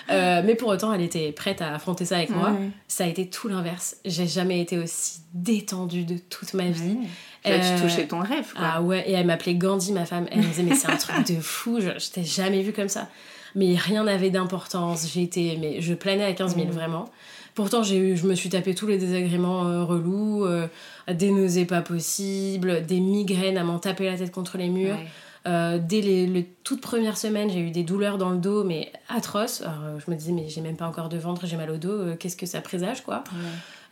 mais 0.09 0.55
pour 0.55 0.69
autant, 0.69 0.91
elle 0.93 1.01
était 1.01 1.31
prête 1.31 1.61
à 1.61 1.73
affronter 1.75 2.05
ça 2.05 2.17
avec 2.17 2.31
moi. 2.31 2.53
Ça 2.87 3.03
a 3.03 3.07
été 3.07 3.29
tout 3.29 3.47
l'inverse. 3.47 3.97
J'ai 4.05 4.27
jamais 4.27 4.59
été 4.59 4.77
aussi 4.77 5.19
détendue 5.33 6.03
de 6.03 6.17
toute 6.17 6.53
ma 6.53 6.65
vie. 6.65 6.97
Là, 7.45 7.59
tu 7.59 7.65
euh, 7.65 7.81
touchais 7.81 8.07
ton 8.07 8.19
rêve, 8.19 8.51
quoi. 8.53 8.65
Ah 8.73 8.81
ouais, 8.81 9.03
et 9.07 9.13
elle 9.13 9.25
m'appelait 9.25 9.55
Gandhi, 9.55 9.93
ma 9.93 10.05
femme. 10.05 10.27
Elle 10.31 10.39
me 10.39 10.43
disait, 10.43 10.63
mais 10.63 10.75
c'est 10.75 10.89
un 10.89 10.97
truc 10.97 11.25
de 11.27 11.39
fou, 11.39 11.79
je, 11.79 12.09
t'ai 12.09 12.23
jamais 12.23 12.61
vu 12.61 12.73
comme 12.73 12.89
ça. 12.89 13.07
Mais 13.55 13.75
rien 13.75 14.03
n'avait 14.03 14.29
d'importance. 14.29 15.07
J'ai 15.11 15.23
été, 15.23 15.57
mais 15.57 15.81
je 15.81 15.93
planais 15.93 16.25
à 16.25 16.33
15 16.33 16.55
000, 16.55 16.67
mm. 16.67 16.71
vraiment. 16.71 17.09
Pourtant, 17.55 17.83
j'ai 17.83 17.97
eu, 17.97 18.17
je 18.17 18.25
me 18.25 18.35
suis 18.35 18.49
tapé 18.49 18.73
tous 18.73 18.87
les 18.87 18.97
désagréments 18.97 19.65
euh, 19.67 19.83
relous, 19.83 20.45
euh, 20.45 20.67
des 21.11 21.31
nausées 21.31 21.65
pas 21.65 21.81
possibles, 21.81 22.85
des 22.85 22.99
migraines 22.99 23.57
à 23.57 23.63
m'en 23.63 23.79
taper 23.79 24.05
la 24.05 24.17
tête 24.17 24.31
contre 24.31 24.57
les 24.57 24.69
murs. 24.69 24.97
dès 25.45 26.01
les, 26.01 26.49
toutes 26.63 26.81
premières 26.81 27.17
semaines, 27.17 27.49
j'ai 27.49 27.59
eu 27.59 27.71
des 27.71 27.83
douleurs 27.83 28.17
dans 28.17 28.29
le 28.29 28.37
dos, 28.37 28.63
mais 28.63 28.91
atroces. 29.09 29.61
Alors, 29.61 29.99
je 30.05 30.09
me 30.11 30.15
disais, 30.15 30.31
mais 30.31 30.47
j'ai 30.47 30.61
même 30.61 30.77
pas 30.77 30.87
encore 30.87 31.09
de 31.09 31.17
ventre, 31.17 31.47
j'ai 31.47 31.57
mal 31.57 31.71
au 31.71 31.77
dos, 31.77 32.15
qu'est-ce 32.19 32.37
que 32.37 32.45
ça 32.45 32.61
présage, 32.61 33.01
quoi? 33.03 33.23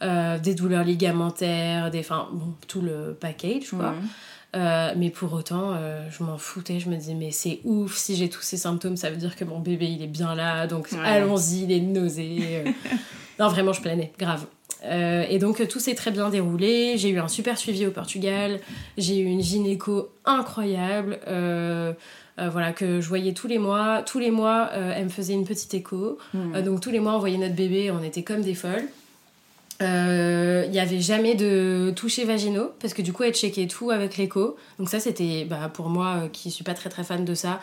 Euh, 0.03 0.37
des 0.37 0.53
douleurs 0.53 0.83
ligamentaires, 0.83 1.89
des, 1.89 2.01
enfin, 2.01 2.27
bon, 2.31 2.53
tout 2.67 2.81
le 2.81 3.17
package, 3.19 3.71
quoi. 3.71 3.95
Euh, 4.57 4.93
mais 4.97 5.09
pour 5.09 5.33
autant, 5.33 5.73
euh, 5.73 6.01
je 6.09 6.23
m'en 6.23 6.37
foutais. 6.37 6.79
Je 6.79 6.89
me 6.89 6.95
disais, 6.95 7.13
mais 7.13 7.31
c'est 7.31 7.59
ouf, 7.63 7.95
si 7.95 8.15
j'ai 8.15 8.29
tous 8.29 8.41
ces 8.41 8.57
symptômes, 8.57 8.97
ça 8.97 9.09
veut 9.09 9.17
dire 9.17 9.35
que 9.35 9.45
mon 9.45 9.59
bébé, 9.59 9.85
il 9.85 10.01
est 10.01 10.07
bien 10.07 10.35
là. 10.35 10.67
Donc 10.67 10.89
allons-y, 11.03 11.67
les 11.67 11.79
nausées. 11.79 12.63
non, 13.39 13.49
vraiment, 13.49 13.73
je 13.73 13.81
planais, 13.81 14.11
grave. 14.17 14.45
et 14.83 15.37
donc 15.39 15.65
tout 15.67 15.79
s'est 15.79 15.95
très 15.95 16.11
bien 16.11 16.29
déroulé. 16.29 16.97
J'ai 16.97 17.09
eu 17.09 17.19
un 17.19 17.27
super 17.27 17.57
suivi 17.57 17.85
au 17.85 17.91
Portugal. 17.91 18.59
J'ai 18.97 19.19
eu 19.19 19.25
une 19.25 19.41
gynéco 19.41 20.09
incroyable. 20.25 21.19
voilà, 22.37 22.73
que 22.73 22.99
je 22.99 23.07
voyais 23.07 23.33
tous 23.33 23.47
les 23.47 23.59
mois. 23.59 24.01
Tous 24.01 24.19
les 24.19 24.31
mois, 24.31 24.71
elle 24.73 25.05
me 25.05 25.09
faisait 25.09 25.33
une 25.33 25.45
petite 25.45 25.73
écho. 25.73 26.17
Hmm. 26.33 26.61
donc 26.61 26.81
tous 26.81 26.91
les 26.91 26.99
mois, 26.99 27.15
on 27.15 27.19
voyait 27.19 27.37
notre 27.37 27.55
bébé, 27.55 27.91
on 27.91 28.01
était 28.01 28.23
comme 28.23 28.41
des 28.41 28.55
folles. 28.55 28.87
Euh, 29.81 30.63
il 30.65 30.71
n'y 30.71 30.79
avait 30.79 31.01
jamais 31.01 31.35
de 31.35 31.93
toucher 31.95 32.25
vaginaux, 32.25 32.71
parce 32.79 32.93
que 32.93 33.01
du 33.01 33.13
coup, 33.13 33.23
elle 33.23 33.33
checkait 33.33 33.67
tout 33.67 33.91
avec 33.91 34.17
l'écho. 34.17 34.55
Donc 34.79 34.89
ça, 34.89 34.99
c'était, 34.99 35.45
bah, 35.45 35.69
pour 35.71 35.89
moi, 35.89 36.29
qui 36.33 36.49
suis 36.49 36.63
pas 36.63 36.73
très 36.73 36.89
très 36.89 37.03
fan 37.03 37.25
de 37.25 37.35
ça, 37.35 37.59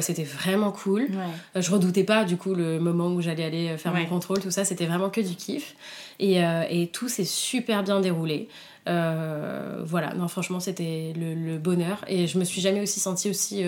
c'était 0.00 0.24
vraiment 0.24 0.70
cool. 0.70 1.08
je 1.54 1.70
redoutais 1.70 2.04
pas, 2.04 2.24
du 2.24 2.36
coup, 2.36 2.54
le 2.54 2.78
moment 2.78 3.08
où 3.08 3.20
j'allais 3.20 3.44
aller 3.44 3.76
faire 3.76 3.94
mon 3.94 4.06
contrôle, 4.06 4.40
tout 4.40 4.50
ça, 4.50 4.64
c'était 4.64 4.86
vraiment 4.86 5.10
que 5.10 5.20
du 5.20 5.34
kiff. 5.34 5.74
Et, 6.20 6.40
et 6.70 6.88
tout 6.92 7.08
s'est 7.08 7.24
super 7.24 7.82
bien 7.82 8.00
déroulé. 8.00 8.48
Euh, 8.88 9.82
voilà, 9.84 10.14
non, 10.14 10.28
franchement, 10.28 10.60
c'était 10.60 11.12
le, 11.16 11.58
bonheur. 11.58 12.04
Et 12.08 12.26
je 12.26 12.38
me 12.38 12.44
suis 12.44 12.60
jamais 12.60 12.80
aussi 12.80 13.00
sentie 13.00 13.30
aussi 13.30 13.62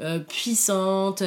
euh, 0.00 0.04
euh, 0.04 0.18
puissante, 0.18 1.22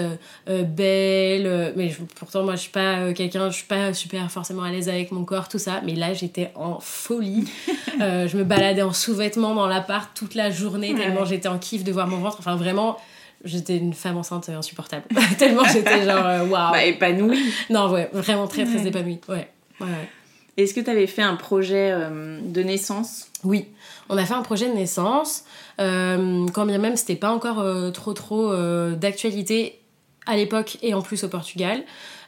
belle. 0.48 1.74
mais 1.76 1.96
pourtant, 2.16 2.44
moi, 2.44 2.56
je 2.56 2.62
suis 2.62 2.72
pas 2.72 3.14
quelqu'un, 3.14 3.50
je 3.50 3.56
suis 3.56 3.66
pas 3.68 3.94
super 3.94 4.30
forcément 4.32 4.64
à 4.64 4.72
l'aise 4.72 4.90
avec 4.90 5.12
mon 5.12 5.26
corps, 5.26 5.48
tout 5.48 5.60
ça. 5.60 5.82
Mais 5.86 5.94
là, 5.94 6.14
j'étais 6.14 6.52
en 6.56 6.80
folie. 6.80 7.48
je 8.00 8.38
me 8.38 8.44
baladais 8.44 8.82
en 8.82 8.94
sous-vêtements 8.94 9.56
dans 9.56 9.68
l'appart 9.68 10.10
toute 10.16 10.36
la 10.36 10.52
journée, 10.52 10.94
tellement 10.96 11.26
j'étais 11.26 11.48
en 11.48 11.58
kiff 11.58 11.84
de 11.84 11.92
voir 11.92 12.08
mon 12.08 12.18
ventre. 12.18 12.38
Enfin, 12.40 12.56
vraiment 12.56 12.98
j'étais 13.44 13.78
une 13.78 13.94
femme 13.94 14.18
enceinte 14.18 14.50
insupportable. 14.50 15.06
Tellement 15.38 15.64
j'étais 15.64 16.04
genre 16.06 16.50
waouh. 16.50 16.72
Bah, 16.72 16.84
épanouie. 16.84 17.54
Non, 17.70 17.92
ouais, 17.92 18.10
vraiment 18.12 18.48
très 18.48 18.66
très 18.66 18.88
épanouie. 18.88 19.20
Ouais. 19.30 19.48
ouais, 19.80 19.88
ouais. 19.88 20.10
Est-ce 20.58 20.74
que 20.74 20.80
tu 20.80 20.90
avais 20.90 21.06
fait 21.06 21.22
un 21.22 21.36
projet 21.36 21.92
euh, 21.92 22.40
de 22.42 22.64
naissance? 22.64 23.27
Oui, 23.44 23.68
on 24.10 24.18
a 24.18 24.26
fait 24.26 24.34
un 24.34 24.42
projet 24.42 24.68
de 24.70 24.74
naissance. 24.74 25.44
Euh, 25.80 26.46
quand 26.54 26.66
bien 26.66 26.78
même 26.78 26.96
c'était 26.96 27.16
pas 27.16 27.32
encore 27.32 27.60
euh, 27.60 27.92
trop 27.92 28.14
trop 28.14 28.56
d'actualité 28.96 29.80
à 30.26 30.36
l'époque 30.36 30.78
et 30.82 30.94
en 30.94 31.02
plus 31.02 31.24
au 31.24 31.30
Portugal. 31.30 31.84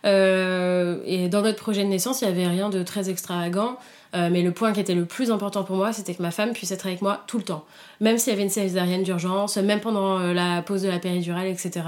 et 0.05 1.27
dans 1.29 1.41
notre 1.41 1.57
projet 1.57 1.83
de 1.83 1.89
naissance, 1.89 2.21
il 2.21 2.27
n'y 2.27 2.31
avait 2.31 2.47
rien 2.47 2.69
de 2.69 2.81
très 2.83 3.09
extravagant. 3.09 3.77
mais 4.13 4.41
le 4.41 4.51
point 4.51 4.71
qui 4.71 4.79
était 4.79 4.95
le 4.95 5.03
plus 5.03 5.31
important 5.31 5.65
pour 5.65 5.75
moi, 5.75 5.91
c'était 5.91 6.15
que 6.15 6.21
ma 6.21 6.31
femme 6.31 6.53
puisse 6.53 6.71
être 6.71 6.85
avec 6.85 7.01
moi 7.01 7.23
tout 7.27 7.37
le 7.37 7.43
temps. 7.43 7.65
Même 7.99 8.17
s'il 8.17 8.31
y 8.31 8.33
avait 8.33 8.43
une 8.43 8.49
césarienne 8.49 9.03
d'urgence, 9.03 9.57
même 9.57 9.81
pendant 9.81 10.19
la 10.19 10.61
pause 10.61 10.83
de 10.83 10.87
la 10.87 10.99
péridurale, 10.99 11.47
etc. 11.47 11.81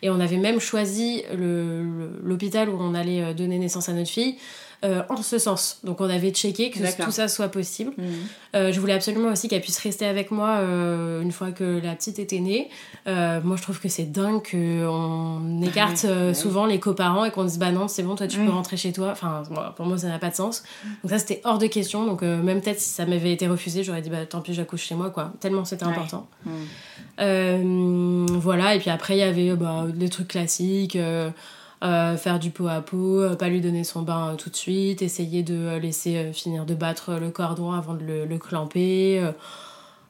Et 0.00 0.08
on 0.08 0.20
avait 0.20 0.38
même 0.38 0.58
choisi 0.58 1.24
l'hôpital 2.22 2.70
où 2.70 2.78
on 2.80 2.94
allait 2.94 3.34
donner 3.34 3.58
naissance 3.58 3.90
à 3.90 3.92
notre 3.92 4.10
fille. 4.10 4.38
Euh, 4.84 5.02
en 5.08 5.22
ce 5.22 5.38
sens. 5.38 5.80
Donc 5.82 6.00
on 6.00 6.08
avait 6.08 6.30
checké 6.30 6.70
que 6.70 7.02
tout 7.02 7.10
ça 7.10 7.26
soit 7.26 7.48
possible. 7.48 7.90
Mhm. 7.98 8.06
Euh, 8.54 8.72
je 8.72 8.78
voulais 8.78 8.92
absolument 8.92 9.32
aussi 9.32 9.48
qu'elle 9.48 9.60
puisse 9.60 9.80
rester 9.80 10.06
avec 10.06 10.30
moi 10.30 10.58
euh, 10.58 11.20
une 11.20 11.32
fois 11.32 11.50
que 11.50 11.80
la 11.82 11.96
petite 11.96 12.20
était 12.20 12.38
née. 12.38 12.70
moi 13.04 13.56
je 13.56 13.62
trouve 13.62 13.80
que 13.80 13.88
c'est 13.88 14.04
dingue 14.04 14.40
qu'on 14.48 15.62
écarte 15.62 16.06
souvent 16.32 16.64
les 16.64 16.78
coparents 16.78 17.24
et 17.24 17.32
qu'on 17.32 17.42
dise 17.42 17.58
bah 17.58 17.72
non 17.72 17.88
c'est 17.88 18.04
bon 18.04 18.14
toi 18.14 18.28
tu 18.28 18.38
peux 18.38 18.50
rentrer 18.50 18.76
chez 18.76 18.92
toi. 18.92 19.08
Enfin 19.10 19.42
pour 19.74 19.84
moi 19.84 19.98
ça 19.98 20.06
n'a 20.06 20.20
pas 20.20 20.30
de 20.30 20.36
sens. 20.36 20.62
Donc 21.02 21.10
ça 21.10 21.18
c'était 21.18 21.40
hors 21.42 21.58
de 21.58 21.66
question. 21.66 22.06
Donc 22.06 22.22
même 22.22 22.60
peut-être 22.60 22.78
si 22.78 22.90
ça 22.90 23.04
m'avait 23.04 23.32
été 23.32 23.48
refusé 23.48 23.82
j'aurais 23.82 24.02
dit 24.02 24.10
bah 24.10 24.26
tant 24.26 24.42
pis 24.42 24.54
j'accouche 24.54 24.82
chez 24.82 24.94
moi 24.94 25.10
quoi. 25.10 25.32
Tellement 25.40 25.64
c'était 25.64 25.86
important. 25.86 26.28
voilà 27.18 28.76
et 28.76 28.78
puis 28.78 28.90
après 28.90 29.16
il 29.16 29.20
y 29.20 29.22
avait 29.24 29.56
bah, 29.56 29.86
des 29.92 30.08
trucs 30.08 30.28
classiques. 30.28 30.96
Euh, 31.84 32.16
faire 32.16 32.40
du 32.40 32.50
pot 32.50 32.66
à 32.66 32.80
pot, 32.80 33.20
euh, 33.20 33.36
pas 33.36 33.48
lui 33.48 33.60
donner 33.60 33.84
son 33.84 34.02
bain 34.02 34.30
euh, 34.30 34.34
tout 34.34 34.50
de 34.50 34.56
suite, 34.56 35.00
essayer 35.00 35.44
de 35.44 35.76
laisser 35.76 36.32
finir 36.32 36.66
de 36.66 36.74
battre 36.74 37.14
le 37.14 37.30
cordon 37.30 37.70
avant 37.70 37.94
de 37.94 38.02
le, 38.02 38.24
le 38.24 38.38
clamper. 38.38 39.22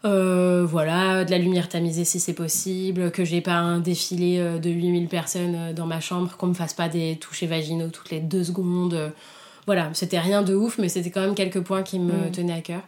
voilà, 0.02 1.24
de 1.26 1.30
la 1.30 1.38
lumière 1.38 1.68
tamisée 1.68 2.04
si 2.04 2.20
c'est 2.20 2.32
possible, 2.32 3.10
que 3.10 3.22
j'ai 3.24 3.42
pas 3.42 3.56
un 3.56 3.80
défilé 3.80 4.58
de 4.58 4.70
8000 4.70 5.08
personnes 5.08 5.74
dans 5.74 5.86
ma 5.86 6.00
chambre, 6.00 6.34
qu'on 6.38 6.46
me 6.46 6.54
fasse 6.54 6.72
pas 6.72 6.88
des 6.88 7.16
touchés 7.16 7.46
vaginaux 7.46 7.88
toutes 7.88 8.10
les 8.10 8.20
deux 8.20 8.44
secondes. 8.44 9.12
Voilà, 9.66 9.90
c'était 9.92 10.18
rien 10.18 10.40
de 10.40 10.54
ouf, 10.54 10.78
mais 10.78 10.88
c'était 10.88 11.10
quand 11.10 11.20
même 11.20 11.34
quelques 11.34 11.60
points 11.60 11.82
qui 11.82 11.98
me 11.98 12.28
mm. 12.28 12.32
tenaient 12.32 12.54
à 12.54 12.62
cœur. 12.62 12.80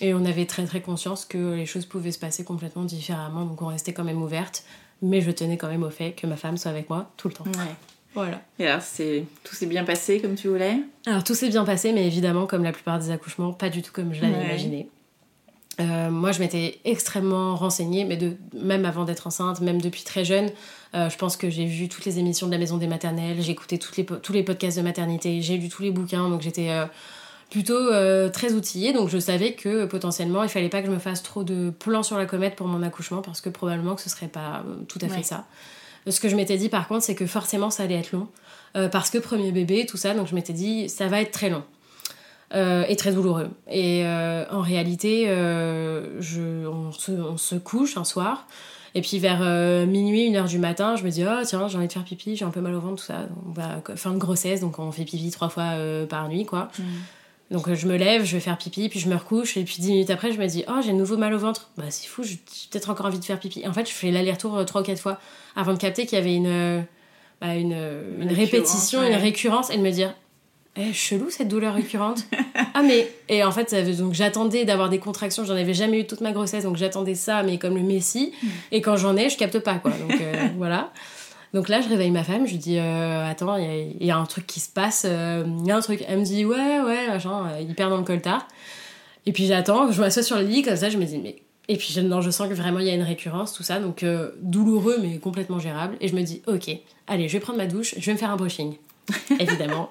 Et 0.00 0.14
on 0.14 0.24
avait 0.24 0.46
très 0.46 0.64
très 0.64 0.80
conscience 0.80 1.26
que 1.26 1.54
les 1.54 1.66
choses 1.66 1.84
pouvaient 1.84 2.12
se 2.12 2.18
passer 2.18 2.44
complètement 2.44 2.84
différemment, 2.84 3.44
donc 3.44 3.60
on 3.60 3.66
restait 3.66 3.92
quand 3.92 4.04
même 4.04 4.22
ouverte. 4.22 4.64
Mais 5.02 5.20
je 5.20 5.30
tenais 5.30 5.58
quand 5.58 5.68
même 5.68 5.82
au 5.82 5.90
fait 5.90 6.12
que 6.12 6.26
ma 6.26 6.36
femme 6.36 6.56
soit 6.56 6.70
avec 6.70 6.88
moi 6.88 7.10
tout 7.18 7.28
le 7.28 7.34
temps. 7.34 7.44
Voilà. 8.14 8.42
Et 8.58 8.66
alors, 8.66 8.82
tout 9.44 9.54
s'est 9.54 9.66
bien 9.66 9.84
passé 9.84 10.20
comme 10.20 10.34
tu 10.34 10.48
voulais? 10.48 10.76
Alors, 11.06 11.24
tout 11.24 11.34
s'est 11.34 11.48
bien 11.48 11.64
passé, 11.64 11.92
mais 11.92 12.06
évidemment, 12.06 12.46
comme 12.46 12.62
la 12.62 12.72
plupart 12.72 12.98
des 12.98 13.10
accouchements, 13.10 13.52
pas 13.52 13.70
du 13.70 13.82
tout 13.82 13.92
comme 13.92 14.12
je 14.12 14.22
l'avais 14.22 14.44
imaginé. 14.44 14.88
Euh, 15.80 16.10
moi, 16.10 16.32
je 16.32 16.40
m'étais 16.40 16.78
extrêmement 16.84 17.56
renseignée, 17.56 18.04
mais 18.04 18.16
de, 18.16 18.36
même 18.52 18.84
avant 18.84 19.04
d'être 19.04 19.26
enceinte, 19.26 19.60
même 19.60 19.80
depuis 19.80 20.02
très 20.04 20.24
jeune. 20.24 20.50
Euh, 20.94 21.08
je 21.08 21.16
pense 21.16 21.36
que 21.36 21.48
j'ai 21.48 21.64
vu 21.64 21.88
toutes 21.88 22.04
les 22.04 22.18
émissions 22.18 22.46
de 22.46 22.52
la 22.52 22.58
maison 22.58 22.76
des 22.76 22.86
maternelles, 22.86 23.40
j'ai 23.40 23.52
écouté 23.52 23.78
toutes 23.78 23.96
les, 23.96 24.04
tous 24.04 24.32
les 24.32 24.42
podcasts 24.42 24.76
de 24.76 24.82
maternité, 24.82 25.40
j'ai 25.40 25.56
lu 25.56 25.70
tous 25.70 25.82
les 25.82 25.90
bouquins, 25.90 26.28
donc 26.28 26.42
j'étais 26.42 26.68
euh, 26.68 26.84
plutôt 27.48 27.88
très 28.30 28.52
outillée. 28.52 28.92
Donc 28.92 29.08
je 29.08 29.18
savais 29.18 29.54
que 29.54 29.86
potentiellement, 29.86 30.42
il 30.42 30.50
fallait 30.50 30.68
pas 30.68 30.82
que 30.82 30.88
je 30.88 30.92
me 30.92 30.98
fasse 30.98 31.22
trop 31.22 31.44
de 31.44 31.70
plans 31.70 32.02
sur 32.02 32.18
la 32.18 32.26
comète 32.26 32.54
pour 32.54 32.66
mon 32.66 32.82
accouchement, 32.82 33.22
parce 33.22 33.40
que 33.40 33.48
probablement 33.48 33.94
que 33.94 34.02
ce 34.02 34.10
serait 34.10 34.28
pas 34.28 34.62
tout 34.88 34.98
à 35.00 35.08
fait 35.08 35.22
ça. 35.22 35.46
Ce 36.06 36.20
que 36.20 36.28
je 36.28 36.36
m'étais 36.36 36.56
dit 36.56 36.68
par 36.68 36.88
contre, 36.88 37.04
c'est 37.04 37.14
que 37.14 37.26
forcément 37.26 37.70
ça 37.70 37.84
allait 37.84 37.98
être 37.98 38.12
long. 38.12 38.28
Euh, 38.76 38.88
parce 38.88 39.10
que 39.10 39.18
premier 39.18 39.52
bébé, 39.52 39.86
tout 39.86 39.96
ça, 39.96 40.14
donc 40.14 40.28
je 40.28 40.34
m'étais 40.34 40.52
dit 40.52 40.88
ça 40.88 41.08
va 41.08 41.20
être 41.20 41.30
très 41.30 41.50
long. 41.50 41.62
Euh, 42.54 42.84
et 42.86 42.96
très 42.96 43.12
douloureux. 43.12 43.48
Et 43.70 44.04
euh, 44.04 44.44
en 44.50 44.60
réalité, 44.60 45.26
je, 45.26 46.66
on, 46.66 46.92
se, 46.92 47.54
couche 47.54 47.96
un 47.96 48.04
soir. 48.04 48.46
Et 48.94 49.00
puis 49.00 49.18
vers 49.18 49.40
minuit, 49.86 50.24
une 50.24 50.36
heure 50.36 50.48
du 50.48 50.58
matin, 50.58 50.96
je 50.96 51.04
me 51.04 51.10
dis, 51.10 51.24
oh 51.24 51.42
tiens, 51.46 51.66
j'ai 51.68 51.78
envie 51.78 51.86
de 51.86 51.92
faire 51.92 52.04
pipi, 52.04 52.36
j'ai 52.36 52.44
un 52.44 52.50
peu 52.50 52.60
mal 52.60 52.74
au 52.74 52.80
ventre, 52.80 52.96
tout 52.96 53.06
ça. 53.06 53.26
Va, 53.46 53.80
fin 53.96 54.12
de 54.12 54.18
grossesse, 54.18 54.60
donc 54.60 54.78
on 54.78 54.92
fait 54.92 55.04
pipi 55.04 55.30
trois 55.30 55.48
fois 55.48 55.72
par 56.10 56.28
nuit, 56.28 56.44
quoi. 56.44 56.68
Mm. 56.78 56.82
Donc 57.52 57.72
je 57.72 57.86
me 57.86 57.96
lève, 57.96 58.24
je 58.24 58.32
vais 58.32 58.40
faire 58.40 58.58
pipi, 58.58 58.88
puis 58.88 58.98
je 58.98 59.08
me 59.08 59.14
recouche, 59.14 59.56
et 59.56 59.64
puis 59.64 59.76
dix 59.78 59.90
minutes 59.90 60.10
après, 60.10 60.32
je 60.32 60.38
me 60.38 60.46
dis, 60.46 60.64
oh, 60.68 60.80
j'ai 60.84 60.92
nouveau 60.92 61.16
mal 61.16 61.34
au 61.34 61.38
ventre. 61.38 61.70
Bah, 61.76 61.84
c'est 61.90 62.08
fou, 62.08 62.22
j'ai 62.22 62.38
peut-être 62.70 62.90
encore 62.90 63.06
envie 63.06 63.18
de 63.18 63.24
faire 63.24 63.38
pipi. 63.38 63.66
en 63.68 63.72
fait, 63.72 63.86
je 63.86 63.92
fais 63.92 64.10
l'aller-retour 64.10 64.64
trois 64.64 64.80
ou 64.80 64.84
quatre 64.84 65.00
fois 65.00 65.18
avant 65.54 65.74
de 65.74 65.78
capter 65.78 66.06
qu'il 66.06 66.18
y 66.18 66.20
avait 66.20 66.34
une, 66.34 66.84
bah, 67.40 67.54
une, 67.54 67.76
une, 68.20 68.32
répétition, 68.32 69.02
une 69.02 69.14
récurrence, 69.14 69.70
et 69.70 69.76
de 69.76 69.82
me 69.82 69.90
dire, 69.90 70.14
eh, 70.74 70.94
chelou 70.94 71.28
cette 71.28 71.48
douleur 71.48 71.74
récurrente. 71.74 72.24
ah, 72.74 72.82
mais. 72.82 73.10
Et 73.28 73.44
en 73.44 73.52
fait, 73.52 73.74
donc 73.98 74.14
j'attendais 74.14 74.64
d'avoir 74.64 74.88
des 74.88 74.98
contractions, 74.98 75.44
j'en 75.44 75.54
avais 75.54 75.74
jamais 75.74 76.00
eu 76.00 76.06
toute 76.06 76.22
ma 76.22 76.32
grossesse, 76.32 76.64
donc 76.64 76.76
j'attendais 76.76 77.14
ça, 77.14 77.42
mais 77.42 77.58
comme 77.58 77.76
le 77.76 77.82
Messie. 77.82 78.32
Mm. 78.42 78.48
Et 78.72 78.80
quand 78.80 78.96
j'en 78.96 79.16
ai, 79.16 79.28
je 79.28 79.36
capte 79.36 79.58
pas, 79.58 79.74
quoi. 79.74 79.90
Donc 79.90 80.18
euh, 80.18 80.48
voilà. 80.56 80.90
Donc 81.52 81.68
là, 81.68 81.82
je 81.82 81.88
réveille 81.88 82.10
ma 82.10 82.24
femme, 82.24 82.46
je 82.46 82.52
lui 82.52 82.58
dis 82.58 82.78
euh, 82.78 83.28
Attends, 83.28 83.56
il 83.56 84.04
y, 84.04 84.10
a 84.10 84.16
un 84.16 84.24
truc 84.24 84.46
qui 84.46 84.58
se 84.58 84.70
passe, 84.70 85.04
euh, 85.06 85.44
il 85.60 85.66
y 85.66 85.70
a 85.70 85.76
un 85.76 85.80
truc. 85.80 86.02
Elle 86.08 86.20
me 86.20 86.24
dit 86.24 86.44
Ouais, 86.44 86.80
ouais, 86.80 87.08
machin, 87.08 87.46
euh, 87.48 87.60
hyper 87.60 87.90
dans 87.90 87.98
le 87.98 88.04
coltard. 88.04 88.48
Et 89.26 89.32
puis 89.32 89.46
j'attends, 89.46 89.92
je 89.92 90.00
m'assois 90.00 90.22
sur 90.22 90.36
le 90.36 90.44
lit, 90.44 90.62
comme 90.62 90.76
ça, 90.76 90.88
je 90.88 90.96
me 90.96 91.04
dis 91.04 91.18
Mais. 91.18 91.36
Et 91.68 91.76
puis 91.76 91.94
non, 92.02 92.20
je 92.20 92.30
sens 92.30 92.48
que 92.48 92.54
vraiment 92.54 92.80
il 92.80 92.86
y 92.86 92.90
a 92.90 92.94
une 92.94 93.02
récurrence, 93.02 93.52
tout 93.52 93.62
ça, 93.62 93.78
donc 93.78 94.04
douloureux, 94.40 94.98
mais 95.00 95.18
complètement 95.18 95.60
gérable. 95.60 95.96
Et 96.00 96.08
je 96.08 96.14
me 96.16 96.22
dis 96.22 96.42
Ok, 96.46 96.70
allez, 97.06 97.28
je 97.28 97.34
vais 97.34 97.40
prendre 97.40 97.58
ma 97.58 97.66
douche, 97.66 97.94
je 97.96 98.04
vais 98.04 98.12
me 98.12 98.18
faire 98.18 98.30
un 98.30 98.36
brushing. 98.36 98.76
Évidemment, 99.38 99.90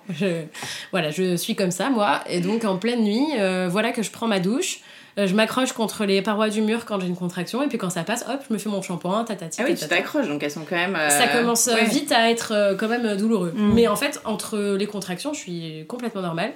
voilà, 0.91 1.11
je 1.11 1.35
suis 1.37 1.55
comme 1.55 1.71
ça, 1.71 1.89
moi. 1.89 2.21
Et 2.29 2.41
donc 2.41 2.65
en 2.65 2.77
pleine 2.77 3.03
nuit, 3.03 3.27
voilà 3.69 3.91
que 3.91 4.03
je 4.03 4.11
prends 4.11 4.27
ma 4.27 4.39
douche. 4.39 4.81
Euh, 5.17 5.27
je 5.27 5.35
m'accroche 5.35 5.73
contre 5.73 6.05
les 6.05 6.21
parois 6.21 6.49
du 6.49 6.61
mur 6.61 6.85
quand 6.85 6.99
j'ai 6.99 7.07
une 7.07 7.15
contraction 7.15 7.61
et 7.63 7.67
puis 7.67 7.77
quand 7.77 7.89
ça 7.89 8.03
passe, 8.03 8.25
hop, 8.29 8.41
je 8.47 8.53
me 8.53 8.59
fais 8.59 8.69
mon 8.69 8.81
shampoing, 8.81 9.23
tatati. 9.25 9.61
Ah 9.61 9.65
oui, 9.67 9.75
tu 9.75 9.87
t'accroches 9.87 10.27
donc 10.27 10.41
elles 10.43 10.51
sont 10.51 10.65
quand 10.67 10.75
même. 10.75 10.97
Ça 11.09 11.23
euh, 11.23 11.41
commence 11.41 11.67
euh, 11.67 11.75
vite 11.83 12.11
à 12.11 12.29
être 12.29 12.75
quand 12.79 12.87
même 12.87 13.17
douloureux. 13.17 13.51
Mm. 13.55 13.73
Mais 13.73 13.87
en 13.87 13.95
fait, 13.95 14.21
entre 14.25 14.75
les 14.75 14.87
contractions, 14.87 15.33
je 15.33 15.39
suis 15.39 15.85
complètement 15.87 16.21
normale. 16.21 16.53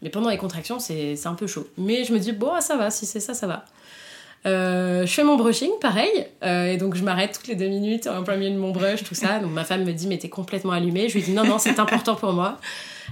Mais 0.00 0.10
pendant 0.10 0.30
les 0.30 0.36
contractions, 0.36 0.78
c'est 0.78 1.18
un 1.24 1.34
peu 1.34 1.48
chaud. 1.48 1.66
Mais 1.76 2.04
je 2.04 2.12
me 2.12 2.20
dis, 2.20 2.30
bon, 2.30 2.60
ça 2.60 2.76
va, 2.76 2.88
si 2.90 3.04
c'est 3.04 3.18
ça, 3.18 3.34
ça 3.34 3.48
va. 3.48 3.64
je 4.44 5.10
fais 5.10 5.24
mon 5.24 5.36
brushing, 5.36 5.72
pareil, 5.80 6.28
et 6.44 6.76
donc 6.76 6.94
je 6.94 7.02
m'arrête 7.02 7.32
toutes 7.32 7.48
les 7.48 7.56
deux 7.56 7.66
minutes 7.66 8.06
en 8.06 8.22
plein 8.22 8.36
milieu 8.36 8.52
de 8.52 8.58
mon 8.58 8.70
brush, 8.70 9.02
tout 9.02 9.16
ça. 9.16 9.40
Donc 9.40 9.50
ma 9.50 9.64
femme 9.64 9.84
me 9.84 9.92
dit, 9.92 10.06
mais 10.06 10.18
t'es 10.18 10.28
complètement 10.28 10.72
allumée. 10.72 11.08
Je 11.08 11.14
lui 11.14 11.22
dis, 11.22 11.32
non, 11.32 11.44
non, 11.44 11.58
c'est 11.58 11.80
important 11.80 12.14
pour 12.14 12.32
moi. 12.32 12.58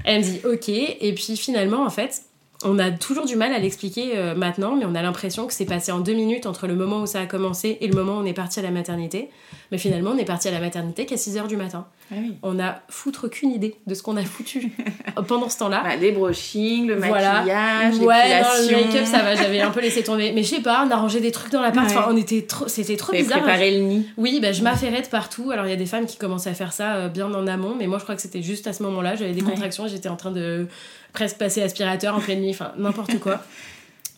Elle 0.05 0.21
me 0.21 0.25
dit, 0.25 0.41
ok. 0.45 0.69
Et 0.69 1.13
puis 1.13 1.37
finalement, 1.37 1.85
en 1.85 1.91
fait, 1.91 2.23
on 2.65 2.79
a 2.79 2.91
toujours 2.91 3.27
du 3.27 3.37
mal 3.37 3.53
à 3.53 3.59
l'expliquer 3.59 4.13
euh, 4.17 4.35
maintenant, 4.35 4.77
mais 4.77 4.85
on 4.87 4.95
a 4.95 5.03
l'impression 5.03 5.47
que 5.47 5.53
c'est 5.53 5.67
passé 5.67 5.93
en 5.93 6.01
deux 6.01 6.15
minutes 6.15 6.47
entre 6.47 6.67
le 6.67 6.75
moment 6.75 7.03
où 7.03 7.07
ça 7.07 7.21
a 7.21 7.27
commencé 7.27 7.79
et 7.81 7.89
le 7.89 7.95
moment 7.95 8.19
où 8.19 8.21
on 8.21 8.25
est 8.25 8.33
parti 8.33 8.61
à 8.61 8.63
la 8.63 8.71
maternité. 8.71 9.31
Mais 9.73 9.79
finalement, 9.79 10.13
on 10.13 10.19
est 10.19 10.25
parti 10.25 10.49
à 10.49 10.53
la 10.53 10.61
maternité 10.61 11.07
qu'à 11.07 11.17
6 11.17 11.37
heures 11.39 11.49
du 11.49 11.57
matin. 11.57 11.87
Ah 12.13 12.15
on 12.45 12.61
a 12.61 12.83
foutre 12.89 13.27
aucune 13.27 13.51
idée 13.51 13.75
de 13.87 13.95
ce 13.95 14.03
qu'on 14.03 14.17
a 14.17 14.23
foutu 14.23 14.71
pendant 15.27 15.49
ce 15.49 15.59
temps-là. 15.59 15.83
Bah, 15.83 15.97
les 15.97 16.13
brushings, 16.13 16.87
le 16.87 16.97
maquillage, 16.97 17.99
ouais, 17.99 18.43
le 18.71 18.87
make-up, 18.87 19.05
ça 19.05 19.23
va, 19.23 19.35
j'avais 19.35 19.61
un 19.61 19.71
peu 19.71 19.81
laissé 19.81 20.05
tomber. 20.05 20.33
Mais 20.33 20.45
je 20.45 20.49
sais 20.49 20.63
pas, 20.63 20.85
on 20.87 20.91
a 20.91 20.97
rangé 20.97 21.21
des 21.21 21.33
trucs 21.33 21.51
dans 21.51 21.61
l'appart, 21.61 21.87
enfin, 21.87 22.07
on 22.09 22.17
était 22.17 22.43
trop, 22.43 22.69
c'était 22.69 22.97
trop 22.97 23.13
bizarre. 23.13 23.43
préparé 23.43 23.77
le 23.77 23.83
nid. 23.83 24.07
Oui, 24.17 24.39
bah, 24.41 24.53
je 24.53 24.63
m'affairais 24.63 25.03
de 25.03 25.09
partout. 25.09 25.51
Alors, 25.51 25.67
il 25.67 25.71
y 25.71 25.75
a 25.75 25.77
des 25.77 25.87
femmes 25.87 26.07
qui 26.07 26.17
commencent 26.17 26.47
à 26.47 26.55
faire 26.55 26.73
ça 26.73 26.95
euh, 26.95 27.09
bien 27.09 27.33
en 27.35 27.47
amont, 27.49 27.75
mais 27.77 27.89
moi, 27.89 27.99
je 27.99 28.05
crois 28.05 28.15
que 28.15 28.23
c'était 28.23 28.43
juste 28.43 28.69
à 28.69 28.73
ce 28.73 28.85
moment-là, 28.85 29.17
j'avais 29.17 29.33
des 29.33 29.43
contractions, 29.43 29.89
j'étais 29.89 30.09
en 30.09 30.17
train 30.17 30.31
de 30.31 30.69
presque 31.17 31.39
passer 31.39 31.63
aspirateur 31.63 32.15
en 32.15 32.21
pleine 32.21 32.43
nuit, 32.43 32.51
enfin 32.51 32.73
n'importe 32.77 33.19
quoi. 33.19 33.43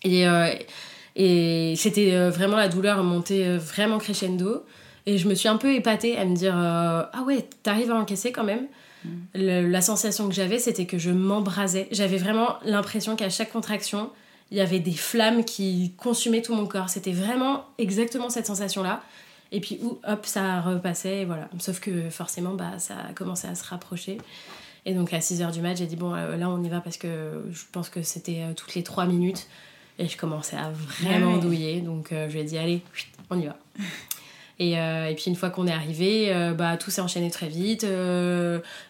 Et, 0.02 0.26
euh, 0.26 0.52
et 1.16 1.74
c'était 1.76 2.12
euh, 2.12 2.30
vraiment 2.30 2.56
la 2.56 2.68
douleur 2.68 3.02
montée 3.04 3.46
euh, 3.46 3.56
vraiment 3.58 3.98
crescendo. 3.98 4.64
Et 5.06 5.16
je 5.16 5.28
me 5.28 5.34
suis 5.34 5.48
un 5.48 5.56
peu 5.56 5.72
épatée 5.72 6.18
à 6.18 6.24
me 6.24 6.34
dire 6.34 6.54
Ah 6.56 7.22
ouais, 7.26 7.48
t'arrives 7.62 7.90
à 7.90 7.94
encaisser 7.94 8.30
quand 8.30 8.44
même. 8.44 8.66
mm. 9.04 9.70
la 9.70 9.80
sensation 9.80 10.28
que 10.28 10.34
j'avais, 10.34 10.58
c'était 10.58 10.84
que 10.84 10.98
je 10.98 11.10
m'embrasais. 11.10 11.88
J'avais 11.92 12.18
vraiment 12.18 12.58
l'impression 12.64 13.16
qu'à 13.16 13.30
chaque 13.30 13.50
contraction, 13.50 14.10
il 14.50 14.58
y 14.58 14.60
avait 14.60 14.80
des 14.80 14.92
flammes 14.92 15.44
qui 15.44 15.94
consumaient 15.96 16.42
tout 16.42 16.54
mon 16.54 16.66
corps. 16.66 16.90
C'était 16.90 17.12
vraiment 17.12 17.64
exactement 17.78 18.28
cette 18.28 18.46
sensation-là. 18.46 19.02
Et 19.50 19.60
puis, 19.60 19.80
hop, 20.06 20.26
ça 20.26 20.60
repassait, 20.60 21.22
et 21.22 21.24
voilà. 21.24 21.48
Sauf 21.58 21.80
que 21.80 22.10
forcément, 22.10 22.52
bah, 22.52 22.78
ça 22.78 22.94
a 23.08 23.12
commencé 23.14 23.48
à 23.48 23.54
se 23.54 23.64
rapprocher. 23.64 24.18
Et 24.88 24.94
donc, 24.94 25.12
à 25.12 25.18
6h 25.18 25.52
du 25.52 25.60
match, 25.60 25.76
j'ai 25.76 25.86
dit, 25.86 25.96
bon, 25.96 26.14
euh, 26.14 26.38
là, 26.38 26.48
on 26.48 26.62
y 26.64 26.68
va 26.70 26.80
parce 26.80 26.96
que 26.96 27.44
je 27.52 27.62
pense 27.72 27.90
que 27.90 28.00
c'était 28.00 28.40
euh, 28.40 28.54
toutes 28.54 28.74
les 28.74 28.82
3 28.82 29.04
minutes. 29.04 29.46
Et 29.98 30.08
je 30.08 30.16
commençais 30.16 30.56
à 30.56 30.70
vraiment 30.70 31.34
ah 31.36 31.40
douiller. 31.40 31.82
Donc, 31.82 32.10
euh, 32.10 32.26
je 32.28 32.32
lui 32.32 32.40
ai 32.40 32.44
dit, 32.44 32.56
allez, 32.56 32.80
on 33.28 33.38
y 33.38 33.44
va. 33.44 33.58
Et, 34.60 34.72
et, 34.72 35.14
puis 35.14 35.26
une 35.28 35.36
fois 35.36 35.50
qu'on 35.50 35.68
est 35.68 35.72
arrivé, 35.72 36.34
bah, 36.58 36.76
tout 36.76 36.90
s'est 36.90 37.00
enchaîné 37.00 37.30
très 37.30 37.46
vite. 37.46 37.86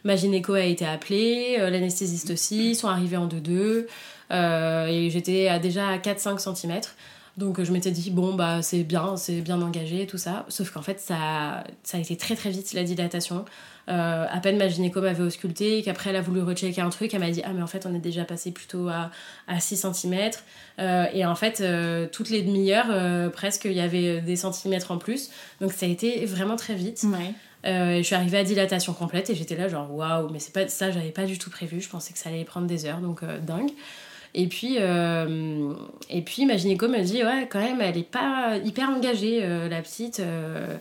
ma 0.02 0.16
gynéco 0.16 0.54
a 0.54 0.62
été 0.62 0.86
appelée, 0.86 1.58
l'anesthésiste 1.58 2.30
aussi, 2.30 2.70
ils 2.70 2.74
sont 2.74 2.88
arrivés 2.88 3.18
en 3.18 3.28
2-2. 3.28 3.84
et 4.30 5.10
j'étais 5.10 5.60
déjà 5.60 5.88
à 5.88 5.98
4-5 5.98 6.38
cm. 6.38 6.80
Donc 7.38 7.62
je 7.62 7.70
m'étais 7.70 7.92
dit, 7.92 8.10
bon, 8.10 8.34
bah 8.34 8.62
c'est 8.62 8.82
bien, 8.82 9.16
c'est 9.16 9.40
bien 9.42 9.62
engagé, 9.62 10.06
tout 10.08 10.18
ça. 10.18 10.44
Sauf 10.48 10.72
qu'en 10.72 10.82
fait, 10.82 10.98
ça, 10.98 11.62
ça 11.84 11.96
a 11.96 12.00
été 12.00 12.16
très 12.16 12.34
très 12.34 12.50
vite, 12.50 12.72
la 12.72 12.82
dilatation. 12.82 13.44
Euh, 13.88 14.26
à 14.28 14.40
peine 14.40 14.58
ma 14.58 14.68
gynéco 14.68 15.00
m'avait 15.00 15.22
ausculté, 15.22 15.82
qu'après 15.82 16.10
elle 16.10 16.16
a 16.16 16.20
voulu 16.20 16.42
rechecker 16.42 16.80
un 16.80 16.90
truc, 16.90 17.14
elle 17.14 17.20
m'a 17.20 17.30
dit, 17.30 17.42
ah 17.44 17.52
mais 17.54 17.62
en 17.62 17.66
fait 17.66 17.86
on 17.86 17.94
est 17.94 18.00
déjà 18.00 18.24
passé 18.24 18.50
plutôt 18.50 18.88
à, 18.88 19.10
à 19.46 19.60
6 19.60 19.86
cm. 19.92 20.30
Euh, 20.80 21.06
et 21.14 21.24
en 21.24 21.36
fait, 21.36 21.60
euh, 21.60 22.06
toutes 22.10 22.28
les 22.28 22.42
demi-heures, 22.42 23.30
presque, 23.30 23.64
il 23.66 23.72
y 23.72 23.80
avait 23.80 24.20
des 24.20 24.36
centimètres 24.36 24.90
en 24.90 24.98
plus. 24.98 25.30
Donc 25.60 25.72
ça 25.72 25.86
a 25.86 25.88
été 25.88 26.26
vraiment 26.26 26.56
très 26.56 26.74
vite. 26.74 27.06
je 27.64 28.02
suis 28.02 28.14
arrivée 28.16 28.38
à 28.38 28.44
dilatation 28.44 28.92
complète 28.94 29.30
et 29.30 29.36
j'étais 29.36 29.56
là 29.56 29.68
genre 29.68 29.92
waouh 29.94 30.28
mais 30.30 30.38
c'est 30.38 30.52
pas 30.52 30.68
ça 30.68 30.90
j'avais 30.90 31.10
pas 31.10 31.24
du 31.24 31.38
tout 31.38 31.50
prévu 31.50 31.80
je 31.80 31.88
pensais 31.88 32.12
que 32.12 32.18
ça 32.18 32.30
allait 32.30 32.44
prendre 32.44 32.66
des 32.66 32.86
heures 32.86 33.00
donc 33.00 33.22
dingue 33.42 33.72
et 34.34 34.46
puis, 34.46 34.76
euh, 34.78 35.72
et 36.10 36.22
puis 36.22 36.46
ma 36.46 36.56
gynéco 36.56 36.88
me 36.88 37.02
dit, 37.02 37.24
ouais, 37.24 37.48
quand 37.50 37.60
même, 37.60 37.80
elle 37.80 37.96
est 37.96 38.02
pas 38.02 38.56
hyper 38.64 38.90
engagée, 38.90 39.40
euh, 39.42 39.68
la 39.68 39.80
petite. 39.80 40.20
Euh. 40.20 40.76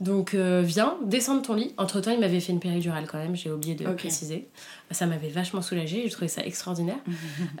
donc, 0.00 0.34
viens, 0.34 0.96
descends 1.04 1.36
de 1.36 1.42
ton 1.42 1.54
lit. 1.54 1.72
Entre-temps, 1.76 2.10
il 2.10 2.20
m'avait 2.20 2.40
fait 2.40 2.52
une 2.52 2.60
péridurale 2.60 3.06
quand 3.06 3.18
même, 3.18 3.36
j'ai 3.36 3.50
oublié 3.50 3.74
de 3.74 3.84
préciser. 3.92 4.48
Ça 4.90 5.06
m'avait 5.06 5.28
vachement 5.28 5.62
soulagée, 5.62 6.04
je 6.06 6.12
trouvais 6.12 6.28
ça 6.28 6.44
extraordinaire. 6.44 6.98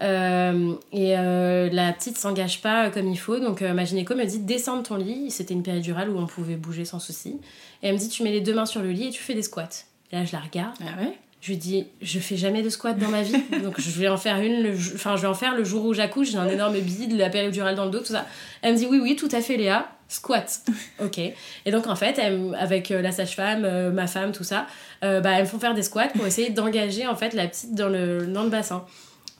et 0.00 1.12
la 1.12 1.92
petite 1.92 2.18
s'engage 2.18 2.62
pas 2.62 2.90
comme 2.90 3.08
il 3.08 3.18
faut, 3.18 3.38
donc 3.38 3.60
ma 3.60 3.84
gynéco 3.84 4.14
me 4.14 4.24
dit, 4.24 4.38
descends 4.38 4.78
de 4.78 4.82
ton 4.82 4.96
lit. 4.96 5.30
C'était 5.30 5.54
une 5.54 5.62
péridurale 5.62 6.10
où 6.10 6.18
on 6.18 6.26
pouvait 6.26 6.56
bouger 6.56 6.84
sans 6.84 6.98
souci. 6.98 7.40
Et 7.82 7.88
elle 7.88 7.94
me 7.94 7.98
dit, 7.98 8.08
tu 8.08 8.22
mets 8.22 8.32
les 8.32 8.40
deux 8.40 8.54
mains 8.54 8.66
sur 8.66 8.82
le 8.82 8.90
lit 8.90 9.08
et 9.08 9.10
tu 9.10 9.22
fais 9.22 9.34
des 9.34 9.42
squats. 9.42 9.68
Et 10.12 10.16
là, 10.16 10.24
je 10.24 10.32
la 10.32 10.40
regarde. 10.40 10.76
Ah 10.80 11.02
ouais? 11.02 11.18
Je 11.46 11.52
lui 11.52 11.58
dis, 11.58 11.86
je 12.02 12.18
fais 12.18 12.36
jamais 12.36 12.60
de 12.60 12.68
squat 12.68 12.98
dans 12.98 13.08
ma 13.08 13.22
vie, 13.22 13.40
donc 13.62 13.80
je 13.80 13.90
vais 13.90 14.08
en 14.08 14.16
faire 14.16 14.40
une, 14.40 14.64
le, 14.64 14.72
enfin 14.96 15.14
je 15.14 15.22
vais 15.22 15.28
en 15.28 15.34
faire 15.34 15.54
le 15.54 15.62
jour 15.62 15.84
où 15.84 15.94
j'accouche, 15.94 16.32
j'ai 16.32 16.38
un 16.38 16.48
énorme 16.48 16.76
bide, 16.80 17.16
la 17.16 17.30
péridurale 17.30 17.76
dans 17.76 17.84
le 17.84 17.92
dos, 17.92 18.00
tout 18.00 18.06
ça. 18.06 18.26
Elle 18.62 18.72
me 18.72 18.78
dit, 18.78 18.86
oui, 18.90 18.98
oui, 19.00 19.14
tout 19.14 19.28
à 19.30 19.40
fait 19.40 19.56
Léa, 19.56 19.88
squat. 20.08 20.62
ok. 21.00 21.18
Et 21.18 21.70
donc 21.70 21.86
en 21.86 21.94
fait, 21.94 22.20
avec 22.58 22.90
euh, 22.90 23.00
la 23.00 23.12
sage-femme, 23.12 23.64
euh, 23.64 23.92
ma 23.92 24.08
femme, 24.08 24.32
tout 24.32 24.42
ça, 24.42 24.66
euh, 25.04 25.20
bah, 25.20 25.34
elles 25.36 25.44
me 25.44 25.46
font 25.48 25.60
faire 25.60 25.74
des 25.74 25.84
squats 25.84 26.08
pour 26.08 26.26
essayer 26.26 26.50
d'engager 26.50 27.06
en 27.06 27.14
fait 27.14 27.32
la 27.32 27.46
petite 27.46 27.76
dans 27.76 27.88
le, 27.88 28.26
dans 28.26 28.42
le 28.42 28.50
bassin. 28.50 28.84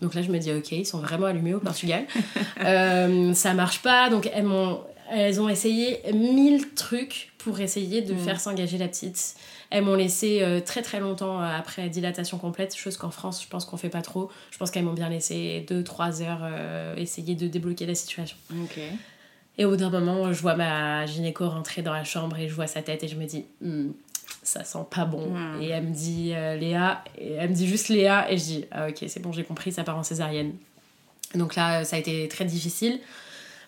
Donc 0.00 0.14
là, 0.14 0.22
je 0.22 0.30
me 0.30 0.38
dis, 0.38 0.52
ok, 0.52 0.70
ils 0.70 0.86
sont 0.86 1.00
vraiment 1.00 1.26
allumés 1.26 1.54
au 1.54 1.61
Portugal. 1.61 2.04
ça 3.34 3.54
marche 3.54 3.82
pas, 3.82 4.11
donc 4.11 4.30
elles, 4.32 4.46
elles 5.11 5.40
ont 5.40 5.48
essayé 5.48 6.02
mille 6.12 6.72
trucs 6.74 7.32
pour 7.47 7.61
essayer 7.61 8.03
de 8.03 8.12
mm. 8.12 8.18
faire 8.18 8.40
s'engager 8.40 8.76
la 8.76 8.88
petite. 8.88 9.36
Elles 9.70 9.84
m'ont 9.84 9.94
laissé 9.94 10.42
euh, 10.42 10.59
très 10.59 10.82
très 10.82 10.99
longtemps 10.99 11.40
euh, 11.40 11.47
après 11.47 11.88
dilatation 11.88 12.38
complète, 12.38 12.74
chose 12.74 12.97
qu'en 12.97 13.12
France, 13.12 13.40
je 13.40 13.47
pense 13.47 13.64
qu'on 13.64 13.76
fait 13.76 13.88
pas 13.88 14.03
trop. 14.03 14.32
Je 14.51 14.59
pense 14.59 14.72
qu'elles 14.72 14.84
m'ont 14.84 14.94
bien 14.94 15.09
laissé 15.09 15.64
2-3 15.70 16.22
heures 16.22 16.40
euh, 16.42 16.97
essayer 16.97 17.36
de 17.36 17.47
débloquer 17.47 17.86
la 17.86 17.94
situation. 17.94 18.36
Et 19.59 19.64
au 19.64 19.70
bout 19.70 19.76
d'un 19.76 19.90
moment, 19.90 20.32
je 20.32 20.42
vois 20.42 20.57
ma 20.57 21.07
gynéco 21.07 21.49
rentrer 21.49 21.82
dans 21.82 21.92
la 21.92 22.03
chambre 22.03 22.36
et 22.36 22.49
je 22.49 22.55
vois 22.55 22.66
sa 22.66 22.82
tête 22.82 23.05
et 23.05 23.09
je 23.09 23.14
me 23.14 23.26
dis, 23.26 23.44
hmm, 23.61 23.90
ça 24.42 24.64
sent 24.64 24.84
pas 24.90 25.05
bon. 25.05 25.30
Hmm. 25.30 25.62
Et 25.62 25.68
elle 25.68 25.84
me 25.84 25.94
dit, 25.94 26.30
Léa, 26.30 27.05
et 27.16 27.34
elle 27.34 27.51
me 27.51 27.55
dit 27.55 27.68
juste 27.68 27.90
Léa, 27.90 28.28
et 28.28 28.38
je 28.38 28.42
dis, 28.42 28.64
ah 28.72 28.88
ok, 28.88 29.05
c'est 29.07 29.22
bon, 29.22 29.30
j'ai 29.30 29.44
compris, 29.44 29.70
ça 29.70 29.84
part 29.84 29.97
en 29.97 30.03
césarienne. 30.03 30.53
Donc 31.36 31.55
là, 31.55 31.84
ça 31.84 31.94
a 31.94 31.99
été 32.01 32.26
très 32.26 32.44
difficile. 32.44 32.99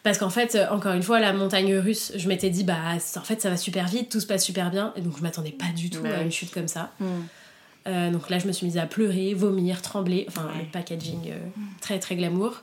Parce 0.03 0.18
qu'en 0.18 0.30
fait, 0.30 0.55
euh, 0.55 0.66
encore 0.70 0.92
une 0.92 1.03
fois, 1.03 1.20
la 1.20 1.32
montagne 1.32 1.76
russe, 1.76 2.12
je 2.16 2.28
m'étais 2.28 2.51
dit, 2.51 2.64
bah, 2.64 2.76
en 3.16 3.22
fait, 3.22 3.40
ça 3.40 3.51
va 3.51 3.57
super 3.57 3.88
vite, 3.88 4.11
tout 4.11 4.20
se 4.20 4.26
passe 4.26 4.44
super 4.44 4.70
bien. 4.70 4.92
Et 4.96 5.01
donc, 5.01 5.16
je 5.18 5.22
m'attendais 5.22 5.51
pas 5.51 5.72
du 5.74 5.90
tout 5.90 6.05
à 6.05 6.22
une 6.22 6.32
chute 6.32 6.53
comme 6.53 6.68
ça. 6.68 6.92
Mm. 7.01 7.07
Euh, 7.86 8.11
donc 8.11 8.28
là, 8.28 8.38
je 8.38 8.46
me 8.46 8.53
suis 8.53 8.66
mise 8.66 8.78
à 8.78 8.86
pleurer, 8.86 9.34
vomir, 9.34 9.82
trembler. 9.82 10.26
Enfin, 10.28 10.49
le 10.59 10.70
packaging 10.70 11.30
euh, 11.30 11.38
très, 11.80 11.99
très 11.99 12.16
glamour. 12.16 12.62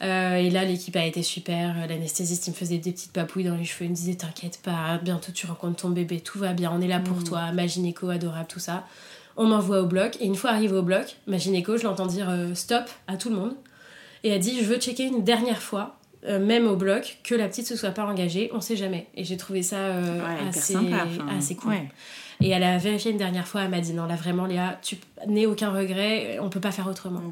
et 0.00 0.50
là, 0.50 0.64
l'équipe 0.64 0.96
a 0.96 1.04
été 1.04 1.22
super. 1.22 1.86
L'anesthésiste, 1.88 2.46
il 2.48 2.50
me 2.50 2.56
faisait 2.56 2.78
des 2.78 2.92
petites 2.92 3.12
papouilles 3.12 3.44
dans 3.44 3.56
les 3.56 3.64
cheveux. 3.64 3.86
Il 3.86 3.90
me 3.90 3.94
disait 3.94 4.14
T'inquiète 4.14 4.60
pas, 4.62 4.98
bientôt 4.98 5.32
tu 5.32 5.46
rencontres 5.46 5.82
ton 5.82 5.90
bébé, 5.90 6.20
tout 6.20 6.38
va 6.38 6.52
bien, 6.52 6.70
on 6.74 6.80
est 6.80 6.88
là 6.88 7.00
pour 7.00 7.16
mm. 7.18 7.24
toi. 7.24 7.52
Ma 7.52 7.66
gynéco 7.66 8.10
adorable, 8.10 8.48
tout 8.48 8.60
ça. 8.60 8.84
On 9.38 9.46
m'envoie 9.46 9.80
au 9.80 9.86
bloc. 9.86 10.16
Et 10.20 10.26
une 10.26 10.34
fois 10.34 10.50
arrivé 10.50 10.74
au 10.74 10.82
bloc, 10.82 11.16
ma 11.26 11.38
gynéco, 11.38 11.76
je 11.76 11.84
l'entends 11.84 12.06
dire 12.06 12.28
stop 12.54 12.84
à 13.06 13.16
tout 13.16 13.30
le 13.30 13.36
monde. 13.36 13.54
Et 14.24 14.30
elle 14.30 14.40
dit 14.40 14.58
Je 14.60 14.64
veux 14.64 14.78
checker 14.78 15.04
une 15.04 15.24
dernière 15.24 15.62
fois 15.62 15.95
euh, 16.28 16.44
même 16.44 16.66
au 16.66 16.76
bloc, 16.76 17.18
que 17.22 17.34
la 17.34 17.46
petite 17.46 17.66
se 17.66 17.76
soit 17.76 17.90
pas 17.90 18.04
engagée, 18.04 18.50
on 18.52 18.60
sait 18.60 18.74
jamais. 18.76 19.06
Et 19.14 19.22
j'ai 19.22 19.36
trouvé 19.36 19.62
ça 19.62 19.76
euh, 19.76 20.20
assez, 20.48 20.76
assez 21.36 21.54
cool. 21.54 21.74
Et 22.40 22.50
elle 22.50 22.64
a 22.64 22.78
vérifié 22.78 23.12
une 23.12 23.16
dernière 23.16 23.46
fois, 23.46 23.62
elle 23.62 23.70
m'a 23.70 23.80
dit 23.80 23.92
non, 23.92 24.06
là 24.06 24.16
vraiment, 24.16 24.46
Léa, 24.46 24.78
tu 24.82 24.96
n'es 25.28 25.46
aucun 25.46 25.70
regret, 25.70 26.38
on 26.40 26.50
peut 26.50 26.60
pas 26.60 26.72
faire 26.72 26.88
autrement. 26.88 27.22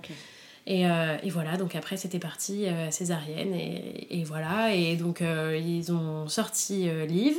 Et, 0.67 0.87
euh, 0.87 1.17
et, 1.23 1.29
voilà, 1.29 1.57
donc 1.57 1.75
après 1.75 1.97
c'était 1.97 2.19
parti, 2.19 2.67
césarienne, 2.91 3.53
et, 3.53 4.19
et, 4.19 4.25
voilà. 4.25 4.75
Et 4.75 4.97
donc 4.97 5.23
ils 5.23 5.93
ont 5.93 6.29
sorti 6.29 6.89
Liv. 7.09 7.35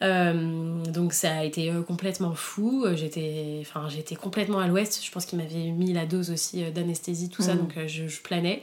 donc 0.00 1.12
ça 1.12 1.38
a 1.38 1.44
été 1.44 1.72
complètement 1.86 2.34
fou. 2.34 2.86
J'étais, 2.94 3.58
enfin 3.60 3.88
j'étais 3.88 4.14
complètement 4.14 4.60
à 4.60 4.68
l'ouest. 4.68 5.04
Je 5.04 5.10
pense 5.10 5.26
qu'il 5.26 5.38
m'avait 5.38 5.72
mis 5.72 5.92
la 5.92 6.06
dose 6.06 6.30
aussi 6.30 6.62
d'anesthésie, 6.70 7.28
tout 7.28 7.42
ça, 7.42 7.54
mmh. 7.54 7.58
donc 7.58 7.72
je, 7.86 8.06
je, 8.06 8.22
planais. 8.22 8.62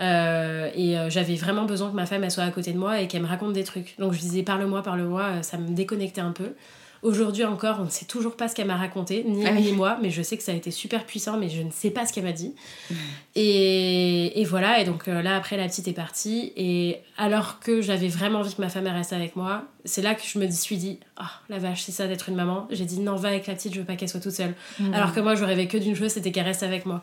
Euh, 0.00 0.70
et 0.74 0.96
euh, 0.96 1.10
j'avais 1.10 1.34
vraiment 1.34 1.64
besoin 1.64 1.90
que 1.90 1.96
ma 1.96 2.06
femme 2.06 2.22
elle 2.22 2.30
soit 2.30 2.44
à 2.44 2.50
côté 2.50 2.72
de 2.72 2.78
moi 2.78 3.00
et 3.00 3.08
qu'elle 3.08 3.22
me 3.22 3.26
raconte 3.26 3.52
des 3.52 3.64
trucs. 3.64 3.96
Donc 3.98 4.12
je 4.12 4.20
disais 4.20 4.42
parle-moi, 4.42 4.82
parle-moi, 4.82 5.22
euh, 5.22 5.42
ça 5.42 5.58
me 5.58 5.68
déconnectait 5.70 6.20
un 6.20 6.32
peu. 6.32 6.54
Aujourd'hui 7.02 7.44
encore, 7.44 7.76
on 7.78 7.84
ne 7.84 7.90
sait 7.90 8.06
toujours 8.06 8.36
pas 8.36 8.48
ce 8.48 8.56
qu'elle 8.56 8.66
m'a 8.66 8.76
raconté, 8.76 9.22
ni 9.22 9.46
ah 9.46 9.52
ni 9.52 9.70
moi, 9.70 9.98
mais 10.02 10.10
je 10.10 10.20
sais 10.20 10.36
que 10.36 10.42
ça 10.42 10.50
a 10.50 10.54
été 10.56 10.72
super 10.72 11.06
puissant, 11.06 11.36
mais 11.36 11.48
je 11.48 11.62
ne 11.62 11.70
sais 11.70 11.90
pas 11.90 12.04
ce 12.04 12.12
qu'elle 12.12 12.24
m'a 12.24 12.32
dit. 12.32 12.56
Mm. 12.90 12.94
Et, 13.36 14.40
et, 14.40 14.44
voilà, 14.44 14.80
et 14.80 14.84
donc 14.84 15.06
là 15.06 15.36
après 15.36 15.56
la 15.56 15.68
petite 15.68 15.86
est 15.86 15.92
partie, 15.92 16.52
et 16.56 16.96
alors 17.16 17.60
que 17.60 17.82
j'avais 17.82 18.08
vraiment 18.08 18.40
envie 18.40 18.52
que 18.52 18.60
ma 18.60 18.68
femme 18.68 18.88
reste 18.88 19.12
avec 19.12 19.36
moi, 19.36 19.62
c'est 19.84 20.02
là 20.02 20.16
que 20.16 20.22
je 20.26 20.40
me 20.40 20.50
suis 20.50 20.76
dit, 20.76 20.98
ah 21.16 21.30
la 21.48 21.60
vache, 21.60 21.82
c'est 21.82 21.92
ça 21.92 22.08
d'être 22.08 22.30
une 22.30 22.34
maman. 22.34 22.66
J'ai 22.72 22.84
dit 22.84 22.98
non, 22.98 23.14
va 23.14 23.28
avec 23.28 23.46
la 23.46 23.54
petite, 23.54 23.74
je 23.74 23.78
veux 23.78 23.86
pas 23.86 23.94
qu'elle 23.94 24.08
soit 24.08 24.18
toute 24.18 24.32
seule. 24.32 24.56
Mm. 24.80 24.92
Alors 24.92 25.12
que 25.12 25.20
moi 25.20 25.36
je 25.36 25.44
rêvais 25.44 25.68
que 25.68 25.78
d'une 25.78 25.94
chose, 25.94 26.10
c'était 26.10 26.32
qu'elle 26.32 26.46
reste 26.46 26.64
avec 26.64 26.84
moi. 26.84 27.00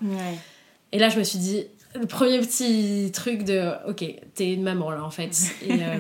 Et 0.92 1.00
là 1.00 1.08
je 1.08 1.18
me 1.18 1.24
suis 1.24 1.40
dit, 1.40 1.68
le 2.00 2.06
premier 2.06 2.40
petit 2.40 3.12
truc 3.14 3.44
de 3.44 3.72
ok 3.88 4.04
t'es 4.34 4.54
une 4.54 4.64
maman 4.64 4.92
là 4.92 5.04
en 5.04 5.12
fait 5.12 5.32
et 5.62 5.72
euh, 5.82 5.98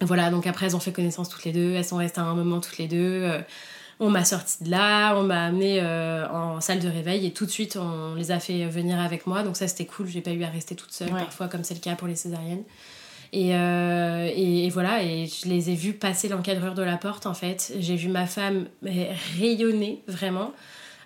voilà 0.00 0.30
donc 0.30 0.46
après 0.46 0.66
elles 0.66 0.76
ont 0.76 0.80
fait 0.80 0.92
connaissance 0.92 1.28
toutes 1.28 1.44
les 1.44 1.52
deux 1.52 1.74
elles 1.74 1.84
sont 1.84 1.96
restées 1.96 2.20
un 2.20 2.34
moment 2.34 2.60
toutes 2.60 2.78
les 2.78 2.88
deux 2.88 3.22
euh, 3.22 3.40
on 4.00 4.10
m'a 4.10 4.24
sorti 4.24 4.64
de 4.64 4.70
là 4.70 5.16
on 5.16 5.22
m'a 5.22 5.46
amené 5.46 5.80
euh, 5.80 6.28
en 6.28 6.60
salle 6.60 6.80
de 6.80 6.88
réveil 6.88 7.26
et 7.26 7.32
tout 7.32 7.46
de 7.46 7.50
suite 7.50 7.76
on 7.76 8.14
les 8.14 8.30
a 8.30 8.38
fait 8.38 8.66
venir 8.66 9.00
avec 9.00 9.26
moi 9.26 9.42
donc 9.42 9.56
ça 9.56 9.66
c'était 9.68 9.86
cool 9.86 10.06
j'ai 10.08 10.20
pas 10.20 10.32
eu 10.32 10.42
à 10.44 10.48
rester 10.48 10.74
toute 10.74 10.92
seule 10.92 11.10
parfois 11.10 11.48
comme 11.48 11.64
c'est 11.64 11.74
le 11.74 11.80
cas 11.80 11.94
pour 11.94 12.08
les 12.08 12.16
césariennes 12.16 12.64
et, 13.30 13.50
et, 13.50 14.64
et, 14.64 14.70
voilà, 14.70 15.02
et 15.02 15.26
je 15.26 15.50
les 15.50 15.68
ai 15.68 15.74
vus 15.74 15.92
passer 15.92 16.28
l'encadreur 16.28 16.72
de 16.72 16.80
la 16.80 16.96
porte 16.96 17.26
en 17.26 17.34
fait. 17.34 17.74
J'ai 17.78 17.94
vu 17.94 18.08
ma 18.08 18.24
femme 18.24 18.68
rayonner 19.38 20.02
vraiment. 20.06 20.54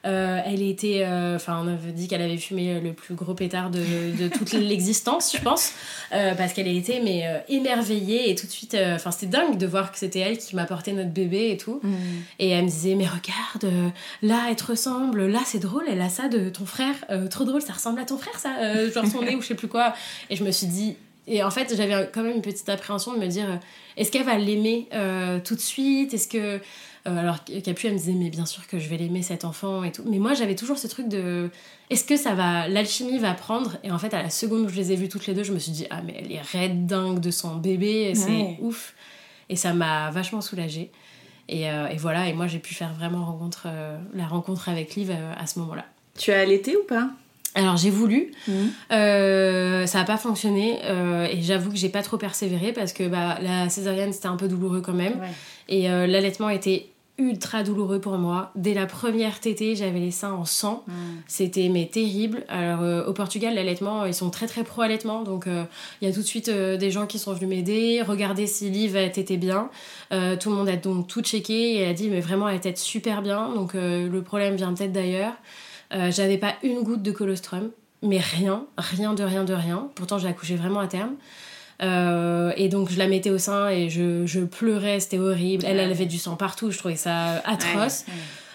Euh, 0.05 0.41
elle 0.45 0.63
était, 0.63 1.05
euh, 1.05 1.37
enfin, 1.37 1.63
on 1.65 1.69
avait 1.69 1.93
dit 1.93 2.09
qu'elle 2.09 2.23
avait 2.23 2.37
fumé 2.37 2.81
le 2.81 2.93
plus 2.93 3.15
gros 3.15 3.35
pétard 3.35 3.71
de, 3.71 3.79
de 4.19 4.29
toute 4.29 4.53
l'existence, 4.53 5.37
je 5.37 5.41
pense, 5.41 5.73
euh, 6.13 6.35
parce 6.35 6.53
qu'elle 6.53 6.67
était 6.69 7.01
mais 7.05 7.25
émerveillée 7.49 8.31
et 8.31 8.35
tout 8.35 8.47
de 8.47 8.51
suite, 8.51 8.77
enfin, 8.95 9.13
c'était 9.13 9.27
dingue 9.27 9.59
de 9.59 9.67
voir 9.67 9.93
que 9.93 9.99
c'était 9.99 10.19
elle 10.19 10.39
qui 10.39 10.57
m'apportait 10.57 10.93
notre 10.93 11.11
bébé 11.11 11.51
et 11.51 11.57
tout. 11.57 11.81
Mm. 11.83 11.93
Et 12.41 12.49
elle 12.51 12.65
me 12.65 12.69
disait, 12.69 12.95
mais 12.97 13.07
regarde, 13.07 13.73
là, 14.23 14.47
elle 14.49 14.57
te 14.57 14.65
ressemble, 14.65 15.27
là, 15.27 15.41
c'est 15.45 15.61
drôle, 15.61 15.85
elle 15.89 16.01
a 16.01 16.09
ça 16.09 16.29
de 16.29 16.49
ton 16.49 16.67
frère, 16.67 16.97
trop 17.31 17.45
drôle, 17.45 17.63
ça 17.63 17.73
ressemble 17.73 18.01
à 18.01 18.05
ton 18.05 18.19
frère, 18.19 18.39
ça, 18.39 18.91
genre 18.91 19.07
son 19.07 19.23
nez 19.23 19.37
ou 19.37 19.43
je 19.43 19.49
sais 19.49 19.55
plus 19.55 19.69
quoi. 19.69 19.95
Et 20.31 20.37
je 20.37 20.43
me 20.43 20.51
suis 20.51 20.67
dit, 20.67 20.97
et 21.29 21.45
en 21.45 21.51
fait, 21.53 21.73
j'avais 21.77 22.11
quand 22.13 22.23
même 22.23 22.37
une 22.37 22.43
petite 22.43 22.69
appréhension 22.69 23.15
de 23.15 23.19
me 23.21 23.29
dire, 23.29 23.61
est-ce 23.97 24.11
qu'elle 24.11 24.25
va 24.25 24.37
l'aimer 24.37 24.89
tout 25.45 25.55
de 25.55 25.61
suite? 25.61 26.13
Est-ce 26.13 26.27
que 26.27 26.61
euh, 27.07 27.19
alors 27.19 27.39
Capu, 27.45 27.87
elle 27.87 27.95
me 27.95 27.99
disait, 27.99 28.13
mais 28.13 28.31
bien 28.31 28.47
sûr 28.47 28.67
que 28.67 28.79
je 28.79 28.89
vais 28.89 28.97
l'aimer 28.97 29.23
cet 29.23 29.45
enfant 29.45 29.85
et 29.85 29.93
tout. 29.93 30.03
Mais 30.07 30.19
moi, 30.19 30.35
j'avais 30.35 30.55
toujours 30.55 30.79
ce 30.79 30.87
truc 30.87 31.09
de, 31.09 31.51
est-ce 31.91 32.05
que 32.05 32.17
ça 32.17 32.35
va, 32.35 32.69
l'alchimie 32.69 33.19
va 33.19 33.35
prendre? 33.35 33.77
Et 33.85 33.91
en 33.91 33.99
fait, 33.99 34.15
à 34.15 34.23
la 34.23 34.31
seconde 34.31 34.67
où 34.67 34.69
je 34.69 34.77
les 34.77 34.93
ai 34.93 34.97
vues 34.97 35.09
toutes 35.09 35.27
les 35.27 35.35
deux, 35.35 35.45
je 35.45 35.53
me 35.53 35.59
suis 35.59 35.73
dit, 35.73 35.87
ah, 35.91 36.01
mais 36.05 36.15
elle 36.19 36.33
est 36.33 36.41
raide 36.41 36.87
dingue 36.87 37.21
de 37.21 37.31
son 37.31 37.57
bébé, 37.57 38.15
c'est 38.15 38.59
ouf. 38.61 38.95
Et 39.49 39.57
ça 39.57 39.73
m'a 39.75 40.11
vachement 40.11 40.41
soulagée. 40.41 40.91
Et, 41.49 41.65
et 41.65 41.97
voilà, 41.99 42.29
et 42.29 42.33
moi 42.33 42.47
j'ai 42.47 42.61
pu 42.61 42.73
faire 42.73 42.95
vraiment 42.95 43.25
rencontre, 43.25 43.67
la 44.15 44.27
rencontre 44.27 44.69
avec 44.69 44.95
Liv 44.95 45.11
à 45.11 45.47
ce 45.47 45.59
moment-là. 45.59 45.85
Tu 46.17 46.31
as 46.33 46.41
allaité 46.41 46.77
ou 46.77 46.85
pas? 46.85 47.11
Alors 47.55 47.77
j'ai 47.77 47.91
voulu, 47.91 48.31
euh, 48.93 49.85
ça 49.85 49.99
n'a 49.99 50.05
pas 50.05 50.17
fonctionné 50.17 50.79
euh, 50.85 51.27
et 51.27 51.43
j'avoue 51.43 51.71
que 51.71 51.77
j'ai 51.77 51.91
pas 51.91 52.01
trop 52.01 52.17
persévéré 52.17 52.73
parce 52.73 52.95
que 52.95 53.07
bah, 53.07 53.39
la 53.43 53.69
césarienne 53.69 54.15
c'était 54.15 54.29
un 54.29 54.37
peu 54.37 54.49
douloureux 54.49 54.81
quand 54.81 54.95
même 54.95 55.21
et 55.69 55.91
euh, 55.91 56.07
l'allaitement 56.07 56.49
était 56.49 56.87
ultra 57.31 57.63
douloureux 57.63 58.01
pour 58.01 58.19
moi. 58.19 58.51
Dès 58.55 58.75
la 58.75 58.87
première 58.87 59.41
tétée, 59.41 59.77
j'avais 59.77 60.01
les 60.01 60.11
seins 60.11 60.33
en 60.33 60.45
sang. 60.45 60.85
Mhm. 60.87 60.95
C'était 61.27 61.69
mais 61.69 61.87
terrible. 61.87 62.45
Alors 62.49 63.09
au 63.09 63.13
Portugal, 63.13 63.55
l'allaitement, 63.55 64.05
ils 64.07 64.15
sont 64.15 64.31
très 64.31 64.47
très 64.47 64.65
pro 64.65 64.83
allaitement, 64.83 65.23
donc 65.23 65.47
il 65.47 66.09
y 66.09 66.11
a 66.11 66.15
tout 66.15 66.21
de 66.21 66.27
suite 66.27 66.51
des 66.51 66.91
gens 66.91 67.07
qui 67.07 67.19
sont 67.19 67.33
venus 67.33 67.49
m'aider, 67.49 68.03
regarder 68.03 68.47
si 68.47 68.71
Liv 68.71 68.97
été 68.97 69.37
bien. 69.37 69.71
tout 70.11 70.51
le 70.51 70.57
monde 70.57 70.69
a 70.69 70.77
donc 70.77 71.07
tout 71.07 71.23
checké 71.23 71.77
et 71.77 71.87
a 71.87 71.93
dit 71.93 72.09
mais 72.09 72.21
vraiment 72.21 72.49
elle 72.49 72.57
était 72.57 72.75
super 72.77 73.23
bien. 73.23 73.49
Donc 73.55 73.75
le 73.75 74.21
problème 74.21 74.57
vient 74.57 74.73
peut-être 74.75 74.93
d'ailleurs. 74.93 75.35
Euh, 75.95 76.11
j'avais 76.11 76.39
pas 76.39 76.55
une 76.63 76.83
goutte 76.83 77.03
de 77.03 77.13
colostrum, 77.13 77.71
mais 78.03 78.19
rien, 78.19 78.67
rien 78.79 79.15
de 79.15 79.23
rien 79.23 79.45
de 79.45 79.53
rien. 79.53 79.89
Pourtant, 79.95 80.19
j'ai 80.19 80.29
accouché 80.29 80.57
vraiment 80.57 80.81
à 80.81 80.87
terme. 80.87 81.15
Euh, 81.83 82.53
et 82.57 82.69
donc 82.69 82.91
je 82.91 82.99
la 82.99 83.09
mettais 83.09 83.31
au 83.31 83.39
sein 83.39 83.69
et 83.69 83.91
je, 83.91 84.25
je 84.27 84.41
pleurais, 84.41 85.01
c'était 85.01 85.19
horrible. 85.19 85.65
Elle, 85.67 85.79
elle 85.79 85.91
avait 85.91 86.07
du 86.07 86.19
sang 86.19 86.37
partout, 86.37 86.71
je 86.71 86.79
trouvais 86.79 86.97
ça 86.97 87.43
atroce. 87.45 88.05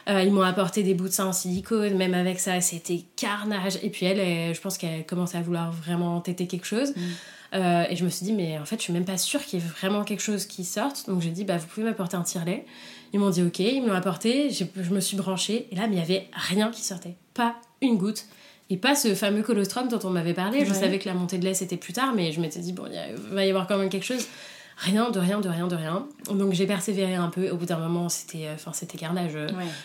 Euh, 0.10 0.24
ils 0.24 0.32
m'ont 0.32 0.44
apporté 0.44 0.84
des 0.84 0.94
bouts 0.94 1.10
de 1.10 1.14
sein 1.14 1.26
en 1.26 1.34
silicone, 1.34 1.98
même 1.98 2.14
avec 2.14 2.40
ça, 2.40 2.62
c'était 2.62 3.02
carnage. 3.18 3.78
Et 3.84 3.90
puis 3.90 4.06
elle, 4.06 4.56
je 4.56 4.62
pense 4.62 4.78
qu'elle 4.78 5.06
commençait 5.06 5.38
à 5.38 5.42
vouloir 5.42 5.72
vraiment 5.72 6.22
têter 6.22 6.48
quelque 6.48 6.66
chose. 6.66 6.94
Mm. 6.96 7.88
et 7.90 7.96
je 7.96 8.06
me 8.06 8.10
suis 8.10 8.26
dit, 8.26 8.32
mais 8.32 8.58
en 8.58 8.64
fait, 8.64 8.78
je 8.78 8.84
suis 8.84 8.94
même 8.94 9.04
pas 9.04 9.18
sûre 9.18 9.44
qu'il 9.44 9.60
y 9.60 9.62
ait 9.62 9.66
vraiment 9.66 10.06
quelque 10.06 10.24
chose 10.24 10.46
qui 10.46 10.64
sorte. 10.64 11.10
Donc 11.10 11.22
j'ai 11.22 11.32
dit, 11.32 11.44
bah, 11.44 11.58
vous 11.58 11.68
pouvez 11.68 11.86
m'apporter 11.86 12.16
un 12.16 12.24
tire-lait. 12.24 12.66
Ils 13.14 13.20
m'ont 13.20 13.30
dit 13.30 13.44
ok, 13.44 13.60
ils 13.60 13.82
me 13.82 13.88
l'ont 13.88 13.96
apporté, 13.96 14.50
je 14.50 14.90
me 14.94 15.00
suis 15.00 15.18
branchée, 15.18 15.68
et 15.72 15.76
là, 15.76 15.88
mais 15.88 15.96
il 15.96 16.00
y 16.00 16.02
avait 16.02 16.28
rien 16.34 16.72
qui 16.72 16.84
sortait. 16.84 17.16
Pas 17.34 17.56
une 17.82 17.98
goutte. 17.98 18.26
Et 18.70 18.78
pas 18.78 18.96
ce 18.96 19.16
fameux 19.16 19.44
colostrum 19.44 19.88
dont 19.88 20.00
on 20.04 20.10
m'avait 20.10 20.34
parlé. 20.34 20.66
Je 20.66 20.74
savais 20.74 21.00
que 21.00 21.08
la 21.08 21.16
montée 21.16 21.38
de 21.38 21.46
lait 21.46 21.54
c'était 21.54 21.78
plus 21.78 21.94
tard, 21.94 22.14
mais 22.16 22.32
je 22.32 22.42
m'étais 22.42 22.60
dit, 22.60 22.74
bon, 22.74 22.84
il 22.88 23.34
va 23.34 23.46
y 23.46 23.50
avoir 23.50 23.68
quand 23.68 23.78
même 23.78 23.90
quelque 23.90 24.06
chose. 24.06 24.26
Rien, 24.80 25.10
de 25.10 25.20
rien, 25.20 25.40
de 25.40 25.50
rien, 25.50 25.68
de 25.68 25.76
rien. 25.76 26.06
Donc 26.32 26.54
j'ai 26.54 26.68
persévéré 26.68 27.16
un 27.16 27.30
peu. 27.30 27.50
Au 27.50 27.58
bout 27.58 27.66
d'un 27.66 27.80
moment, 27.80 28.10
c'était 28.10 28.46
euh, 28.46 28.54
enfin 28.54 28.74
c'était 28.74 28.98
carnage. 28.98 29.36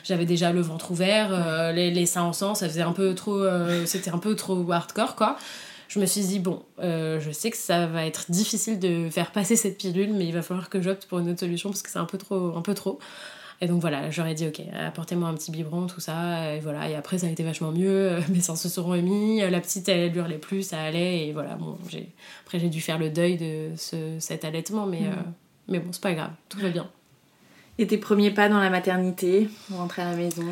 J'avais 0.05 0.26
déjà 0.26 0.53
le 0.53 0.61
ventre 0.61 0.91
ouvert, 0.91 1.30
euh, 1.33 1.72
les, 1.72 1.91
les, 1.91 2.05
seins 2.05 2.24
en 2.24 2.35
sang, 2.35 2.55
ça 2.55 2.68
faisait 2.68 2.83
un 2.83 2.93
peu 2.93 3.14
trop. 3.14 3.43
Euh, 3.43 3.87
c'était 3.87 4.11
un 4.11 4.18
peu 4.18 4.37
trop 4.37 4.70
hardcore, 4.70 5.16
quoi 5.16 5.39
je 5.93 5.99
me 5.99 6.07
suis 6.07 6.22
dit, 6.22 6.39
bon, 6.39 6.62
euh, 6.78 7.20
je 7.20 7.30
sais 7.30 7.51
que 7.51 7.57
ça 7.57 7.87
va 7.87 8.07
être 8.07 8.30
difficile 8.30 8.78
de 8.78 9.11
faire 9.11 9.30
passer 9.30 9.57
cette 9.57 9.76
pilule, 9.76 10.14
mais 10.14 10.24
il 10.24 10.33
va 10.33 10.41
falloir 10.41 10.70
que 10.70 10.80
j'opte 10.80 11.05
pour 11.05 11.18
une 11.18 11.28
autre 11.28 11.41
solution 11.41 11.68
parce 11.68 11.83
que 11.83 11.91
c'est 11.91 11.99
un 11.99 12.07
peu 12.07 12.16
trop. 12.16 12.57
Un 12.57 12.62
peu 12.62 12.72
trop. 12.72 12.99
Et 13.63 13.69
donc 13.69 13.81
voilà, 13.81 14.11
j'aurais 14.11 14.35
dit, 14.35 14.47
ok, 14.47 14.61
apportez-moi 14.77 15.29
un 15.29 15.35
petit 15.35 15.53
biberon, 15.53 15.87
tout 15.87 16.01
ça, 16.01 16.53
et 16.53 16.59
voilà. 16.59 16.91
Et 16.91 16.97
après, 16.97 17.19
ça 17.19 17.29
a 17.29 17.31
été 17.31 17.45
vachement 17.45 17.71
mieux, 17.71 18.19
mes 18.29 18.41
seins 18.41 18.57
se 18.57 18.69
sont 18.69 18.83
remis, 18.83 19.41
la 19.41 19.61
petite, 19.61 19.89
elle 19.89 20.15
hurlait 20.15 20.39
plus, 20.39 20.65
ça 20.65 20.83
allait, 20.83 21.29
et 21.29 21.33
voilà. 21.33 21.55
Bon, 21.55 21.79
j'ai... 21.89 22.09
Après, 22.45 22.59
j'ai 22.59 22.69
dû 22.69 22.81
faire 22.81 22.99
le 22.99 23.09
deuil 23.09 23.37
de 23.37 23.71
ce, 23.77 24.19
cet 24.19 24.45
allaitement, 24.45 24.85
mais, 24.85 25.03
mm. 25.03 25.07
euh, 25.07 25.31
mais 25.69 25.79
bon, 25.79 25.93
c'est 25.93 26.03
pas 26.03 26.13
grave, 26.13 26.33
tout 26.49 26.59
va 26.59 26.71
bien. 26.71 26.91
Et 27.79 27.87
tes 27.87 27.99
premiers 27.99 28.33
pas 28.33 28.49
dans 28.49 28.59
la 28.59 28.69
maternité, 28.69 29.49
rentrer 29.71 30.03
à 30.03 30.11
la 30.11 30.17
maison 30.17 30.43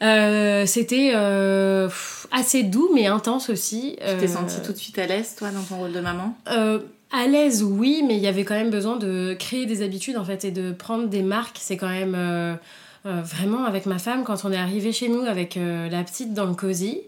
euh, 0.00 0.64
c'était 0.64 1.10
euh, 1.16 1.88
assez 2.30 2.62
doux 2.62 2.88
mais 2.94 3.06
intense 3.06 3.50
aussi. 3.50 3.96
Tu 3.98 4.04
t'es 4.04 4.24
euh, 4.24 4.28
sentie 4.28 4.62
tout 4.62 4.72
de 4.72 4.76
suite 4.76 4.96
à 4.98 5.06
l'aise 5.06 5.34
toi 5.36 5.50
dans 5.50 5.62
ton 5.62 5.76
rôle 5.76 5.92
de 5.92 6.00
maman? 6.00 6.36
À 7.10 7.26
l'aise 7.26 7.62
oui 7.62 8.02
mais 8.06 8.16
il 8.16 8.22
y 8.22 8.26
avait 8.26 8.44
quand 8.44 8.54
même 8.54 8.70
besoin 8.70 8.96
de 8.96 9.34
créer 9.38 9.66
des 9.66 9.82
habitudes 9.82 10.16
en 10.16 10.24
fait 10.24 10.44
et 10.44 10.50
de 10.50 10.72
prendre 10.72 11.08
des 11.08 11.22
marques. 11.22 11.58
C'est 11.58 11.76
quand 11.76 11.88
même 11.88 12.58
vraiment 13.04 13.64
avec 13.64 13.86
ma 13.86 13.98
femme 13.98 14.24
quand 14.24 14.44
on 14.44 14.52
est 14.52 14.58
arrivé 14.58 14.92
chez 14.92 15.08
nous 15.08 15.22
avec 15.22 15.54
la 15.56 16.02
petite 16.04 16.34
dans 16.34 16.44
le 16.44 16.54
cosy 16.54 17.00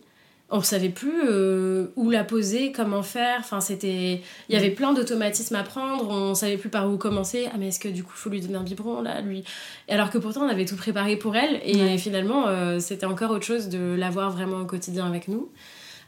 on 0.53 0.62
savait 0.62 0.88
plus 0.88 1.22
euh, 1.28 1.86
où 1.96 2.11
la 2.11 2.24
poser, 2.24 2.72
comment 2.72 3.03
faire. 3.03 3.36
Enfin, 3.38 3.61
c'était, 3.61 4.20
il 4.48 4.55
y 4.55 4.59
avait 4.59 4.70
plein 4.70 4.92
d'automatismes 4.92 5.55
à 5.55 5.62
prendre. 5.62 6.09
On 6.11 6.34
savait 6.34 6.57
plus 6.57 6.68
par 6.68 6.90
où 6.90 6.96
commencer. 6.96 7.48
Ah 7.53 7.57
mais 7.59 7.68
est-ce 7.68 7.78
que 7.78 7.88
du 7.88 8.03
coup 8.03 8.12
faut 8.14 8.30
lui 8.30 8.40
donner 8.40 8.57
un 8.57 8.62
biberon 8.62 9.01
là, 9.03 9.20
lui? 9.20 9.44
Alors 9.88 10.11
que 10.11 10.18
pourtant 10.18 10.42
on 10.42 10.48
avait 10.48 10.64
tout 10.64 10.76
préparé 10.76 11.16
pour 11.16 11.36
elle 11.36 11.61
et 11.64 11.96
finalement 11.98 12.48
euh, 12.48 12.80
c'était 12.80 13.07
encore 13.07 13.30
autre 13.30 13.44
chose 13.44 13.68
de 13.68 13.94
l'avoir 13.96 14.30
vraiment 14.30 14.59
au 14.59 14.66
quotidien 14.66 15.07
avec 15.07 15.28
nous. 15.28 15.48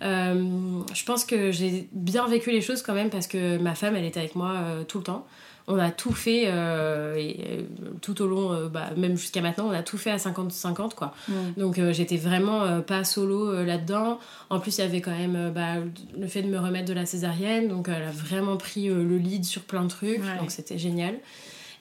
Euh, 0.03 0.83
je 0.95 1.05
pense 1.05 1.25
que 1.25 1.53
j'ai 1.53 1.89
bien 1.93 2.27
vécu 2.27 2.51
les 2.51 2.61
choses 2.61 2.83
quand 2.83 2.95
même 2.95 3.11
parce 3.11 3.27
que 3.27 3.59
ma 3.59 3.75
femme 3.75 3.97
elle 3.97 4.05
était 4.05 4.21
avec 4.21 4.35
moi 4.35 4.57
tout 4.89 4.99
le 4.99 5.05
temps 5.05 5.27
on 5.69 5.79
a 5.79 5.91
tout 5.91 6.13
fait 6.13 6.45
euh, 6.47 7.17
et, 7.17 7.37
euh, 7.41 7.63
tout 8.01 8.21
au 8.23 8.27
long, 8.27 8.53
euh, 8.53 8.69
bah, 8.69 8.91
même 8.97 9.17
jusqu'à 9.17 9.41
maintenant, 9.41 9.69
on 9.69 9.73
a 9.73 9.83
tout 9.83 9.99
fait 9.99 10.11
à 10.11 10.17
50-50 10.17 10.95
quoi. 10.95 11.15
Donc 11.57 11.81
j'étais 11.93 12.17
vraiment 12.17 12.81
pas 12.81 13.05
solo 13.05 13.65
là-dedans. 13.65 14.19
En 14.51 14.61
plus, 14.61 14.79
il 14.79 14.81
y 14.81 14.85
avait 14.85 15.01
quand 15.01 15.17
même 15.17 15.53
bah, 15.55 15.77
le 16.19 16.27
fait 16.27 16.43
de 16.43 16.49
me 16.49 16.59
remettre 16.59 16.87
de 16.87 16.93
la 16.93 17.07
césarienne, 17.07 17.69
donc 17.69 17.89
elle 17.89 18.03
a 18.03 18.11
vraiment 18.11 18.57
pris 18.57 18.89
le 18.89 19.19
lead 19.19 19.45
sur 19.45 19.63
plein 19.63 19.85
de 19.85 19.89
trucs, 19.89 20.23
donc 20.41 20.51
c'était 20.51 20.79
génial. 20.79 21.15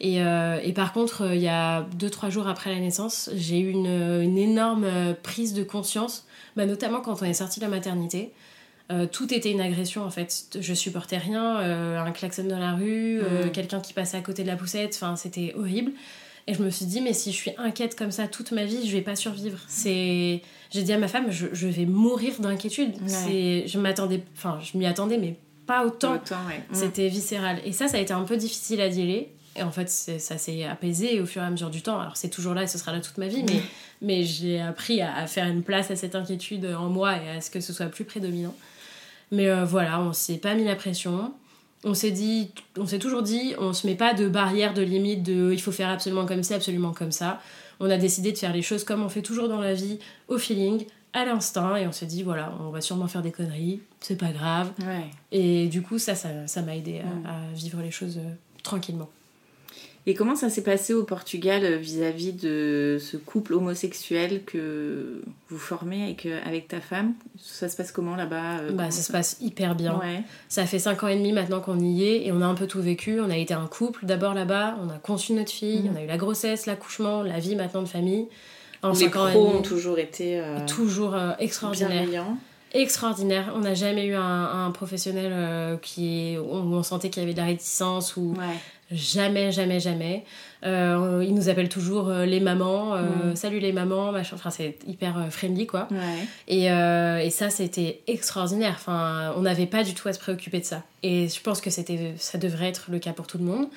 Et, 0.03 0.15
et, 0.15 0.73
par 0.73 0.93
contre, 0.93 1.31
il 1.31 1.41
y 1.41 1.47
a 1.47 1.85
2-3 1.99 2.31
jours 2.31 2.47
après 2.47 2.73
la 2.73 2.79
naissance, 2.79 3.29
j'ai 3.35 3.59
eu 3.59 3.69
une, 3.69 3.85
une, 3.85 4.37
énorme 4.37 4.87
prise 5.21 5.53
de 5.53 5.61
conscience, 5.61 6.25
bah, 6.55 6.65
notamment 6.65 7.01
quand 7.01 7.21
on 7.21 7.25
est 7.25 7.35
sorti 7.35 7.59
de 7.59 7.65
la 7.65 7.69
maternité. 7.69 8.33
Euh, 8.91 9.07
tout 9.09 9.33
était 9.33 9.51
une 9.51 9.61
agression 9.61 10.03
en 10.03 10.09
fait. 10.09 10.57
Je 10.59 10.73
supportais 10.73 11.17
rien, 11.17 11.59
euh, 11.59 11.99
un 11.99 12.11
klaxon 12.11 12.43
dans 12.43 12.59
la 12.59 12.73
rue, 12.73 13.21
euh, 13.21 13.45
mm. 13.45 13.51
quelqu'un 13.51 13.79
qui 13.79 13.93
passait 13.93 14.17
à 14.17 14.21
côté 14.21 14.43
de 14.43 14.47
la 14.47 14.55
poussette, 14.55 14.93
enfin 14.95 15.15
c'était 15.15 15.53
horrible. 15.55 15.91
Et 16.47 16.55
je 16.55 16.63
me 16.63 16.69
suis 16.69 16.85
dit, 16.85 17.01
mais 17.01 17.13
si 17.13 17.31
je 17.31 17.37
suis 17.37 17.51
inquiète 17.57 17.95
comme 17.95 18.11
ça 18.11 18.27
toute 18.27 18.51
ma 18.51 18.65
vie, 18.65 18.87
je 18.87 18.91
vais 18.91 19.03
pas 19.03 19.15
survivre. 19.15 19.59
C'est, 19.67 20.41
j'ai 20.71 20.83
dit 20.83 20.91
à 20.91 20.97
ma 20.97 21.07
femme, 21.07 21.29
je, 21.29 21.47
je 21.53 21.67
vais 21.67 21.85
mourir 21.85 22.33
d'inquiétude. 22.39 22.95
C'est, 23.05 23.67
je 23.67 23.79
m'attendais, 23.79 24.23
enfin 24.35 24.59
je 24.61 24.77
m'y 24.77 24.87
attendais, 24.87 25.17
mais 25.17 25.35
pas 25.67 25.85
autant. 25.85 26.15
Mm. 26.15 26.73
C'était 26.73 27.07
viscéral. 27.07 27.61
Et 27.63 27.71
ça, 27.71 27.87
ça 27.87 27.97
a 27.97 27.99
été 27.99 28.11
un 28.11 28.23
peu 28.23 28.35
difficile 28.35 28.81
à 28.81 28.89
dealer. 28.89 29.29
Et 29.55 29.63
en 29.63 29.71
fait, 29.71 29.89
ça 29.89 30.37
s'est 30.37 30.63
apaisé 30.63 31.19
au 31.19 31.25
fur 31.25 31.41
et 31.41 31.45
à 31.45 31.49
mesure 31.49 31.69
du 31.69 31.81
temps. 31.81 31.99
Alors 31.99 32.15
c'est 32.15 32.29
toujours 32.29 32.53
là 32.53 32.63
et 32.63 32.67
ce 32.67 32.77
sera 32.77 32.91
là 32.93 33.01
toute 33.01 33.17
ma 33.17 33.27
vie, 33.27 33.43
mais, 33.43 33.61
mais 34.01 34.23
j'ai 34.23 34.61
appris 34.61 35.01
à, 35.01 35.13
à, 35.15 35.27
faire 35.27 35.47
une 35.47 35.63
place 35.63 35.91
à 35.91 35.95
cette 35.95 36.15
inquiétude 36.15 36.65
en 36.65 36.89
moi 36.89 37.17
et 37.17 37.29
à 37.37 37.41
ce 37.41 37.49
que 37.49 37.59
ce 37.59 37.73
soit 37.73 37.87
plus 37.87 38.05
prédominant. 38.05 38.55
Mais 39.31 39.49
euh, 39.49 39.65
voilà, 39.65 39.99
on 40.01 40.13
s'est 40.13 40.37
pas 40.37 40.53
mis 40.53 40.65
la 40.65 40.75
pression. 40.75 41.33
On 41.83 41.93
s'est 41.93 42.11
dit, 42.11 42.51
on 42.77 42.85
s'est 42.85 42.99
toujours 42.99 43.23
dit, 43.23 43.55
on 43.57 43.73
se 43.73 43.87
met 43.87 43.95
pas 43.95 44.13
de 44.13 44.27
barrière, 44.27 44.73
de 44.73 44.83
limite, 44.83 45.23
de 45.23 45.51
il 45.51 45.61
faut 45.61 45.71
faire 45.71 45.89
absolument 45.89 46.25
comme 46.25 46.43
ça, 46.43 46.55
absolument 46.55 46.91
comme 46.91 47.11
ça. 47.11 47.41
On 47.79 47.89
a 47.89 47.97
décidé 47.97 48.31
de 48.31 48.37
faire 48.37 48.53
les 48.53 48.61
choses 48.61 48.83
comme 48.83 49.01
on 49.01 49.09
fait 49.09 49.23
toujours 49.23 49.49
dans 49.49 49.59
la 49.59 49.73
vie, 49.73 49.97
au 50.27 50.37
feeling, 50.37 50.85
à 51.13 51.25
l'instinct, 51.25 51.75
et 51.77 51.87
on 51.87 51.91
s'est 51.91 52.05
dit, 52.05 52.21
voilà, 52.21 52.53
on 52.59 52.69
va 52.69 52.81
sûrement 52.81 53.07
faire 53.07 53.23
des 53.23 53.31
conneries, 53.31 53.81
c'est 53.99 54.17
pas 54.17 54.31
grave. 54.31 54.71
Et 55.31 55.67
du 55.67 55.81
coup, 55.81 55.97
ça, 55.97 56.13
ça 56.13 56.61
m'a 56.61 56.75
aidé 56.75 57.01
à, 57.25 57.51
vivre 57.55 57.81
les 57.81 57.89
choses 57.89 58.17
euh, 58.17 58.29
tranquillement. 58.61 59.09
Et 60.07 60.15
comment 60.15 60.35
ça 60.35 60.49
s'est 60.49 60.63
passé 60.63 60.95
au 60.95 61.03
Portugal 61.03 61.63
euh, 61.63 61.77
vis-à-vis 61.77 62.33
de 62.33 62.97
ce 62.99 63.17
couple 63.17 63.53
homosexuel 63.53 64.43
que 64.43 65.21
vous 65.49 65.59
formez 65.59 66.03
avec, 66.03 66.25
euh, 66.25 66.39
avec 66.43 66.67
ta 66.67 66.81
femme? 66.81 67.13
Ça 67.39 67.69
se 67.69 67.75
passe 67.75 67.91
comment 67.91 68.15
là-bas 68.15 68.61
euh, 68.61 68.71
bah, 68.71 68.89
Ça 68.89 69.03
se 69.03 69.11
passe 69.11 69.37
hyper 69.41 69.75
bien. 69.75 69.99
Ça 70.49 70.65
fait 70.65 70.79
5 70.79 71.03
ans 71.03 71.07
et 71.07 71.15
demi 71.15 71.33
maintenant 71.33 71.59
qu'on 71.59 71.79
y 71.79 72.03
est 72.03 72.25
et 72.25 72.31
on 72.31 72.41
a 72.41 72.45
un 72.45 72.55
peu 72.55 72.65
tout 72.65 72.81
vécu. 72.81 73.19
On 73.19 73.29
a 73.29 73.37
été 73.37 73.53
un 73.53 73.67
couple 73.67 74.07
d'abord 74.07 74.33
là-bas, 74.33 74.75
on 74.83 74.89
a 74.89 74.97
conçu 74.97 75.33
notre 75.33 75.51
fille, 75.51 75.83
mhm. 75.83 75.91
on 75.93 75.99
a 75.99 76.03
eu 76.03 76.07
la 76.07 76.17
grossesse, 76.17 76.65
l'accouchement, 76.65 77.21
la 77.21 77.39
vie 77.39 77.55
maintenant 77.55 77.83
de 77.83 77.87
famille. 77.87 78.27
En 78.81 78.93
Les 78.93 79.09
pros 79.09 79.27
ont 79.27 79.61
toujours 79.61 79.99
été... 79.99 80.41
toujours 80.65 81.15
extraordinaire 81.37 82.25
extraordinaire. 82.73 83.51
On 83.53 83.59
n'a 83.59 83.73
jamais 83.73 84.05
eu 84.05 84.15
un, 84.15 84.71
professionnel 84.71 85.77
qui 85.81 86.37
où 86.39 86.55
on 86.55 86.81
sentait 86.83 87.09
qu'il 87.09 87.21
y 87.21 87.25
avait 87.25 87.33
de 87.33 87.37
la 87.37 87.45
réticence 87.45 88.15
ou 88.15 88.33
Jamais, 88.91 89.51
jamais, 89.51 89.79
jamais. 89.79 90.25
Euh, 90.63 91.23
ils 91.25 91.33
nous 91.33 91.49
appellent 91.49 91.69
toujours 91.69 92.09
euh, 92.09 92.25
les 92.25 92.39
mamans. 92.39 92.93
Euh, 92.93 93.35
salut 93.35 93.59
les 93.59 93.71
mamans, 93.71 94.11
machin. 94.11 94.35
Enfin, 94.35 94.49
c'est 94.49 94.77
hyper 94.85 95.27
friendly, 95.29 95.65
quoi. 95.65 95.87
Et, 96.47 96.65
et, 96.65 97.29
ça, 97.29 97.49
c'était 97.49 98.01
extraordinaire. 98.07 98.73
Enfin, 98.75 99.33
on 99.37 99.41
n'avait 99.41 99.65
pas 99.65 99.83
du 99.83 99.93
tout 99.93 100.07
à 100.07 100.13
se 100.13 100.19
préoccuper 100.19 100.59
de 100.59 100.65
ça. 100.65 100.83
Et 101.03 101.27
je 101.29 101.41
pense 101.41 101.61
que 101.61 101.69
c'était, 101.69 102.13
ça 102.17 102.37
devrait 102.37 102.67
être 102.67 102.91
le 102.91 102.99
cas 102.99 103.13
pour 103.13 103.27
tout 103.27 103.37
le 103.37 103.45
monde. 103.45 103.67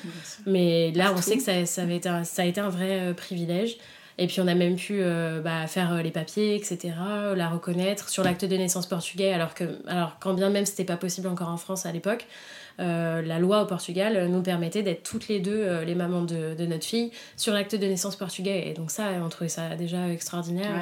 Mais 0.47 0.93
là, 0.93 1.13
on 1.15 1.21
sait 1.21 1.37
que 1.37 1.43
ça, 1.43 1.65
ça, 1.67 1.83
avait 1.83 1.97
été 1.97 2.11
ça 2.25 2.43
a 2.43 2.45
été 2.45 2.61
un 2.61 2.71
vrai 2.71 3.15
privilège. 3.17 3.77
Et 4.17 4.29
puis 4.29 4.41
on 4.41 4.47
a 4.47 4.55
même 4.55 4.77
pu 4.77 5.03
bah, 5.43 5.67
faire 5.67 6.03
les 6.03 6.13
papiers, 6.13 6.55
etc., 6.55 6.95
la 7.35 7.49
reconnaître 7.49 8.09
sur 8.09 8.23
l'acte 8.23 8.45
de 8.45 8.57
naissance 8.57 8.87
portugais, 8.87 9.33
alors 9.33 9.55
que, 9.55 9.65
alors 9.89 10.19
quand 10.21 10.35
bien 10.35 10.51
même 10.51 10.67
c'était 10.67 10.85
pas 10.85 10.97
possible 10.97 11.27
encore 11.27 11.49
en 11.49 11.57
France 11.57 11.85
à 11.85 11.91
l'époque, 11.91 12.25
euh, 12.25 12.64
la 12.79 13.39
loi 13.39 13.63
au 13.63 13.67
Portugal 13.67 14.29
nous 14.29 14.43
permettait 14.43 14.83
d'être 14.83 15.03
toutes 15.03 15.29
les 15.29 15.41
deux 15.41 15.53
euh, 15.57 15.85
les 15.85 15.95
mamans 15.95 16.23
de, 16.23 16.67
notre 16.67 16.85
fille 16.85 17.11
sur 17.37 17.53
l'acte 17.53 17.75
de 17.75 17.87
naissance 17.87 18.17
portugais. 18.17 18.69
Et 18.69 18.75
donc 18.75 18.91
ça, 18.91 19.11
on 19.25 19.29
trouvait 19.29 19.49
ça 19.49 19.77
déjà 19.77 20.09
extraordinaire. 20.09 20.73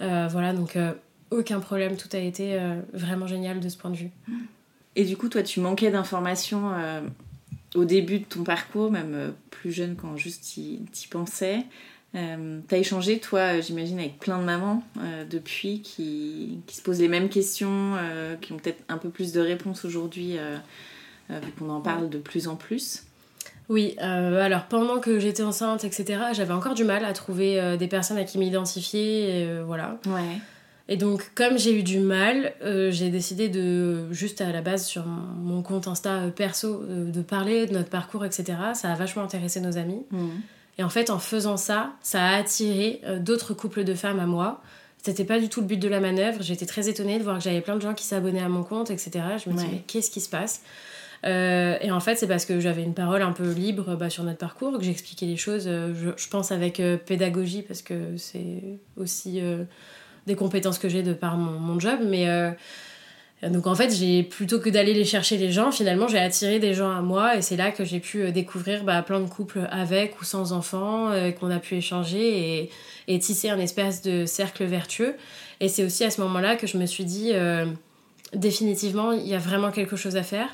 Euh, 0.00 0.28
voilà, 0.30 0.52
donc 0.52 0.78
aucun 1.30 1.60
problème, 1.60 1.96
tout 1.96 2.08
a 2.12 2.18
été 2.18 2.58
vraiment 2.92 3.26
génial 3.26 3.60
de 3.60 3.68
ce 3.68 3.76
point 3.76 3.90
de 3.90 3.96
vue. 3.96 4.10
Et 4.96 5.04
du 5.04 5.16
coup, 5.16 5.28
toi, 5.28 5.42
tu 5.42 5.60
manquais 5.60 5.90
d'informations 5.90 6.72
au 7.74 7.84
début 7.84 8.18
de 8.18 8.24
ton 8.24 8.42
parcours, 8.42 8.90
même 8.90 9.34
plus 9.50 9.72
jeune 9.72 9.94
quand 9.94 10.16
juste 10.16 10.42
t'y 10.42 11.08
pensais, 11.08 11.64
euh, 12.14 12.60
t'as 12.66 12.78
échangé, 12.78 13.18
toi, 13.18 13.60
j'imagine, 13.60 13.98
avec 13.98 14.18
plein 14.18 14.38
de 14.38 14.44
mamans 14.44 14.82
depuis 15.30 15.80
qui, 15.82 16.60
qui, 16.66 16.76
se 16.76 16.82
posent 16.82 17.00
les 17.00 17.08
mêmes 17.08 17.28
questions, 17.28 17.94
qui 18.40 18.52
ont 18.52 18.56
peut-être 18.56 18.82
un 18.88 18.98
peu 18.98 19.10
plus 19.10 19.32
de 19.32 19.40
réponses 19.40 19.84
aujourd'hui, 19.84 20.36
vu 21.28 21.52
qu'on 21.58 21.70
en 21.70 21.80
parle 21.80 22.10
de 22.10 22.18
plus 22.18 22.48
en 22.48 22.56
plus. 22.56 23.04
Oui, 23.70 23.96
euh, 24.02 24.42
alors 24.42 24.64
pendant 24.64 24.98
que 24.98 25.20
j'étais 25.20 25.44
enceinte, 25.44 25.84
etc., 25.84 26.22
j'avais 26.32 26.52
encore 26.52 26.74
du 26.74 26.82
mal 26.82 27.04
à 27.04 27.12
trouver 27.12 27.60
euh, 27.60 27.76
des 27.76 27.86
personnes 27.86 28.18
à 28.18 28.24
qui 28.24 28.36
m'identifier, 28.36 29.46
euh, 29.46 29.62
voilà. 29.64 30.00
Ouais. 30.06 30.40
Et 30.88 30.96
donc, 30.96 31.30
comme 31.36 31.56
j'ai 31.56 31.78
eu 31.78 31.84
du 31.84 32.00
mal, 32.00 32.52
j'ai 32.90 33.10
décidé 33.10 33.48
de, 33.48 34.12
juste 34.12 34.40
à 34.40 34.50
la 34.50 34.60
base 34.60 34.84
sur 34.84 35.06
mon 35.06 35.62
compte 35.62 35.86
Insta 35.86 36.22
perso, 36.34 36.82
de 36.84 37.22
parler 37.22 37.66
de 37.66 37.74
notre 37.74 37.90
parcours, 37.90 38.24
etc. 38.24 38.58
Ça 38.74 38.90
a 38.90 38.96
vachement 38.96 39.22
intéressé 39.22 39.60
nos 39.60 39.78
amis. 39.78 40.02
Mmh. 40.10 40.28
Et 40.78 40.82
en 40.82 40.88
fait, 40.88 41.10
en 41.10 41.18
faisant 41.18 41.56
ça, 41.56 41.92
ça 42.02 42.24
a 42.24 42.36
attiré 42.36 43.02
d'autres 43.18 43.54
couples 43.54 43.84
de 43.84 43.94
femmes 43.94 44.20
à 44.20 44.26
moi. 44.26 44.62
C'était 45.02 45.24
pas 45.24 45.38
du 45.38 45.48
tout 45.48 45.60
le 45.60 45.66
but 45.66 45.78
de 45.78 45.88
la 45.88 46.00
manœuvre. 46.00 46.42
J'étais 46.42 46.66
très 46.66 46.88
étonnée 46.88 47.18
de 47.18 47.24
voir 47.24 47.38
que 47.38 47.44
j'avais 47.44 47.60
plein 47.60 47.76
de 47.76 47.80
gens 47.80 47.94
qui 47.94 48.04
s'abonnaient 48.04 48.42
à 48.42 48.48
mon 48.48 48.62
compte, 48.62 48.90
etc. 48.90 49.10
Je 49.42 49.50
me 49.50 49.54
disais, 49.54 49.68
mais 49.70 49.82
qu'est-ce 49.86 50.10
qui 50.10 50.20
se 50.20 50.28
passe? 50.28 50.62
Euh, 51.26 51.76
et 51.80 51.90
en 51.90 52.00
fait, 52.00 52.16
c'est 52.16 52.26
parce 52.26 52.44
que 52.44 52.60
j'avais 52.60 52.82
une 52.82 52.94
parole 52.94 53.22
un 53.22 53.32
peu 53.32 53.50
libre 53.52 53.96
bah, 53.96 54.10
sur 54.10 54.24
notre 54.24 54.38
parcours, 54.38 54.78
que 54.78 54.84
j'expliquais 54.84 55.26
les 55.26 55.36
choses, 55.36 55.64
euh, 55.66 56.12
je, 56.16 56.28
pense, 56.28 56.52
avec 56.52 56.80
euh, 56.80 56.96
pédagogie, 56.96 57.62
parce 57.62 57.82
que 57.82 58.16
c'est 58.16 58.62
aussi 58.96 59.40
des 60.26 60.34
compétences 60.34 60.78
que 60.78 60.88
j'ai 60.88 61.02
de 61.02 61.12
par 61.12 61.36
mon, 61.36 61.58
mon 61.58 61.78
job. 61.78 62.00
Mais 62.04 62.26
donc 63.42 63.66
en 63.66 63.74
fait, 63.74 63.90
j'ai 63.94 64.22
plutôt 64.22 64.60
que 64.60 64.68
d'aller 64.68 64.92
les 64.92 65.04
chercher 65.04 65.38
les 65.38 65.50
gens, 65.50 65.72
finalement, 65.72 66.08
j'ai 66.08 66.18
attiré 66.18 66.58
des 66.58 66.74
gens 66.74 66.90
à 66.90 67.00
moi, 67.00 67.36
et 67.36 67.42
c'est 67.42 67.56
là 67.56 67.70
que 67.70 67.84
j'ai 67.84 68.00
pu 68.00 68.30
découvrir 68.32 68.84
bah, 68.84 69.00
plein 69.02 69.20
de 69.20 69.28
couples 69.28 69.66
avec 69.70 70.20
ou 70.20 70.24
sans 70.24 70.52
enfants, 70.52 71.10
qu'on 71.38 71.50
a 71.50 71.58
pu 71.58 71.76
échanger 71.76 72.58
et, 72.58 72.70
et, 73.08 73.18
tisser 73.18 73.48
un 73.48 73.58
espèce 73.58 74.02
de 74.02 74.26
cercle 74.26 74.64
vertueux. 74.64 75.16
Et 75.60 75.68
c'est 75.68 75.84
aussi 75.84 76.04
à 76.04 76.10
ce 76.10 76.20
moment-là 76.20 76.56
que 76.56 76.66
je 76.66 76.76
me 76.76 76.84
suis 76.84 77.04
dit 77.04 77.32
définitivement, 78.34 79.12
il 79.12 79.26
y 79.26 79.34
a 79.34 79.38
vraiment 79.38 79.70
quelque 79.70 79.96
chose 79.96 80.16
à 80.16 80.22
faire. 80.22 80.48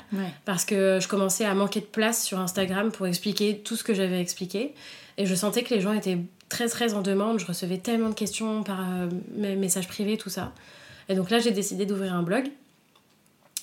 Parce 0.45 0.65
que 0.65 0.99
je 1.01 1.07
commençais 1.07 1.45
à 1.45 1.53
manquer 1.53 1.81
de 1.81 1.85
place 1.85 2.23
sur 2.23 2.39
Instagram 2.39 2.91
pour 2.91 3.07
expliquer 3.07 3.59
tout 3.59 3.75
ce 3.75 3.83
que 3.83 3.93
j'avais 3.93 4.19
expliqué. 4.19 4.73
Et 5.17 5.25
je 5.25 5.35
sentais 5.35 5.63
que 5.63 5.73
les 5.73 5.81
gens 5.81 5.93
étaient 5.93 6.19
très 6.49 6.67
très 6.67 6.93
en 6.93 7.01
demande. 7.01 7.39
Je 7.39 7.45
recevais 7.45 7.77
tellement 7.77 8.09
de 8.09 8.15
questions 8.15 8.63
par 8.63 8.79
euh, 8.79 9.09
mes 9.35 9.55
messages 9.55 9.87
privés, 9.87 10.17
tout 10.17 10.29
ça. 10.29 10.53
Et 11.09 11.15
donc 11.15 11.29
là, 11.29 11.39
j'ai 11.39 11.51
décidé 11.51 11.85
d'ouvrir 11.85 12.13
un 12.13 12.23
blog. 12.23 12.45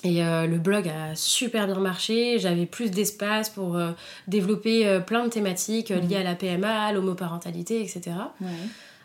Et 0.05 0.23
euh, 0.23 0.45
le 0.45 0.59
blog 0.59 0.87
a 0.87 1.15
super 1.15 1.65
bien 1.65 1.79
marché. 1.79 2.37
J'avais 2.37 2.67
plus 2.67 2.91
d'espace 2.91 3.49
pour 3.49 3.75
euh, 3.75 3.91
développer 4.27 4.99
plein 5.07 5.25
de 5.25 5.29
thématiques 5.29 5.89
liées 5.89 6.17
à 6.17 6.23
la 6.23 6.35
PMA, 6.35 6.93
l'homoparentalité, 6.93 7.81
etc. 7.81 8.11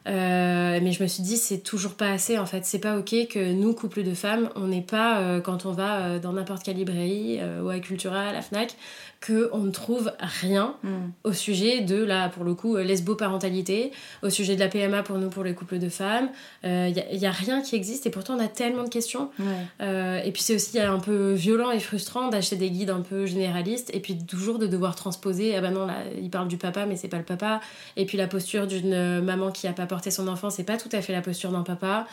Euh, 0.07 0.79
mais 0.83 0.93
je 0.93 1.03
me 1.03 1.09
suis 1.09 1.23
dit, 1.23 1.37
c'est 1.37 1.59
toujours 1.59 1.93
pas 1.93 2.11
assez 2.11 2.39
en 2.39 2.47
fait. 2.47 2.65
C'est 2.65 2.79
pas 2.79 2.97
ok 2.99 3.15
que 3.29 3.53
nous, 3.53 3.75
couple 3.75 4.03
de 4.03 4.15
femmes, 4.15 4.49
on 4.57 4.69
n'est 4.69 4.81
pas, 4.81 5.21
euh, 5.21 5.41
quand 5.41 5.67
on 5.67 5.73
va 5.73 6.01
euh, 6.01 6.19
dans 6.19 6.33
n'importe 6.33 6.63
quelle 6.63 6.77
librairie 6.77 7.41
ou 7.63 7.69
à 7.69 7.79
Cultura, 7.81 8.29
à 8.29 8.33
la 8.33 8.43
Fnac, 8.43 8.75
qu'on 9.25 9.59
ne 9.59 9.71
trouve 9.71 10.13
rien 10.41 10.77
mm. 10.83 10.89
au 11.25 11.33
sujet 11.33 11.83
de 11.83 12.03
la, 12.03 12.29
pour 12.29 12.45
le 12.45 12.55
coup, 12.55 12.77
lesbo-parentalité, 12.77 13.93
au 14.23 14.31
sujet 14.31 14.55
de 14.55 14.61
la 14.61 14.69
PMA 14.69 15.03
pour 15.03 15.19
nous, 15.19 15.29
pour 15.29 15.45
les 15.45 15.55
couples 15.55 15.79
de 15.79 15.89
femmes. 15.89 16.31
Il 16.65 16.93
n'y 16.93 17.27
a, 17.27 17.29
a, 17.29 17.33
rien 17.33 17.61
qui 17.61 17.77
existe 17.77 18.07
et 18.07 18.11
pourtant 18.11 18.37
on 18.37 18.41
a 18.41 18.49
tellement 18.49 18.85
de 18.85 18.89
questions. 18.89 19.31
et 19.81 20.31
puis 20.33 20.43
c'est 20.43 20.55
aussi 20.55 20.81
un 20.81 20.99
peu 20.99 21.33
violent 21.33 21.71
et 21.71 21.81
frustrant 21.81 22.29
d'acheter 22.29 22.57
des 22.57 22.71
guides 22.71 22.91
un 22.91 23.03
peu 23.03 23.27
généralistes 23.27 23.91
et 23.95 24.01
puis 24.01 24.17
toujours 24.17 24.59
de 24.59 24.67
devoir 24.67 24.97
transposer. 24.97 25.55
Ah 25.57 25.61
bah 25.61 25.71
non, 25.71 25.87
là, 25.87 25.97
il 26.21 26.31
parle 26.31 26.49
du 26.49 26.57
papa, 26.57 26.87
mais 26.87 26.97
c'est 26.97 27.09
pas 27.09 27.19
le 27.19 27.25
papa. 27.25 27.61
Et 27.97 28.07
puis 28.07 28.17
la 28.17 28.27
posture 28.27 28.67
d'une 28.67 29.21
maman 29.21 29.51
qui 29.51 29.67
a 29.67 29.73
pas 29.73 29.87
porter 29.87 30.11
son 30.11 30.29
enfant, 30.29 30.51
c'est 30.51 30.65
pas 30.65 30.77
tout 30.77 30.91
à 30.93 31.03
fait 31.03 31.13
la 31.13 31.23
posture 31.23 31.51
d'un 31.53 31.63
papa. 31.63 32.07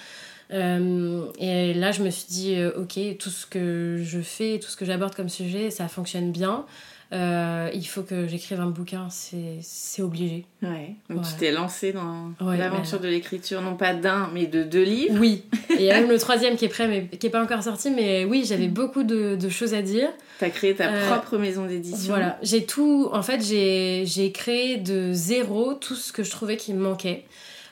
Euh, 0.53 1.25
et 1.39 1.73
là, 1.73 1.91
je 1.91 2.03
me 2.03 2.09
suis 2.09 2.27
dit, 2.29 2.55
euh, 2.55 2.71
ok, 2.77 2.99
tout 3.19 3.29
ce 3.29 3.45
que 3.45 4.01
je 4.03 4.19
fais, 4.19 4.59
tout 4.59 4.69
ce 4.69 4.77
que 4.77 4.85
j'aborde 4.85 5.15
comme 5.15 5.29
sujet, 5.29 5.71
ça 5.71 5.87
fonctionne 5.87 6.31
bien. 6.31 6.65
Euh, 7.13 7.69
il 7.73 7.85
faut 7.87 8.01
que 8.01 8.27
j'écrive 8.27 8.59
un 8.59 8.69
bouquin, 8.69 9.07
c'est 9.09 10.01
obligé. 10.01 10.45
Ouais. 10.61 10.95
Donc 11.09 11.23
tu 11.23 11.33
t'es 11.39 11.51
lancée 11.51 11.93
dans 11.93 12.33
l'aventure 12.41 12.99
de 12.99 13.07
l'écriture, 13.07 13.61
non 13.61 13.75
pas 13.75 13.93
d'un, 13.93 14.29
mais 14.33 14.45
de 14.45 14.63
deux 14.63 14.83
livres. 14.83 15.15
Oui. 15.19 15.43
Et 15.69 15.75
il 15.75 15.83
y 15.83 15.91
a 15.91 15.99
même 16.01 16.09
le 16.09 16.19
troisième 16.19 16.57
qui 16.57 16.65
est 16.65 16.69
prêt, 16.69 16.87
mais 16.87 17.07
qui 17.07 17.27
est 17.27 17.29
pas 17.29 17.41
encore 17.41 17.63
sorti. 17.63 17.91
Mais 17.91 18.25
oui, 18.25 18.43
j'avais 18.45 18.67
beaucoup 18.67 19.03
de, 19.03 19.35
de, 19.35 19.49
choses 19.49 19.73
à 19.73 19.81
dire. 19.81 20.09
Tu 20.39 20.45
as 20.45 20.49
créé 20.49 20.75
ta 20.75 20.89
propre 20.89 21.37
maison 21.37 21.65
d'édition. 21.65 22.09
Voilà. 22.09 22.37
J'ai 22.41 22.65
tout. 22.65 23.09
En 23.13 23.21
fait, 23.21 23.41
j'ai 23.41 24.31
créé 24.33 24.77
de 24.77 25.13
zéro 25.13 25.75
tout 25.75 25.95
ce 25.95 26.11
que 26.11 26.23
je 26.23 26.31
trouvais 26.31 26.57
qui 26.57 26.73
me 26.73 26.81
manquait. 26.81 27.23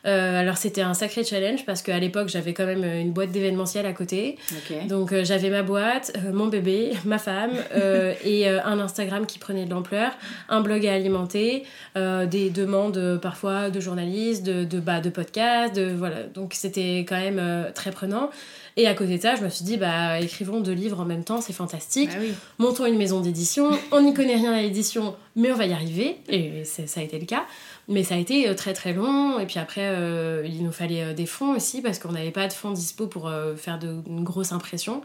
Euh, 0.06 0.40
alors 0.40 0.58
c'était 0.58 0.82
un 0.82 0.94
sacré 0.94 1.24
challenge 1.24 1.66
parce 1.66 1.82
qu'à 1.82 1.98
l'époque 2.00 2.30
j'avais 2.30 2.54
quand 2.54 2.66
même 2.66 2.84
une 2.84 3.12
boîte 3.12 3.32
d'événementiel 3.32 3.86
à 3.86 3.94
côté. 3.94 4.38
Donc 4.88 5.12
euh, 5.12 5.24
j'avais 5.24 5.50
ma 5.50 5.64
boîte, 5.64 6.14
euh, 6.18 6.32
mon 6.32 6.48
bébé, 6.48 6.92
ma 7.06 7.18
femme 7.18 7.52
et 8.24 8.48
un 8.48 8.80
Instagram 8.80 9.26
qui 9.26 9.40
prenait 9.40 9.66
de 9.66 9.72
l'ampleur, 9.72 10.12
un 10.50 10.62
blog 10.62 10.86
à 10.86 10.94
alimenter, 10.94 11.64
des 11.96 12.50
demandes 12.50 13.20
parfois 13.22 13.70
de 13.70 13.80
journalistes, 13.80 14.44
de, 14.44 14.64
de, 14.64 14.80
bah, 14.80 15.00
de 15.02 15.10
podcasts, 15.10 15.76
de, 15.76 15.92
voilà. 15.94 16.24
Donc 16.24 16.54
c'était 16.54 17.00
quand 17.00 17.20
même 17.20 17.72
très 17.74 17.92
prenant. 17.92 18.30
Et 18.78 18.88
à 18.88 18.94
côté 18.94 19.18
de 19.18 19.22
ça, 19.22 19.36
je 19.36 19.44
me 19.44 19.50
suis 19.50 19.64
dit, 19.64 19.78
bah, 19.78 20.20
écrivons 20.20 20.60
deux 20.60 20.74
livres 20.74 21.00
en 21.00 21.06
même 21.06 21.24
temps, 21.24 21.40
c'est 21.40 21.54
fantastique. 21.54 22.10
Bah 22.10 22.26
Montons 22.60 22.86
une 22.86 22.98
maison 22.98 23.22
d'édition. 23.22 23.72
On 23.92 24.02
n'y 24.02 24.14
connaît 24.14 24.36
rien 24.36 24.52
à 24.52 24.62
l'édition, 24.62 25.16
mais 25.38 25.52
on 25.52 25.56
va 25.56 25.66
y 25.66 25.72
arriver. 25.72 26.18
Et 26.28 26.64
ça 26.66 27.00
a 27.00 27.04
été 27.04 27.18
le 27.18 27.26
cas. 27.26 27.46
Mais 27.88 28.04
ça 28.04 28.16
a 28.16 28.18
été 28.18 28.50
euh, 28.50 28.56
très 28.56 28.74
très 28.74 28.94
long. 28.94 29.40
Et 29.40 29.46
puis 29.46 29.60
après, 29.60 29.86
euh, 29.86 30.44
il 30.46 30.64
nous 30.64 30.72
fallait 30.72 31.04
euh, 31.04 31.14
des 31.14 31.26
fonds 31.26 31.56
aussi 31.56 31.82
parce 31.82 32.00
qu'on 32.00 32.12
n'avait 32.12 32.32
pas 32.32 32.48
de 32.48 32.54
fonds 32.54 32.72
dispo 32.72 33.08
pour 33.08 33.32
faire 33.58 33.78
de, 33.80 33.98
une 34.08 34.24
grosse 34.24 34.52
impression. 34.52 35.02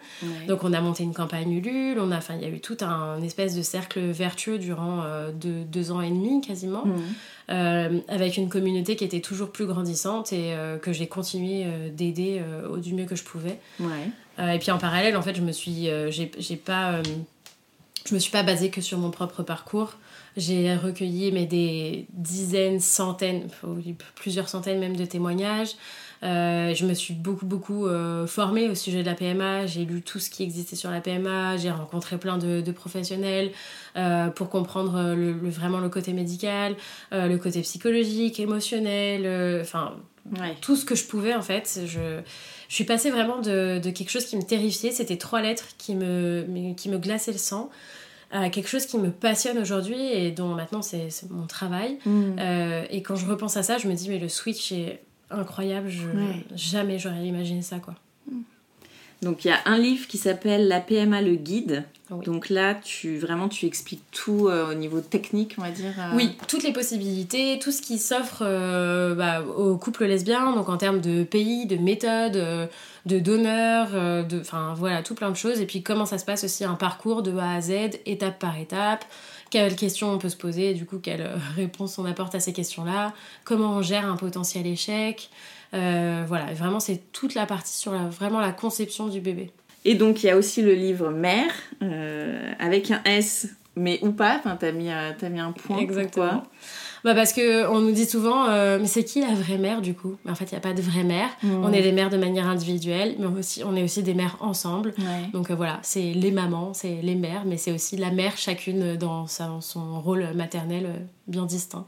Donc 0.46 0.64
on 0.64 0.72
a 0.72 0.80
monté 0.80 1.02
une 1.02 1.12
campagne 1.12 1.52
Ulule. 1.52 1.98
On 2.00 2.10
a, 2.10 2.18
enfin, 2.18 2.34
il 2.36 2.42
y 2.42 2.44
a 2.44 2.48
eu 2.48 2.60
tout 2.60 2.76
un 2.80 3.20
espèce 3.22 3.54
de 3.54 3.62
cercle 3.62 4.00
vertueux 4.00 4.58
durant 4.58 5.04
deux, 5.32 5.92
ans 5.92 6.00
et 6.00 6.10
demi 6.10 6.40
quasiment. 6.40 6.84
Mhm. 6.84 8.02
avec 8.08 8.36
une 8.36 8.48
communauté 8.48 8.96
qui 8.96 9.04
était 9.04 9.20
toujours 9.20 9.50
plus 9.50 9.66
grandissante 9.66 10.32
et 10.32 10.54
que 10.82 10.92
j'ai 10.92 11.06
continué 11.06 11.66
d'aider 11.92 12.42
au 12.70 12.78
du 12.78 12.94
mieux 12.94 13.06
que 13.06 13.16
je 13.16 13.24
pouvais. 13.24 13.58
et 14.38 14.58
puis 14.58 14.70
en 14.70 14.78
parallèle, 14.78 15.16
en 15.16 15.22
fait, 15.22 15.34
je 15.34 15.42
me 15.42 15.52
suis, 15.52 15.88
j'ai 16.10 16.56
pas, 16.56 17.02
je 18.06 18.14
me 18.14 18.18
suis 18.18 18.32
pas 18.32 18.42
basée 18.42 18.70
que 18.70 18.80
sur 18.80 18.98
mon 18.98 19.10
propre 19.10 19.42
parcours. 19.42 19.94
J'ai 20.36 20.74
recueilli 20.74 21.32
mais 21.32 21.46
des 21.46 22.06
dizaines, 22.12 22.80
centaines, 22.80 23.48
plusieurs 24.14 24.48
centaines 24.48 24.78
même 24.78 24.96
de 24.96 25.04
témoignages. 25.04 25.74
Euh, 26.22 26.74
je 26.74 26.84
me 26.84 26.92
suis 26.92 27.14
beaucoup 27.14 27.46
beaucoup 27.46 27.86
euh, 27.86 28.26
formée 28.26 28.68
au 28.68 28.74
sujet 28.74 29.02
de 29.02 29.06
la 29.06 29.14
PMA, 29.14 29.64
j'ai 29.66 29.86
lu 29.86 30.02
tout 30.02 30.18
ce 30.18 30.28
qui 30.28 30.42
existait 30.42 30.76
sur 30.76 30.90
la 30.90 31.00
PMA, 31.00 31.56
j'ai 31.56 31.70
rencontré 31.70 32.18
plein 32.18 32.36
de, 32.36 32.70
professionnels 32.72 33.52
euh, 33.96 34.28
pour 34.28 34.50
comprendre 34.50 35.14
le, 35.14 35.32
vraiment 35.48 35.80
le 35.80 35.88
côté 35.88 36.12
médical, 36.12 36.76
le 37.10 37.36
côté 37.36 37.62
psychologique, 37.62 38.38
émotionnel, 38.38 39.60
enfin 39.62 39.96
tout 40.60 40.76
ce 40.76 40.84
que 40.84 40.94
je 40.94 41.04
pouvais 41.06 41.34
en 41.34 41.42
fait. 41.42 41.80
Je, 41.86 42.20
je 42.68 42.74
suis 42.74 42.84
passée 42.84 43.10
vraiment 43.10 43.40
de, 43.40 43.80
de 43.82 43.90
quelque 43.90 44.10
chose 44.10 44.26
qui 44.26 44.36
me 44.36 44.42
terrifiait, 44.42 44.92
c'était 44.92 45.16
trois 45.16 45.40
lettres 45.40 45.68
qui 45.78 45.94
me, 45.94 46.74
qui 46.74 46.90
me 46.90 46.98
glaçaient 46.98 47.32
le 47.32 47.38
sang 47.38 47.70
à 48.30 48.48
quelque 48.50 48.68
chose 48.68 48.86
qui 48.86 48.98
me 48.98 49.10
passionne 49.10 49.58
aujourd'hui 49.58 50.00
et 50.00 50.30
dont 50.30 50.54
maintenant 50.54 50.82
c'est 50.82 51.10
mon 51.30 51.46
travail. 51.46 51.98
Mm. 52.06 52.36
Euh, 52.38 52.84
et 52.90 53.02
quand 53.02 53.16
je 53.16 53.26
repense 53.26 53.56
à 53.56 53.62
ça, 53.62 53.78
je 53.78 53.88
me 53.88 53.94
dis, 53.94 54.08
mais 54.08 54.18
le 54.18 54.28
switch 54.28 54.72
est 54.72 55.02
incroyable, 55.30 55.88
je, 55.88 56.06
jamais 56.54 56.98
j'aurais 56.98 57.26
imaginé 57.26 57.62
ça. 57.62 57.78
quoi. 57.78 57.94
Donc 59.22 59.44
il 59.44 59.48
y 59.48 59.50
a 59.50 59.58
un 59.66 59.78
livre 59.78 60.06
qui 60.06 60.18
s'appelle 60.18 60.68
La 60.68 60.80
PMA 60.80 61.20
le 61.22 61.34
guide. 61.34 61.84
Donc 62.24 62.48
là, 62.48 62.74
tu 62.74 63.18
vraiment 63.18 63.48
tu 63.48 63.66
expliques 63.66 64.02
tout 64.10 64.48
euh, 64.48 64.72
au 64.72 64.74
niveau 64.74 65.00
technique, 65.00 65.54
on 65.58 65.62
va 65.62 65.70
dire. 65.70 65.94
Euh. 65.96 66.16
Oui, 66.16 66.36
toutes 66.48 66.64
les 66.64 66.72
possibilités, 66.72 67.60
tout 67.62 67.70
ce 67.70 67.80
qui 67.80 67.98
s'offre 67.98 68.42
bah, 69.14 69.42
aux 69.42 69.76
couples 69.76 70.06
lesbiens, 70.06 70.52
donc 70.52 70.68
en 70.68 70.76
termes 70.76 71.00
de 71.00 71.22
pays, 71.22 71.66
de 71.66 71.76
méthodes, 71.76 72.68
de 73.06 73.18
donneurs, 73.18 73.90
euh, 73.94 74.22
de, 74.22 74.40
enfin 74.40 74.74
voilà, 74.76 75.02
tout 75.02 75.14
plein 75.14 75.30
de 75.30 75.36
choses. 75.36 75.60
Et 75.60 75.66
puis 75.66 75.82
comment 75.82 76.06
ça 76.06 76.18
se 76.18 76.24
passe 76.24 76.44
aussi 76.44 76.64
un 76.64 76.74
parcours 76.74 77.22
de 77.22 77.36
A 77.36 77.54
à 77.54 77.60
Z, 77.60 77.72
étape 78.06 78.38
par 78.38 78.58
étape. 78.58 79.04
Quelles 79.50 79.76
questions 79.76 80.12
on 80.12 80.18
peut 80.18 80.28
se 80.28 80.36
poser, 80.36 80.74
du 80.74 80.86
coup, 80.86 80.98
quelle 80.98 81.22
euh, 81.22 81.36
réponse 81.56 81.98
on 81.98 82.04
apporte 82.04 82.34
à 82.34 82.40
ces 82.40 82.52
questions-là. 82.52 83.12
Comment 83.44 83.76
on 83.76 83.82
gère 83.82 84.10
un 84.10 84.16
potentiel 84.16 84.66
échec. 84.66 85.30
Euh, 85.74 86.24
voilà, 86.26 86.52
vraiment, 86.54 86.80
c'est 86.80 87.12
toute 87.12 87.34
la 87.34 87.46
partie 87.46 87.76
sur 87.76 87.92
la, 87.92 88.04
vraiment 88.04 88.40
la 88.40 88.52
conception 88.52 89.08
du 89.08 89.20
bébé. 89.20 89.50
Et 89.84 89.94
donc, 89.94 90.22
il 90.22 90.26
y 90.26 90.30
a 90.30 90.36
aussi 90.36 90.62
le 90.62 90.74
livre 90.74 91.10
Mère, 91.10 91.52
avec 92.58 92.90
un 92.90 93.00
S, 93.04 93.48
mais 93.76 93.98
ou 94.02 94.10
pas. 94.12 94.36
Enfin, 94.38 94.56
t'as 94.60 94.72
mis, 94.72 94.90
as 94.90 95.14
mis 95.30 95.40
un 95.40 95.52
point. 95.52 95.78
Exactement. 95.78 96.42
Bah 97.04 97.14
parce 97.14 97.32
que 97.32 97.68
on 97.68 97.80
nous 97.80 97.92
dit 97.92 98.06
souvent, 98.06 98.46
euh, 98.48 98.78
mais 98.80 98.86
c'est 98.86 99.04
qui 99.04 99.20
la 99.20 99.34
vraie 99.34 99.58
mère 99.58 99.80
du 99.80 99.94
coup? 99.94 100.16
En 100.28 100.34
fait, 100.34 100.44
il 100.46 100.54
n'y 100.54 100.58
a 100.58 100.60
pas 100.60 100.72
de 100.72 100.82
vraie 100.82 101.04
mère. 101.04 101.28
Mmh. 101.42 101.64
On 101.64 101.72
est 101.72 101.82
des 101.82 101.92
mères 101.92 102.10
de 102.10 102.16
manière 102.16 102.46
individuelle, 102.46 103.16
mais 103.18 103.26
aussi, 103.26 103.62
on 103.64 103.74
est 103.76 103.82
aussi 103.82 104.02
des 104.02 104.14
mères 104.14 104.36
ensemble. 104.40 104.94
Donc 105.32 105.50
euh, 105.50 105.54
voilà, 105.54 105.78
c'est 105.82 106.12
les 106.12 106.30
mamans, 106.30 106.74
c'est 106.74 107.00
les 107.02 107.14
mères, 107.14 107.44
mais 107.46 107.56
c'est 107.56 107.72
aussi 107.72 107.96
la 107.96 108.10
mère 108.10 108.36
chacune 108.36 108.96
dans 108.96 109.26
son 109.26 110.00
rôle 110.00 110.28
maternel 110.34 110.86
euh, 110.86 110.98
bien 111.26 111.46
distinct. 111.46 111.86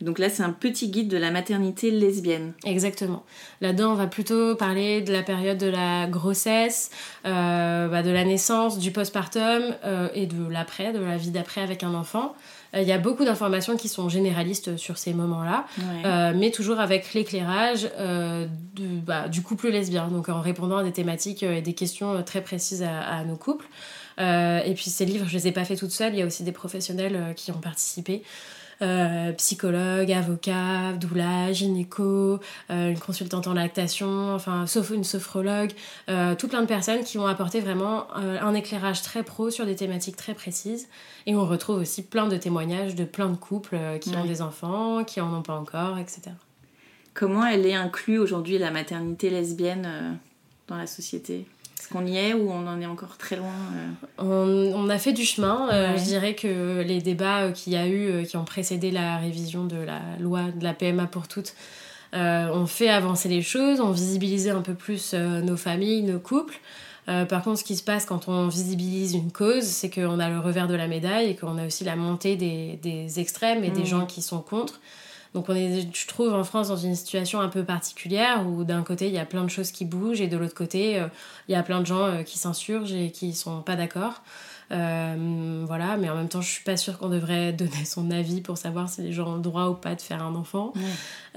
Donc 0.00 0.18
là, 0.18 0.28
c'est 0.28 0.42
un 0.42 0.52
petit 0.52 0.88
guide 0.88 1.08
de 1.08 1.16
la 1.16 1.30
maternité 1.30 1.90
lesbienne. 1.90 2.52
Exactement. 2.64 3.24
Là-dedans, 3.60 3.92
on 3.92 3.94
va 3.94 4.06
plutôt 4.06 4.54
parler 4.56 5.00
de 5.00 5.12
la 5.12 5.22
période 5.22 5.56
de 5.56 5.68
la 5.68 6.06
grossesse, 6.06 6.90
euh, 7.24 7.88
bah, 7.88 8.02
de 8.02 8.10
la 8.10 8.24
naissance, 8.24 8.78
du 8.78 8.90
postpartum 8.90 9.62
euh, 9.84 10.08
et 10.14 10.26
de 10.26 10.46
l'après, 10.50 10.92
de 10.92 10.98
la 10.98 11.16
vie 11.16 11.30
d'après 11.30 11.62
avec 11.62 11.82
un 11.82 11.94
enfant. 11.94 12.34
Euh, 12.74 12.82
Il 12.82 12.88
y 12.88 12.92
a 12.92 12.98
beaucoup 12.98 13.24
d'informations 13.24 13.76
qui 13.76 13.88
sont 13.88 14.08
généralistes 14.08 14.76
sur 14.76 14.98
ces 14.98 15.14
moments-là, 15.14 15.66
Ouais. 15.78 16.32
mais 16.34 16.50
toujours 16.50 16.80
avec 16.80 17.14
l'éclairage 17.14 17.88
du, 18.74 18.86
bah, 19.06 19.28
du 19.28 19.42
couple 19.42 19.68
lesbien, 19.68 20.08
donc 20.08 20.28
en 20.28 20.40
répondant 20.40 20.78
à 20.78 20.84
des 20.84 20.92
thématiques 20.92 21.42
et 21.42 21.62
des 21.62 21.74
questions 21.74 22.22
très 22.24 22.40
précises 22.42 22.82
à, 22.82 23.00
à 23.00 23.24
nos 23.24 23.36
couples. 23.36 23.66
Euh, 24.20 24.60
et 24.64 24.74
puis 24.74 24.90
ces 24.90 25.04
livres, 25.04 25.26
je 25.28 25.34
les 25.34 25.48
ai 25.48 25.52
pas 25.52 25.64
faits 25.64 25.78
toutes 25.78 25.90
seules, 25.90 26.12
il 26.14 26.18
y 26.20 26.22
a 26.22 26.26
aussi 26.26 26.44
des 26.44 26.52
professionnels 26.52 27.16
euh, 27.16 27.32
qui 27.32 27.50
ont 27.50 27.58
participé. 27.58 28.22
Euh, 28.82 29.32
psychologue, 29.32 30.10
avocat, 30.10 30.92
doula, 30.94 31.52
gynéco, 31.52 32.40
euh, 32.70 32.90
une 32.90 32.98
consultante 32.98 33.46
en 33.46 33.54
lactation, 33.54 34.34
enfin 34.34 34.66
sauf 34.66 34.90
une 34.90 35.04
sophrologue, 35.04 35.70
euh, 36.08 36.34
tout 36.34 36.48
plein 36.48 36.60
de 36.60 36.66
personnes 36.66 37.04
qui 37.04 37.18
ont 37.18 37.26
apporté 37.26 37.60
vraiment 37.60 38.12
un 38.14 38.54
éclairage 38.54 39.02
très 39.02 39.22
pro 39.22 39.50
sur 39.50 39.66
des 39.66 39.76
thématiques 39.76 40.16
très 40.16 40.34
précises. 40.34 40.88
Et 41.26 41.34
on 41.34 41.46
retrouve 41.46 41.80
aussi 41.80 42.02
plein 42.02 42.26
de 42.26 42.36
témoignages 42.36 42.94
de 42.94 43.04
plein 43.04 43.28
de 43.28 43.36
couples 43.36 43.78
qui 44.00 44.14
ont 44.16 44.24
des 44.24 44.42
enfants, 44.42 45.04
qui 45.04 45.20
en 45.20 45.32
ont 45.32 45.42
pas 45.42 45.54
encore, 45.54 45.98
etc. 45.98 46.22
Comment 47.14 47.46
elle 47.46 47.66
est 47.66 47.74
inclue 47.74 48.18
aujourd'hui, 48.18 48.58
la 48.58 48.70
maternité 48.70 49.30
lesbienne, 49.30 50.18
dans 50.66 50.76
la 50.76 50.86
société? 50.86 51.46
Est-ce 51.84 51.92
qu'on 51.92 52.06
y 52.06 52.16
est 52.16 52.32
ou 52.32 52.50
on 52.50 52.66
en 52.66 52.80
est 52.80 52.86
encore 52.86 53.18
très 53.18 53.36
loin 53.36 53.52
euh 54.18 54.72
On, 54.72 54.86
on 54.86 54.88
a 54.88 54.96
fait 54.98 55.12
du 55.12 55.24
chemin. 55.24 55.68
euh, 55.70 55.92
Ouais. 55.92 55.98
Je 55.98 56.04
dirais 56.04 56.34
que 56.34 56.80
les 56.80 57.02
débats 57.02 57.42
euh, 57.42 57.50
qu'il 57.52 57.74
y 57.74 57.76
a 57.76 57.86
eu, 57.86 58.24
qui 58.24 58.38
ont 58.38 58.44
précédé 58.44 58.90
la 58.90 59.18
révision 59.18 59.64
de 59.66 59.76
la 59.76 60.00
loi 60.18 60.44
de 60.56 60.64
la 60.64 60.72
PMA 60.72 61.06
pour 61.06 61.28
toutes, 61.28 61.54
euh, 62.14 62.48
ont 62.54 62.66
fait 62.66 62.88
avancer 62.88 63.28
les 63.28 63.42
choses, 63.42 63.80
ont 63.82 63.90
visibilisé 63.90 64.48
un 64.50 64.62
peu 64.62 64.72
plus 64.74 65.10
euh, 65.12 65.42
nos 65.42 65.58
familles, 65.58 66.02
nos 66.04 66.18
couples. 66.20 66.58
Euh, 67.10 67.26
par 67.26 67.42
contre, 67.42 67.58
ce 67.58 67.64
qui 67.64 67.76
se 67.76 67.82
passe 67.82 68.06
quand 68.06 68.28
on 68.28 68.48
visibilise 68.48 69.12
une 69.12 69.30
cause, 69.30 69.64
c'est 69.64 69.90
qu'on 69.90 70.18
a 70.20 70.30
le 70.30 70.38
revers 70.40 70.68
de 70.68 70.74
la 70.74 70.88
médaille 70.88 71.28
et 71.30 71.36
qu'on 71.36 71.58
a 71.58 71.66
aussi 71.66 71.84
la 71.84 71.96
montée 71.96 72.36
des, 72.36 72.78
des 72.82 73.20
extrêmes 73.20 73.62
et 73.62 73.68
des 73.70 73.80
Mhm. 73.80 73.86
gens 73.86 74.06
qui 74.06 74.22
sont 74.22 74.40
contre. 74.40 74.80
Donc 75.34 75.48
on 75.48 75.54
est, 75.54 75.88
je 75.92 76.06
trouve, 76.06 76.32
en 76.32 76.44
France 76.44 76.68
dans 76.68 76.76
une 76.76 76.94
situation 76.94 77.40
un 77.40 77.48
peu 77.48 77.64
particulière 77.64 78.46
où 78.46 78.62
d'un 78.62 78.82
côté 78.82 79.08
il 79.08 79.12
y 79.12 79.18
a 79.18 79.26
plein 79.26 79.42
de 79.42 79.50
choses 79.50 79.72
qui 79.72 79.84
bougent 79.84 80.20
et 80.20 80.28
de 80.28 80.36
l'autre 80.36 80.54
côté 80.54 81.00
euh, 81.00 81.08
il 81.48 81.52
y 81.52 81.56
a 81.56 81.62
plein 81.64 81.80
de 81.80 81.86
gens 81.86 82.06
euh, 82.06 82.22
qui 82.22 82.38
s'insurgent 82.38 82.94
et 82.94 83.10
qui 83.10 83.34
sont 83.34 83.60
pas 83.60 83.74
d'accord. 83.74 84.22
Euh, 84.72 85.64
voilà, 85.66 85.96
mais 85.96 86.08
en 86.08 86.14
même 86.14 86.28
temps 86.28 86.40
je 86.40 86.48
suis 86.48 86.64
pas 86.64 86.76
sûre 86.76 86.98
qu'on 86.98 87.08
devrait 87.08 87.52
donner 87.52 87.84
son 87.84 88.10
avis 88.10 88.40
pour 88.40 88.58
savoir 88.58 88.88
si 88.88 89.02
les 89.02 89.12
gens 89.12 89.28
ont 89.28 89.36
le 89.36 89.42
droit 89.42 89.66
ou 89.66 89.74
pas 89.74 89.94
de 89.94 90.00
faire 90.00 90.22
un 90.22 90.34
enfant. 90.34 90.72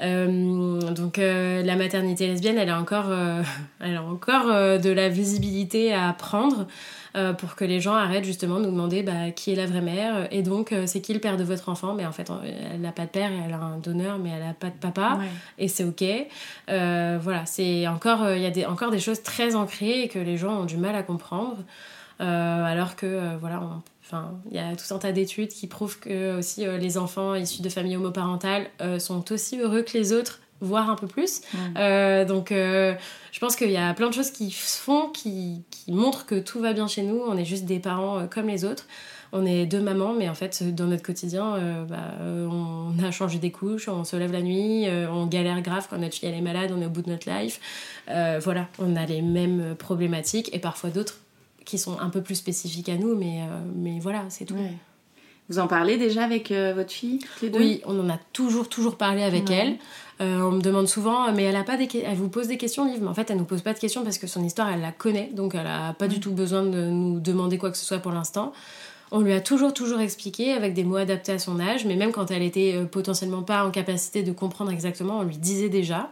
Euh, 0.02 0.80
donc 0.92 1.20
euh, 1.20 1.64
la 1.64 1.76
maternité 1.76 2.28
lesbienne, 2.28 2.58
elle 2.58 2.70
a 2.70 2.80
encore, 2.80 3.12
elle 3.80 3.96
a 3.96 4.04
encore 4.04 4.48
de 4.48 4.90
la 4.90 5.10
visibilité 5.10 5.94
à 5.94 6.14
prendre 6.14 6.68
pour 7.40 7.56
que 7.56 7.66
les 7.66 7.82
gens 7.82 7.96
arrêtent 7.96 8.26
justement 8.26 8.60
de 8.60 8.66
nous 8.66 8.72
demander 8.72 9.02
bah, 9.02 9.32
qui 9.36 9.52
est 9.52 9.56
la 9.56 9.66
vraie 9.66 9.82
mère 9.82 10.28
et 10.30 10.44
donc 10.44 10.72
c'est 10.86 11.02
qui 11.02 11.16
le 11.16 11.20
père 11.20 11.36
de 11.36 11.44
votre 11.44 11.70
enfant. 11.70 11.96
Mais 11.96 12.06
en 12.06 12.12
fait, 12.12 12.32
elle 12.72 12.82
n'a 12.82 12.92
pas 12.92 13.06
de 13.06 13.10
père, 13.10 13.32
et 13.32 13.40
elle 13.44 13.54
a 13.54 13.58
un 13.58 13.78
donneur, 13.78 14.20
mais 14.20 14.30
elle 14.30 14.46
n'a 14.46 14.54
pas 14.54 14.70
de 14.70 14.76
papa 14.76 15.18
Ouais. 15.20 15.26
et 15.58 15.68
c'est 15.68 15.84
ok. 15.84 16.04
Voilà, 16.68 17.46
c'est 17.46 17.88
encore, 17.88 18.30
il 18.30 18.42
y 18.42 18.46
a 18.46 18.52
des, 18.52 18.66
encore 18.66 18.92
des 18.92 19.00
choses 19.00 19.24
très 19.24 19.56
ancrées 19.56 20.04
et 20.04 20.08
que 20.10 20.20
les 20.20 20.38
gens 20.38 20.62
ont 20.62 20.66
du 20.66 20.78
mal 20.78 20.96
à 20.96 21.02
comprendre. 21.02 21.58
Euh, 22.20 22.64
alors 22.66 22.96
que 22.96 23.06
euh, 23.06 23.38
voilà, 23.40 23.62
on- 23.62 23.82
enfin, 24.04 24.32
il 24.50 24.58
y 24.58 24.60
a 24.60 24.76
tout 24.76 24.92
un 24.94 24.98
tas 24.98 25.12
d'études 25.12 25.50
qui 25.50 25.68
prouvent 25.68 26.00
que 26.00 26.38
aussi 26.40 26.66
euh, 26.66 26.78
les 26.78 26.98
enfants 26.98 27.36
issus 27.36 27.62
de 27.62 27.70
familles 27.70 27.98
homoparentales 27.98 28.68
euh, 28.82 28.98
sont 29.00 29.32
aussi 29.32 29.60
heureux 29.60 29.84
que 29.84 29.96
les 29.96 30.14
autres, 30.14 30.40
voire 30.60 30.90
un 30.90 30.96
peu 30.96 31.06
plus. 31.08 31.42
Euh, 31.78 32.26
donc, 32.26 32.50
je 32.50 33.40
pense 33.40 33.56
qu'il 33.56 33.70
y 33.70 33.78
a 33.78 33.94
plein 33.94 34.10
de 34.10 34.14
choses 34.16 34.32
qui 34.32 34.50
se 34.50 34.80
font, 34.80 35.10
qui, 35.10 35.62
qui 35.70 35.92
montrent 35.92 36.26
que 36.26 36.40
tout 36.40 36.60
va 36.60 36.74
bien 36.74 36.88
chez 36.88 37.04
nous. 37.04 37.22
On 37.28 37.38
est 37.38 37.46
juste 37.46 37.66
des 37.66 37.78
parents 37.80 38.28
comme 38.28 38.48
les 38.48 38.66
autres. 38.66 38.88
On 39.34 39.46
est 39.46 39.66
deux 39.68 39.82
mamans, 39.82 40.14
mais 40.14 40.30
en 40.30 40.34
fait, 40.34 40.64
dans 40.74 40.86
notre 40.88 41.04
quotidien, 41.04 41.86
bah, 41.88 42.16
on 42.24 42.94
a 43.04 43.12
changé 43.12 43.38
des 43.40 43.52
couches, 43.52 43.88
on 43.90 44.04
se 44.06 44.16
lève 44.16 44.32
la 44.32 44.42
nuit, 44.42 44.88
on 45.12 45.28
galère 45.28 45.62
grave 45.62 45.86
quand 45.90 45.98
notre 46.00 46.16
fille 46.16 46.30
elle 46.30 46.36
est 46.36 46.42
malade, 46.42 46.72
on 46.76 46.82
est 46.82 46.86
au 46.86 46.90
bout 46.90 47.02
de 47.04 47.10
notre 47.12 47.30
life. 47.30 47.60
Voilà, 48.08 48.68
on 48.80 48.96
a 48.96 49.06
les 49.06 49.22
mêmes 49.22 49.76
problématiques 49.76 50.50
et 50.56 50.60
parfois 50.60 50.90
d'autres 50.90 51.18
qui 51.68 51.78
sont 51.78 52.00
un 52.00 52.10
peu 52.10 52.22
plus 52.22 52.36
spécifiques 52.36 52.90
à 52.90 52.96
nous, 52.96 53.16
mais, 53.16 53.42
euh, 53.42 53.60
mais 53.76 54.00
voilà, 54.00 54.24
c'est 54.30 54.46
tout. 54.46 54.56
Ouais. 54.56 54.74
Vous 55.50 55.60
en 55.60 55.68
parlez 55.68 55.98
déjà 55.98 56.24
avec 56.24 56.52
euh, 56.52 56.74
votre 56.74 56.92
fille, 56.92 57.20
toutes 57.20 57.42
les 57.42 57.50
deux 57.50 57.60
Oui, 57.60 57.82
on 57.86 58.00
en 58.00 58.10
a 58.10 58.18
toujours, 58.34 58.68
toujours 58.70 58.96
parlé 58.96 59.22
avec 59.24 59.50
Ouais. 59.50 59.56
elle. 59.56 59.76
Euh, 60.20 60.42
on 60.42 60.52
me 60.52 60.62
demande 60.62 60.88
souvent, 60.88 61.32
mais 61.34 61.44
elle 61.44 61.56
a 61.56 61.64
pas 61.64 61.78
des, 61.78 61.88
elle 62.06 62.16
vous 62.16 62.30
pose 62.30 62.48
des 62.48 62.58
questions, 62.58 62.86
Liv. 62.86 63.00
Mais 63.02 63.08
en 63.08 63.14
fait, 63.14 63.30
elle 63.30 63.38
nous 63.38 63.44
pose 63.46 63.62
pas 63.62 63.74
de 63.74 63.80
questions 63.80 64.04
parce 64.04 64.18
que 64.18 64.28
son 64.28 64.44
histoire, 64.44 64.70
elle 64.70 64.82
la 64.82 64.92
connaît, 64.92 65.30
donc 65.34 65.56
elle 65.56 65.68
a 65.68 65.94
pas 65.94 66.08
du 66.08 66.20
tout 66.20 66.32
besoin 66.32 66.64
de 66.64 66.86
nous 66.90 67.20
demander 67.20 67.58
quoi 67.58 67.70
que 67.70 67.78
ce 67.78 67.86
soit 67.86 68.00
pour 68.00 68.12
l'instant. 68.12 68.52
On 69.12 69.20
lui 69.22 69.32
a 69.34 69.40
toujours, 69.42 69.74
toujours 69.74 70.00
expliqué 70.02 70.52
avec 70.54 70.74
des 70.74 70.84
mots 70.84 70.98
adaptés 70.98 71.34
à 71.34 71.40
son 71.40 71.60
âge, 71.60 71.86
mais 71.86 71.96
même 71.96 72.12
quand 72.12 72.32
elle 72.32 72.42
était 72.44 72.74
euh, 72.76 72.86
potentiellement 72.86 73.42
pas 73.44 73.66
en 73.66 73.72
capacité 73.72 74.24
de 74.24 74.32
comprendre 74.32 74.72
exactement, 74.72 75.20
on 75.20 75.24
lui 75.24 75.38
disait 75.38 75.70
déjà. 75.70 76.10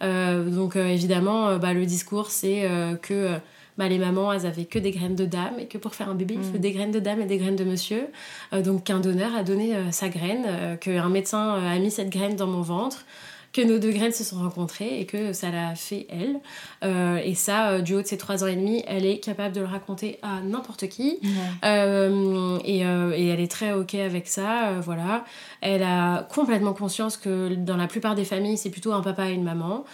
Donc 0.00 0.76
évidemment, 0.76 1.56
bah, 1.58 1.72
le 1.72 1.84
discours, 1.84 2.30
c'est 2.30 2.68
que 3.02 3.36
bah, 3.78 3.88
les 3.88 3.98
mamans, 3.98 4.32
elles 4.32 4.44
avaient 4.44 4.64
que 4.64 4.78
des 4.78 4.90
graines 4.90 5.14
de 5.14 5.24
dame 5.24 5.54
et 5.58 5.66
que 5.66 5.78
pour 5.78 5.94
faire 5.94 6.08
un 6.08 6.14
bébé, 6.14 6.34
il 6.34 6.42
faut 6.42 6.58
des 6.58 6.72
graines 6.72 6.90
de 6.90 7.00
dame 7.00 7.20
et 7.20 7.26
des 7.26 7.38
graines 7.38 7.56
de 7.56 7.64
monsieur. 7.64 8.08
Euh, 8.52 8.60
donc 8.60 8.84
qu'un 8.84 9.00
donneur 9.00 9.34
a 9.34 9.44
donné 9.44 9.74
euh, 9.74 9.90
sa 9.92 10.08
graine, 10.08 10.44
euh, 10.46 10.76
qu'un 10.76 11.08
médecin 11.08 11.54
a 11.54 11.78
mis 11.78 11.90
cette 11.90 12.10
graine 12.10 12.36
dans 12.36 12.48
mon 12.48 12.62
ventre, 12.62 13.04
que 13.52 13.62
nos 13.62 13.78
deux 13.78 13.92
graines 13.92 14.12
se 14.12 14.24
sont 14.24 14.36
rencontrées 14.36 15.00
et 15.00 15.06
que 15.06 15.32
ça 15.32 15.50
l'a 15.50 15.74
fait 15.74 16.06
elle. 16.10 16.40
Euh, 16.84 17.18
et 17.24 17.34
ça, 17.34 17.70
euh, 17.70 17.80
du 17.80 17.94
haut 17.94 18.02
de 18.02 18.06
ses 18.06 18.18
trois 18.18 18.44
ans 18.44 18.46
et 18.46 18.56
demi, 18.56 18.82
elle 18.86 19.06
est 19.06 19.18
capable 19.18 19.54
de 19.54 19.60
le 19.60 19.66
raconter 19.66 20.18
à 20.22 20.40
n'importe 20.42 20.88
qui. 20.88 21.18
Euh, 21.64 22.58
et, 22.64 22.80
et 22.80 23.26
elle 23.28 23.40
est 23.40 23.50
très 23.50 23.72
ok 23.72 23.94
avec 23.94 24.28
ça, 24.28 24.72
voilà. 24.82 25.24
Elle 25.60 25.82
a 25.82 26.28
complètement 26.34 26.74
conscience 26.74 27.16
que 27.16 27.54
dans 27.54 27.76
la 27.76 27.86
plupart 27.86 28.14
des 28.14 28.24
familles, 28.24 28.58
c'est 28.58 28.70
plutôt 28.70 28.92
un 28.92 29.00
papa 29.00 29.30
et 29.30 29.32
une 29.32 29.44
maman. 29.44 29.84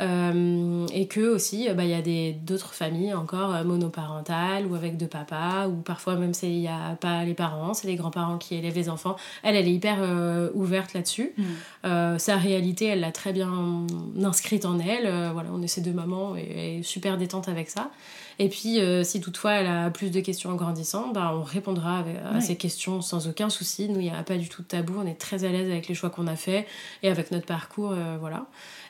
Euh, 0.00 0.86
et 0.92 1.06
que 1.06 1.20
aussi, 1.20 1.68
euh, 1.68 1.74
bah, 1.74 1.84
il 1.84 1.90
y 1.90 1.94
a 1.94 2.02
des- 2.02 2.32
d'autres 2.32 2.74
familles 2.74 3.14
encore 3.14 3.54
euh, 3.54 3.62
monoparentales 3.62 4.66
ou 4.66 4.74
avec 4.74 4.96
deux 4.96 5.06
papas, 5.06 5.68
ou 5.68 5.76
parfois 5.76 6.16
même 6.16 6.32
il 6.42 6.58
n'y 6.60 6.68
a 6.68 6.96
pas 7.00 7.24
les 7.24 7.34
parents, 7.34 7.74
c'est 7.74 7.86
les 7.86 7.94
grands-parents 7.94 8.38
qui 8.38 8.56
élèvent 8.56 8.74
les 8.74 8.88
enfants. 8.88 9.14
Elle, 9.44 9.54
elle 9.54 9.68
est 9.68 9.72
hyper 9.72 9.98
euh, 10.00 10.50
ouverte 10.54 10.94
là-dessus. 10.94 11.32
Mm. 11.38 12.18
Sa 12.18 12.36
réalité, 12.36 12.86
elle 12.86 13.00
l'a 13.00 13.12
très 13.12 13.32
bien 13.32 13.86
inscrite 14.22 14.64
en 14.64 14.78
elle. 14.78 15.04
Voilà, 15.32 15.50
on 15.52 15.62
est 15.62 15.68
ses 15.68 15.80
deux 15.80 15.92
mamans 15.92 16.34
et 16.36 16.48
elle 16.50 16.78
est 16.80 16.82
super 16.82 17.16
détente 17.18 17.48
avec 17.48 17.68
ça. 17.70 17.90
Et 18.38 18.48
puis, 18.48 18.78
si 19.04 19.20
toutefois 19.20 19.52
elle 19.52 19.66
a 19.66 19.90
plus 19.90 20.10
de 20.10 20.20
questions 20.20 20.50
en 20.50 20.54
grandissant, 20.54 21.12
bah, 21.12 21.32
on 21.34 21.42
répondra 21.42 21.98
avec- 21.98 22.16
à 22.34 22.40
ces 22.40 22.56
questions 22.56 23.00
sans 23.00 23.28
aucun 23.28 23.48
souci. 23.50 23.88
Nous, 23.88 24.00
il 24.00 24.04
n'y 24.06 24.10
a 24.10 24.22
pas 24.22 24.36
du 24.38 24.48
tout 24.48 24.62
de 24.62 24.66
tabou. 24.66 24.94
On 24.98 25.06
est 25.06 25.14
très 25.20 25.44
à 25.44 25.50
l'aise 25.50 25.70
avec 25.70 25.86
les 25.88 25.94
choix 25.94 26.10
qu'on 26.10 26.26
a 26.26 26.36
faits 26.36 26.66
et 27.02 27.08
avec 27.10 27.30
notre 27.30 27.46
parcours. 27.46 27.94
voilà. 28.18 28.46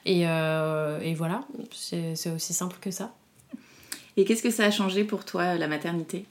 Et, 0.06 0.28
euh, 0.28 1.00
et 1.00 1.14
voilà, 1.14 1.40
c'est 1.72 2.12
aussi 2.34 2.52
simple 2.52 2.76
que 2.80 2.90
ça. 2.90 3.12
Et 4.16 4.24
qu'est-ce 4.24 4.42
que 4.42 4.50
ça 4.50 4.64
a 4.64 4.70
changé 4.70 5.04
pour 5.04 5.24
toi, 5.24 5.54
la 5.56 5.66
maternité? 5.66 6.24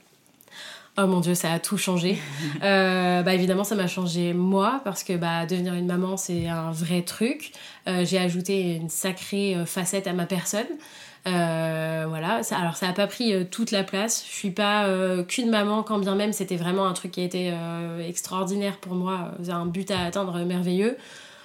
Oh 0.96 1.08
mon 1.08 1.18
dieu, 1.18 1.34
ça 1.34 1.52
a 1.52 1.58
tout 1.58 1.76
changé. 1.76 2.16
Euh, 2.62 3.22
bah 3.22 3.34
évidemment, 3.34 3.64
ça 3.64 3.74
m'a 3.74 3.88
changé 3.88 4.32
moi 4.32 4.80
parce 4.84 5.02
que 5.04 5.12
bah 5.14 5.44
devenir 5.44 5.74
une 5.74 5.86
maman, 5.86 6.16
c'est 6.16 6.46
un 6.48 6.70
vrai 6.70 7.02
truc. 7.02 7.52
Euh, 7.88 8.04
J'ai 8.04 8.18
ajouté 8.18 8.76
une 8.76 8.88
sacrée 8.88 9.54
euh, 9.56 9.66
facette 9.66 10.06
à 10.06 10.12
ma 10.12 10.24
personne. 10.24 10.66
Euh, 11.26 12.06
voilà. 12.08 12.42
Ça, 12.42 12.58
alors 12.58 12.76
ça 12.76 12.88
a 12.88 12.92
pas 12.92 13.06
pris 13.06 13.34
euh, 13.34 13.44
toute 13.44 13.70
la 13.70 13.82
place. 13.82 14.24
Je 14.26 14.32
suis 14.32 14.50
pas 14.50 14.86
euh, 14.86 15.24
qu'une 15.24 15.50
maman, 15.50 15.82
quand 15.82 15.98
bien 15.98 16.14
même 16.14 16.32
c'était 16.32 16.56
vraiment 16.56 16.86
un 16.86 16.92
truc 16.92 17.12
qui 17.12 17.20
a 17.20 17.24
été 17.24 17.50
euh, 17.52 18.06
extraordinaire 18.06 18.78
pour 18.78 18.94
moi, 18.94 19.32
euh, 19.46 19.52
un 19.52 19.66
but 19.66 19.90
à 19.90 20.00
atteindre 20.04 20.36
euh, 20.36 20.44
merveilleux. 20.44 20.96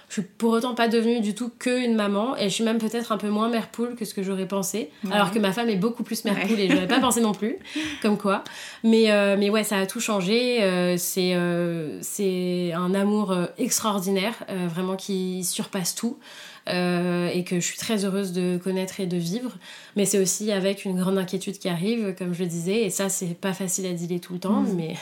Je 0.09 0.13
suis 0.15 0.21
pour 0.23 0.51
autant 0.53 0.73
pas 0.75 0.87
devenue 0.87 1.21
du 1.21 1.35
tout 1.35 1.51
que 1.59 1.85
une 1.85 1.95
maman 1.95 2.35
et 2.35 2.49
je 2.49 2.53
suis 2.55 2.63
même 2.63 2.79
peut-être 2.79 3.11
un 3.11 3.17
peu 3.17 3.29
moins 3.29 3.47
mère 3.47 3.67
poule 3.67 3.95
que 3.95 4.05
ce 4.05 4.13
que 4.15 4.23
j'aurais 4.23 4.47
pensé. 4.47 4.89
Ouais. 5.03 5.11
Alors 5.13 5.31
que 5.31 5.37
ma 5.39 5.51
femme 5.53 5.69
est 5.69 5.75
beaucoup 5.75 6.01
plus 6.03 6.25
mère 6.25 6.35
Ouais. 6.35 6.47
poule 6.47 6.59
et 6.59 6.67
j'aurais 6.67 6.87
pas 6.87 6.99
pensé 6.99 7.21
non 7.21 7.31
plus. 7.33 7.57
Comme 8.01 8.17
quoi. 8.17 8.43
Mais, 8.83 9.11
euh, 9.11 9.35
mais 9.37 9.49
ouais, 9.51 9.63
ça 9.63 9.77
a 9.77 9.85
tout 9.85 9.99
changé. 9.99 10.63
Euh, 10.63 10.95
c'est 10.97 11.35
euh, 11.35 11.99
c'est 12.01 12.73
un 12.73 12.93
amour 12.95 13.31
euh, 13.31 13.45
extraordinaire, 13.59 14.33
euh, 14.49 14.67
vraiment 14.67 14.95
qui 14.95 15.43
surpasse 15.43 15.93
tout. 15.95 16.17
euh, 16.67 17.29
et 17.33 17.43
que 17.43 17.55
je 17.59 17.65
suis 17.65 17.77
très 17.77 18.05
heureuse 18.05 18.31
de 18.31 18.57
connaître 18.63 18.99
et 18.99 19.07
de 19.07 19.17
vivre. 19.17 19.51
Mais 19.95 20.05
c'est 20.05 20.19
aussi 20.19 20.51
avec 20.51 20.85
une 20.85 20.99
grande 20.99 21.17
inquiétude 21.17 21.57
qui 21.57 21.67
arrive, 21.69 22.13
comme 22.17 22.33
je 22.33 22.41
le 22.41 22.45
disais. 22.47 22.81
Et 22.83 22.89
ça, 22.91 23.09
c'est 23.09 23.33
pas 23.39 23.53
facile 23.53 23.87
à 23.87 23.93
dealer 23.93 24.19
tout 24.19 24.33
le 24.33 24.39
temps, 24.39 24.61
Mhm. 24.61 24.75
mais, 24.75 24.93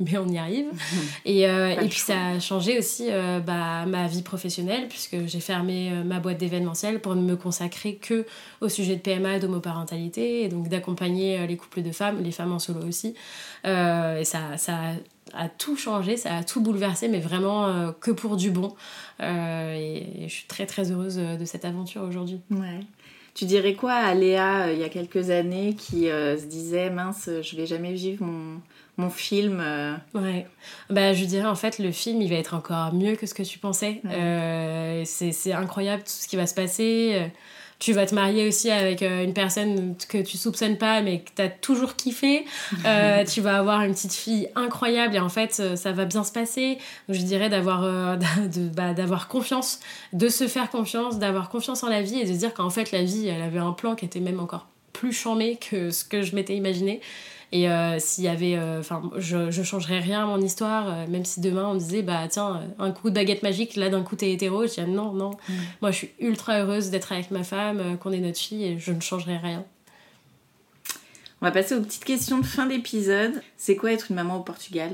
mais 0.00 0.18
on 0.18 0.28
y 0.28 0.38
arrive. 0.38 0.66
et, 1.24 1.42
et 1.42 1.88
puis 1.88 1.98
ça 1.98 2.28
a 2.28 2.40
changé 2.40 2.78
aussi 2.78 3.08
bah, 3.46 3.86
ma 3.86 4.06
vie 4.06 4.22
professionnelle, 4.22 4.88
puisque 4.88 5.26
j'ai 5.26 5.40
fermé 5.40 5.90
ma 6.04 6.20
boîte 6.20 6.38
d'événementiel 6.38 7.00
pour 7.00 7.14
ne 7.14 7.22
me 7.22 7.36
consacrer 7.36 7.94
que 7.96 8.26
au 8.60 8.68
sujet 8.68 8.96
de 8.96 9.00
PMA 9.00 9.38
d'homoparentalité, 9.38 10.42
et 10.42 10.48
donc 10.48 10.68
d'accompagner 10.68 11.46
les 11.46 11.56
couples 11.56 11.82
de 11.82 11.92
femmes, 11.92 12.22
les 12.22 12.32
femmes 12.32 12.52
en 12.52 12.58
solo 12.58 12.80
aussi. 12.86 13.14
et 13.64 14.24
ça, 14.24 14.56
ça 14.56 14.78
a 15.34 15.48
tout 15.48 15.76
changé, 15.76 16.16
ça 16.16 16.36
a 16.36 16.44
tout 16.44 16.60
bouleversé, 16.60 17.08
mais 17.08 17.20
vraiment 17.20 17.92
que 18.00 18.10
pour 18.10 18.36
du 18.36 18.50
bon. 18.50 18.74
et, 19.20 20.04
je 20.22 20.32
suis 20.32 20.46
très 20.46 20.66
très 20.66 20.90
heureuse 20.90 21.16
de 21.16 21.44
cette 21.44 21.64
aventure 21.64 22.02
aujourd'hui. 22.02 22.40
Ouais. 22.50 22.80
Tu 23.34 23.44
dirais 23.44 23.74
quoi 23.74 23.92
à 23.92 24.14
Léa 24.14 24.66
euh, 24.66 24.72
il 24.72 24.80
y 24.80 24.84
a 24.84 24.88
quelques 24.88 25.30
années 25.30 25.74
qui 25.74 26.10
euh, 26.10 26.36
se 26.36 26.46
disait 26.46 26.90
mince, 26.90 27.30
je 27.42 27.56
vais 27.56 27.66
jamais 27.66 27.92
vivre 27.92 28.24
mon, 28.24 28.60
mon 29.00 29.10
film 29.10 29.60
euh 29.60 29.94
Ouais, 30.14 30.46
bah, 30.88 31.12
je 31.12 31.24
dirais 31.24 31.48
en 31.48 31.54
fait 31.54 31.78
le 31.78 31.90
film 31.92 32.22
il 32.22 32.30
va 32.30 32.36
être 32.36 32.54
encore 32.54 32.92
mieux 32.94 33.16
que 33.16 33.26
ce 33.26 33.34
que 33.34 33.42
tu 33.42 33.58
pensais. 33.58 34.00
c'est 35.04 35.52
incroyable 35.52 36.02
tout 36.02 36.10
ce 36.10 36.28
qui 36.28 36.36
va 36.36 36.46
se 36.46 36.54
passer 36.54 37.30
tu 37.80 37.94
vas 37.94 38.06
te 38.06 38.14
marier 38.14 38.46
aussi 38.46 38.70
avec 38.70 39.02
euh, 39.02 39.24
une 39.24 39.32
personne 39.32 39.96
que 40.08 40.18
tu 40.18 40.36
soupçonnes 40.36 40.76
pas 40.76 41.00
mais 41.00 41.20
que 41.20 41.30
tu 41.34 41.42
as 41.42 41.48
toujours 41.48 41.96
kiffé. 41.96 42.44
Euh, 42.84 43.24
tu 43.28 43.40
vas 43.40 43.58
avoir 43.58 43.80
une 43.82 43.94
petite 43.94 44.12
fille 44.12 44.48
incroyable 44.54 45.16
et 45.16 45.18
en 45.18 45.30
fait 45.30 45.58
euh, 45.58 45.76
ça 45.76 45.90
va 45.90 46.04
bien 46.04 46.22
se 46.22 46.30
passer. 46.30 46.78
je 47.08 47.22
dirais 47.22 47.48
d'avoir 47.48 47.80
bah, 48.76 48.92
d'avoir 48.92 49.26
confiance, 49.28 49.80
de 50.12 50.28
se 50.28 50.46
faire 50.46 50.70
confiance, 50.70 51.18
d'avoir 51.18 51.48
confiance 51.48 51.82
en 51.82 51.88
la 51.88 52.02
vie 52.02 52.20
et 52.20 52.26
de 52.26 52.32
se 52.32 52.38
dire 52.38 52.54
qu'en 52.54 52.70
fait 52.70 52.92
la 52.92 53.02
vie 53.02 53.26
elle 53.26 53.42
avait 53.42 53.58
un 53.58 53.72
plan 53.72 53.94
qui 53.94 54.04
était 54.04 54.20
même 54.20 54.40
encore 54.40 54.66
plus 54.92 55.12
chambé 55.12 55.56
que 55.56 55.90
ce 55.90 56.04
que 56.04 56.20
je 56.20 56.36
m'étais 56.36 56.54
imaginé. 56.54 57.00
Et 57.52 57.68
euh, 57.68 57.98
s'il 57.98 58.24
y 58.24 58.28
avait. 58.28 58.56
Euh, 58.56 58.80
enfin, 58.80 59.02
je, 59.16 59.50
je 59.50 59.62
changerais 59.62 59.98
rien 59.98 60.22
à 60.22 60.26
mon 60.26 60.40
histoire, 60.40 60.88
euh, 60.88 61.06
même 61.08 61.24
si 61.24 61.40
demain 61.40 61.66
on 61.66 61.74
disait, 61.74 62.02
bah 62.02 62.28
tiens, 62.28 62.62
un 62.78 62.92
coup 62.92 63.10
de 63.10 63.14
baguette 63.14 63.42
magique, 63.42 63.74
là 63.76 63.88
d'un 63.88 64.02
coup 64.02 64.14
t'es 64.14 64.32
hétéro, 64.32 64.66
je 64.66 64.80
dis 64.80 64.90
non, 64.90 65.12
non. 65.12 65.30
Mm. 65.30 65.52
Moi 65.82 65.90
je 65.90 65.96
suis 65.96 66.10
ultra 66.20 66.60
heureuse 66.60 66.90
d'être 66.90 67.10
avec 67.12 67.30
ma 67.32 67.42
femme, 67.42 67.98
qu'on 67.98 68.12
est 68.12 68.20
notre 68.20 68.38
fille 68.38 68.64
et 68.64 68.78
je 68.78 68.92
ne 68.92 69.00
changerai 69.00 69.36
rien. 69.36 69.64
On 71.42 71.46
va 71.46 71.52
passer 71.52 71.74
aux 71.74 71.80
petites 71.80 72.04
questions 72.04 72.38
de 72.38 72.46
fin 72.46 72.66
d'épisode. 72.66 73.42
C'est 73.56 73.74
quoi 73.74 73.92
être 73.92 74.10
une 74.10 74.16
maman 74.16 74.36
au 74.36 74.42
Portugal? 74.42 74.90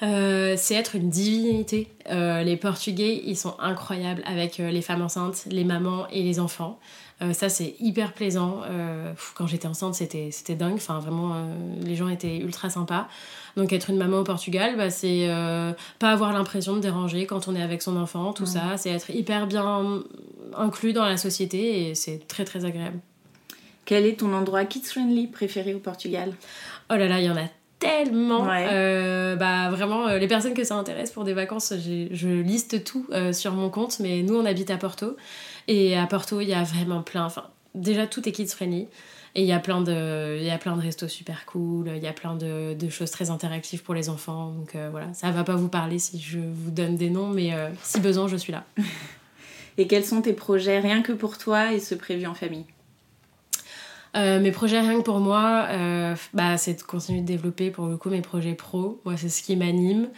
C'est 0.00 0.74
être 0.74 0.96
une 0.96 1.08
divinité. 1.08 1.88
les 2.10 2.56
Portugais, 2.56 3.22
ils 3.24 3.36
sont 3.36 3.54
incroyables 3.60 4.22
avec 4.26 4.58
les 4.58 4.82
femmes 4.82 5.02
enceintes, 5.02 5.44
les 5.48 5.64
mamans 5.64 6.08
et 6.08 6.22
les 6.22 6.40
enfants. 6.40 6.80
Euh, 7.22 7.32
ça, 7.32 7.48
c'est 7.48 7.74
hyper 7.80 8.12
plaisant. 8.12 8.60
Euh, 8.68 9.12
quand 9.34 9.46
j'étais 9.46 9.66
enceinte, 9.66 9.94
c'était, 9.94 10.30
c'était 10.30 10.54
dingue. 10.54 10.74
Enfin, 10.74 10.98
vraiment, 10.98 11.32
euh, 11.34 11.36
les 11.82 11.96
gens 11.96 12.08
étaient 12.08 12.36
ultra 12.38 12.68
sympas. 12.68 13.08
Donc, 13.56 13.72
être 13.72 13.88
une 13.88 13.96
maman 13.96 14.18
au 14.18 14.24
Portugal, 14.24 14.76
bah, 14.76 14.90
c'est 14.90 15.28
pas 15.98 16.10
avoir 16.10 16.32
l'impression 16.32 16.76
de 16.76 16.80
déranger 16.80 17.24
quand 17.26 17.48
on 17.48 17.54
est 17.54 17.62
avec 17.62 17.80
son 17.80 17.96
enfant, 17.96 18.34
tout 18.34 18.44
ça. 18.44 18.76
C'est 18.76 18.90
être 18.90 19.10
hyper 19.10 19.46
bien 19.46 20.02
inclus 20.54 20.92
dans 20.92 21.06
la 21.06 21.16
société 21.16 21.88
et 21.88 21.94
c'est 21.94 22.28
très, 22.28 22.44
très 22.44 22.66
agréable. 22.66 22.98
Quel 23.86 24.04
est 24.04 24.20
ton 24.20 24.34
endroit 24.34 24.64
kids-friendly 24.66 25.28
préféré 25.28 25.72
au 25.72 25.78
Portugal? 25.78 26.34
Oh 26.90 26.96
là 26.96 27.08
là, 27.08 27.18
il 27.20 27.24
y 27.24 27.30
en 27.30 27.36
a 27.36 27.48
tellement. 27.78 28.44
bah 28.44 29.70
vraiment, 29.70 30.08
les 30.08 30.28
personnes 30.28 30.54
que 30.54 30.64
ça 30.64 30.74
intéresse 30.74 31.10
pour 31.10 31.24
des 31.24 31.32
vacances, 31.32 31.72
je 31.78 32.42
liste 32.42 32.84
tout 32.84 33.06
sur 33.32 33.52
mon 33.52 33.70
compte, 33.70 34.00
mais 34.00 34.22
nous 34.22 34.34
on 34.34 34.44
habite 34.44 34.70
à 34.70 34.76
Porto 34.76 35.16
et 35.68 35.96
à 35.96 36.06
Porto, 36.06 36.40
il 36.40 36.48
y 36.48 36.54
a 36.54 36.62
vraiment 36.62 37.02
plein. 37.02 37.24
Enfin, 37.24 37.44
déjà, 37.74 38.06
tout 38.06 38.28
est 38.28 38.32
kids 38.32 38.48
friendly. 38.48 38.88
Et 39.36 39.42
il 39.42 39.46
y 39.46 39.52
a 39.52 39.58
plein 39.58 39.82
de, 39.82 40.38
il 40.38 40.46
y 40.46 40.50
a 40.50 40.56
plein 40.56 40.74
de 40.76 40.80
restos 40.80 41.08
super 41.08 41.44
cool, 41.44 41.92
il 41.94 42.02
y 42.02 42.06
a 42.06 42.14
plein 42.14 42.36
de, 42.36 42.72
de 42.72 42.88
choses 42.88 43.10
très 43.10 43.28
interactives 43.28 43.82
pour 43.82 43.92
les 43.92 44.08
enfants. 44.08 44.48
Donc 44.48 44.74
euh, 44.74 44.88
voilà, 44.90 45.12
ça 45.12 45.30
va 45.30 45.44
pas 45.44 45.56
vous 45.56 45.68
parler 45.68 45.98
si 45.98 46.18
je 46.18 46.38
vous 46.38 46.70
donne 46.70 46.96
des 46.96 47.10
noms, 47.10 47.28
mais 47.28 47.52
euh, 47.52 47.68
si 47.82 48.00
besoin, 48.00 48.28
je 48.28 48.36
suis 48.36 48.50
là. 48.50 48.64
et 49.76 49.86
quels 49.86 50.06
sont 50.06 50.22
tes 50.22 50.32
projets 50.32 50.78
rien 50.80 51.02
que 51.02 51.12
pour 51.12 51.36
toi 51.36 51.74
et 51.74 51.80
ce 51.80 51.94
prévu 51.94 52.26
en 52.26 52.32
famille? 52.32 52.64
Euh, 54.16 54.40
mes 54.40 54.52
projets 54.52 54.80
rien 54.80 54.96
que 54.96 55.04
pour 55.04 55.20
moi, 55.20 55.68
bah, 56.32 56.56
c'est 56.56 56.72
de 56.72 56.82
continuer 56.82 57.20
de 57.20 57.26
développer 57.26 57.70
pour 57.70 57.88
le 57.88 57.98
coup 57.98 58.08
mes 58.08 58.22
projets 58.22 58.54
pro. 58.54 59.02
Moi, 59.04 59.18
c'est 59.18 59.28
ce 59.28 59.42
qui 59.42 59.54
m'anime. 59.54 60.08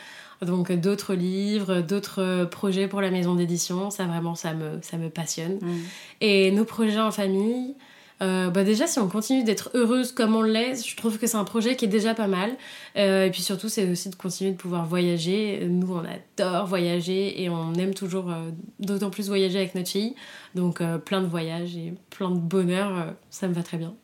Donc 0.42 0.70
d'autres 0.72 1.14
livres, 1.14 1.80
d'autres 1.80 2.44
projets 2.50 2.86
pour 2.86 3.00
la 3.00 3.10
maison 3.10 3.34
d'édition, 3.34 3.90
ça 3.90 4.04
vraiment 4.04 4.34
ça 4.34 4.54
me, 4.54 4.78
ça 4.82 4.96
me 4.96 5.10
passionne. 5.10 5.58
Mm. 5.60 5.76
Et 6.20 6.50
nos 6.52 6.64
projets 6.64 7.00
en 7.00 7.10
famille, 7.10 7.74
euh, 8.20 8.50
bah 8.50 8.64
déjà 8.64 8.86
si 8.86 8.98
on 8.98 9.08
continue 9.08 9.44
d'être 9.44 9.70
heureuse 9.74 10.12
comme 10.12 10.34
on 10.34 10.42
l'est, 10.42 10.86
je 10.86 10.96
trouve 10.96 11.18
que 11.18 11.26
c'est 11.26 11.36
un 11.36 11.44
projet 11.44 11.76
qui 11.76 11.84
est 11.84 11.88
déjà 11.88 12.14
pas 12.14 12.26
mal. 12.26 12.50
Euh, 12.96 13.26
et 13.26 13.30
puis 13.30 13.42
surtout 13.42 13.68
c'est 13.68 13.88
aussi 13.88 14.10
de 14.10 14.16
continuer 14.16 14.52
de 14.52 14.56
pouvoir 14.56 14.86
voyager. 14.86 15.66
Nous 15.68 15.92
on 15.92 16.04
adore 16.04 16.66
voyager 16.66 17.42
et 17.42 17.48
on 17.48 17.74
aime 17.74 17.94
toujours 17.94 18.30
euh, 18.30 18.50
d'autant 18.80 19.10
plus 19.10 19.28
voyager 19.28 19.58
avec 19.58 19.74
notre 19.74 19.90
fille. 19.90 20.14
Donc 20.54 20.82
plein 21.04 21.20
de 21.20 21.26
voyages 21.26 21.76
et 21.76 21.94
plein 22.10 22.30
de 22.30 22.38
bonheur, 22.38 23.14
ça 23.30 23.46
me 23.48 23.54
va 23.54 23.62
très 23.62 23.76
bien. 23.76 23.94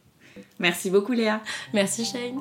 Merci 0.58 0.90
beaucoup 0.90 1.12
Léa. 1.12 1.40
Merci 1.72 2.04
Shane. 2.04 2.40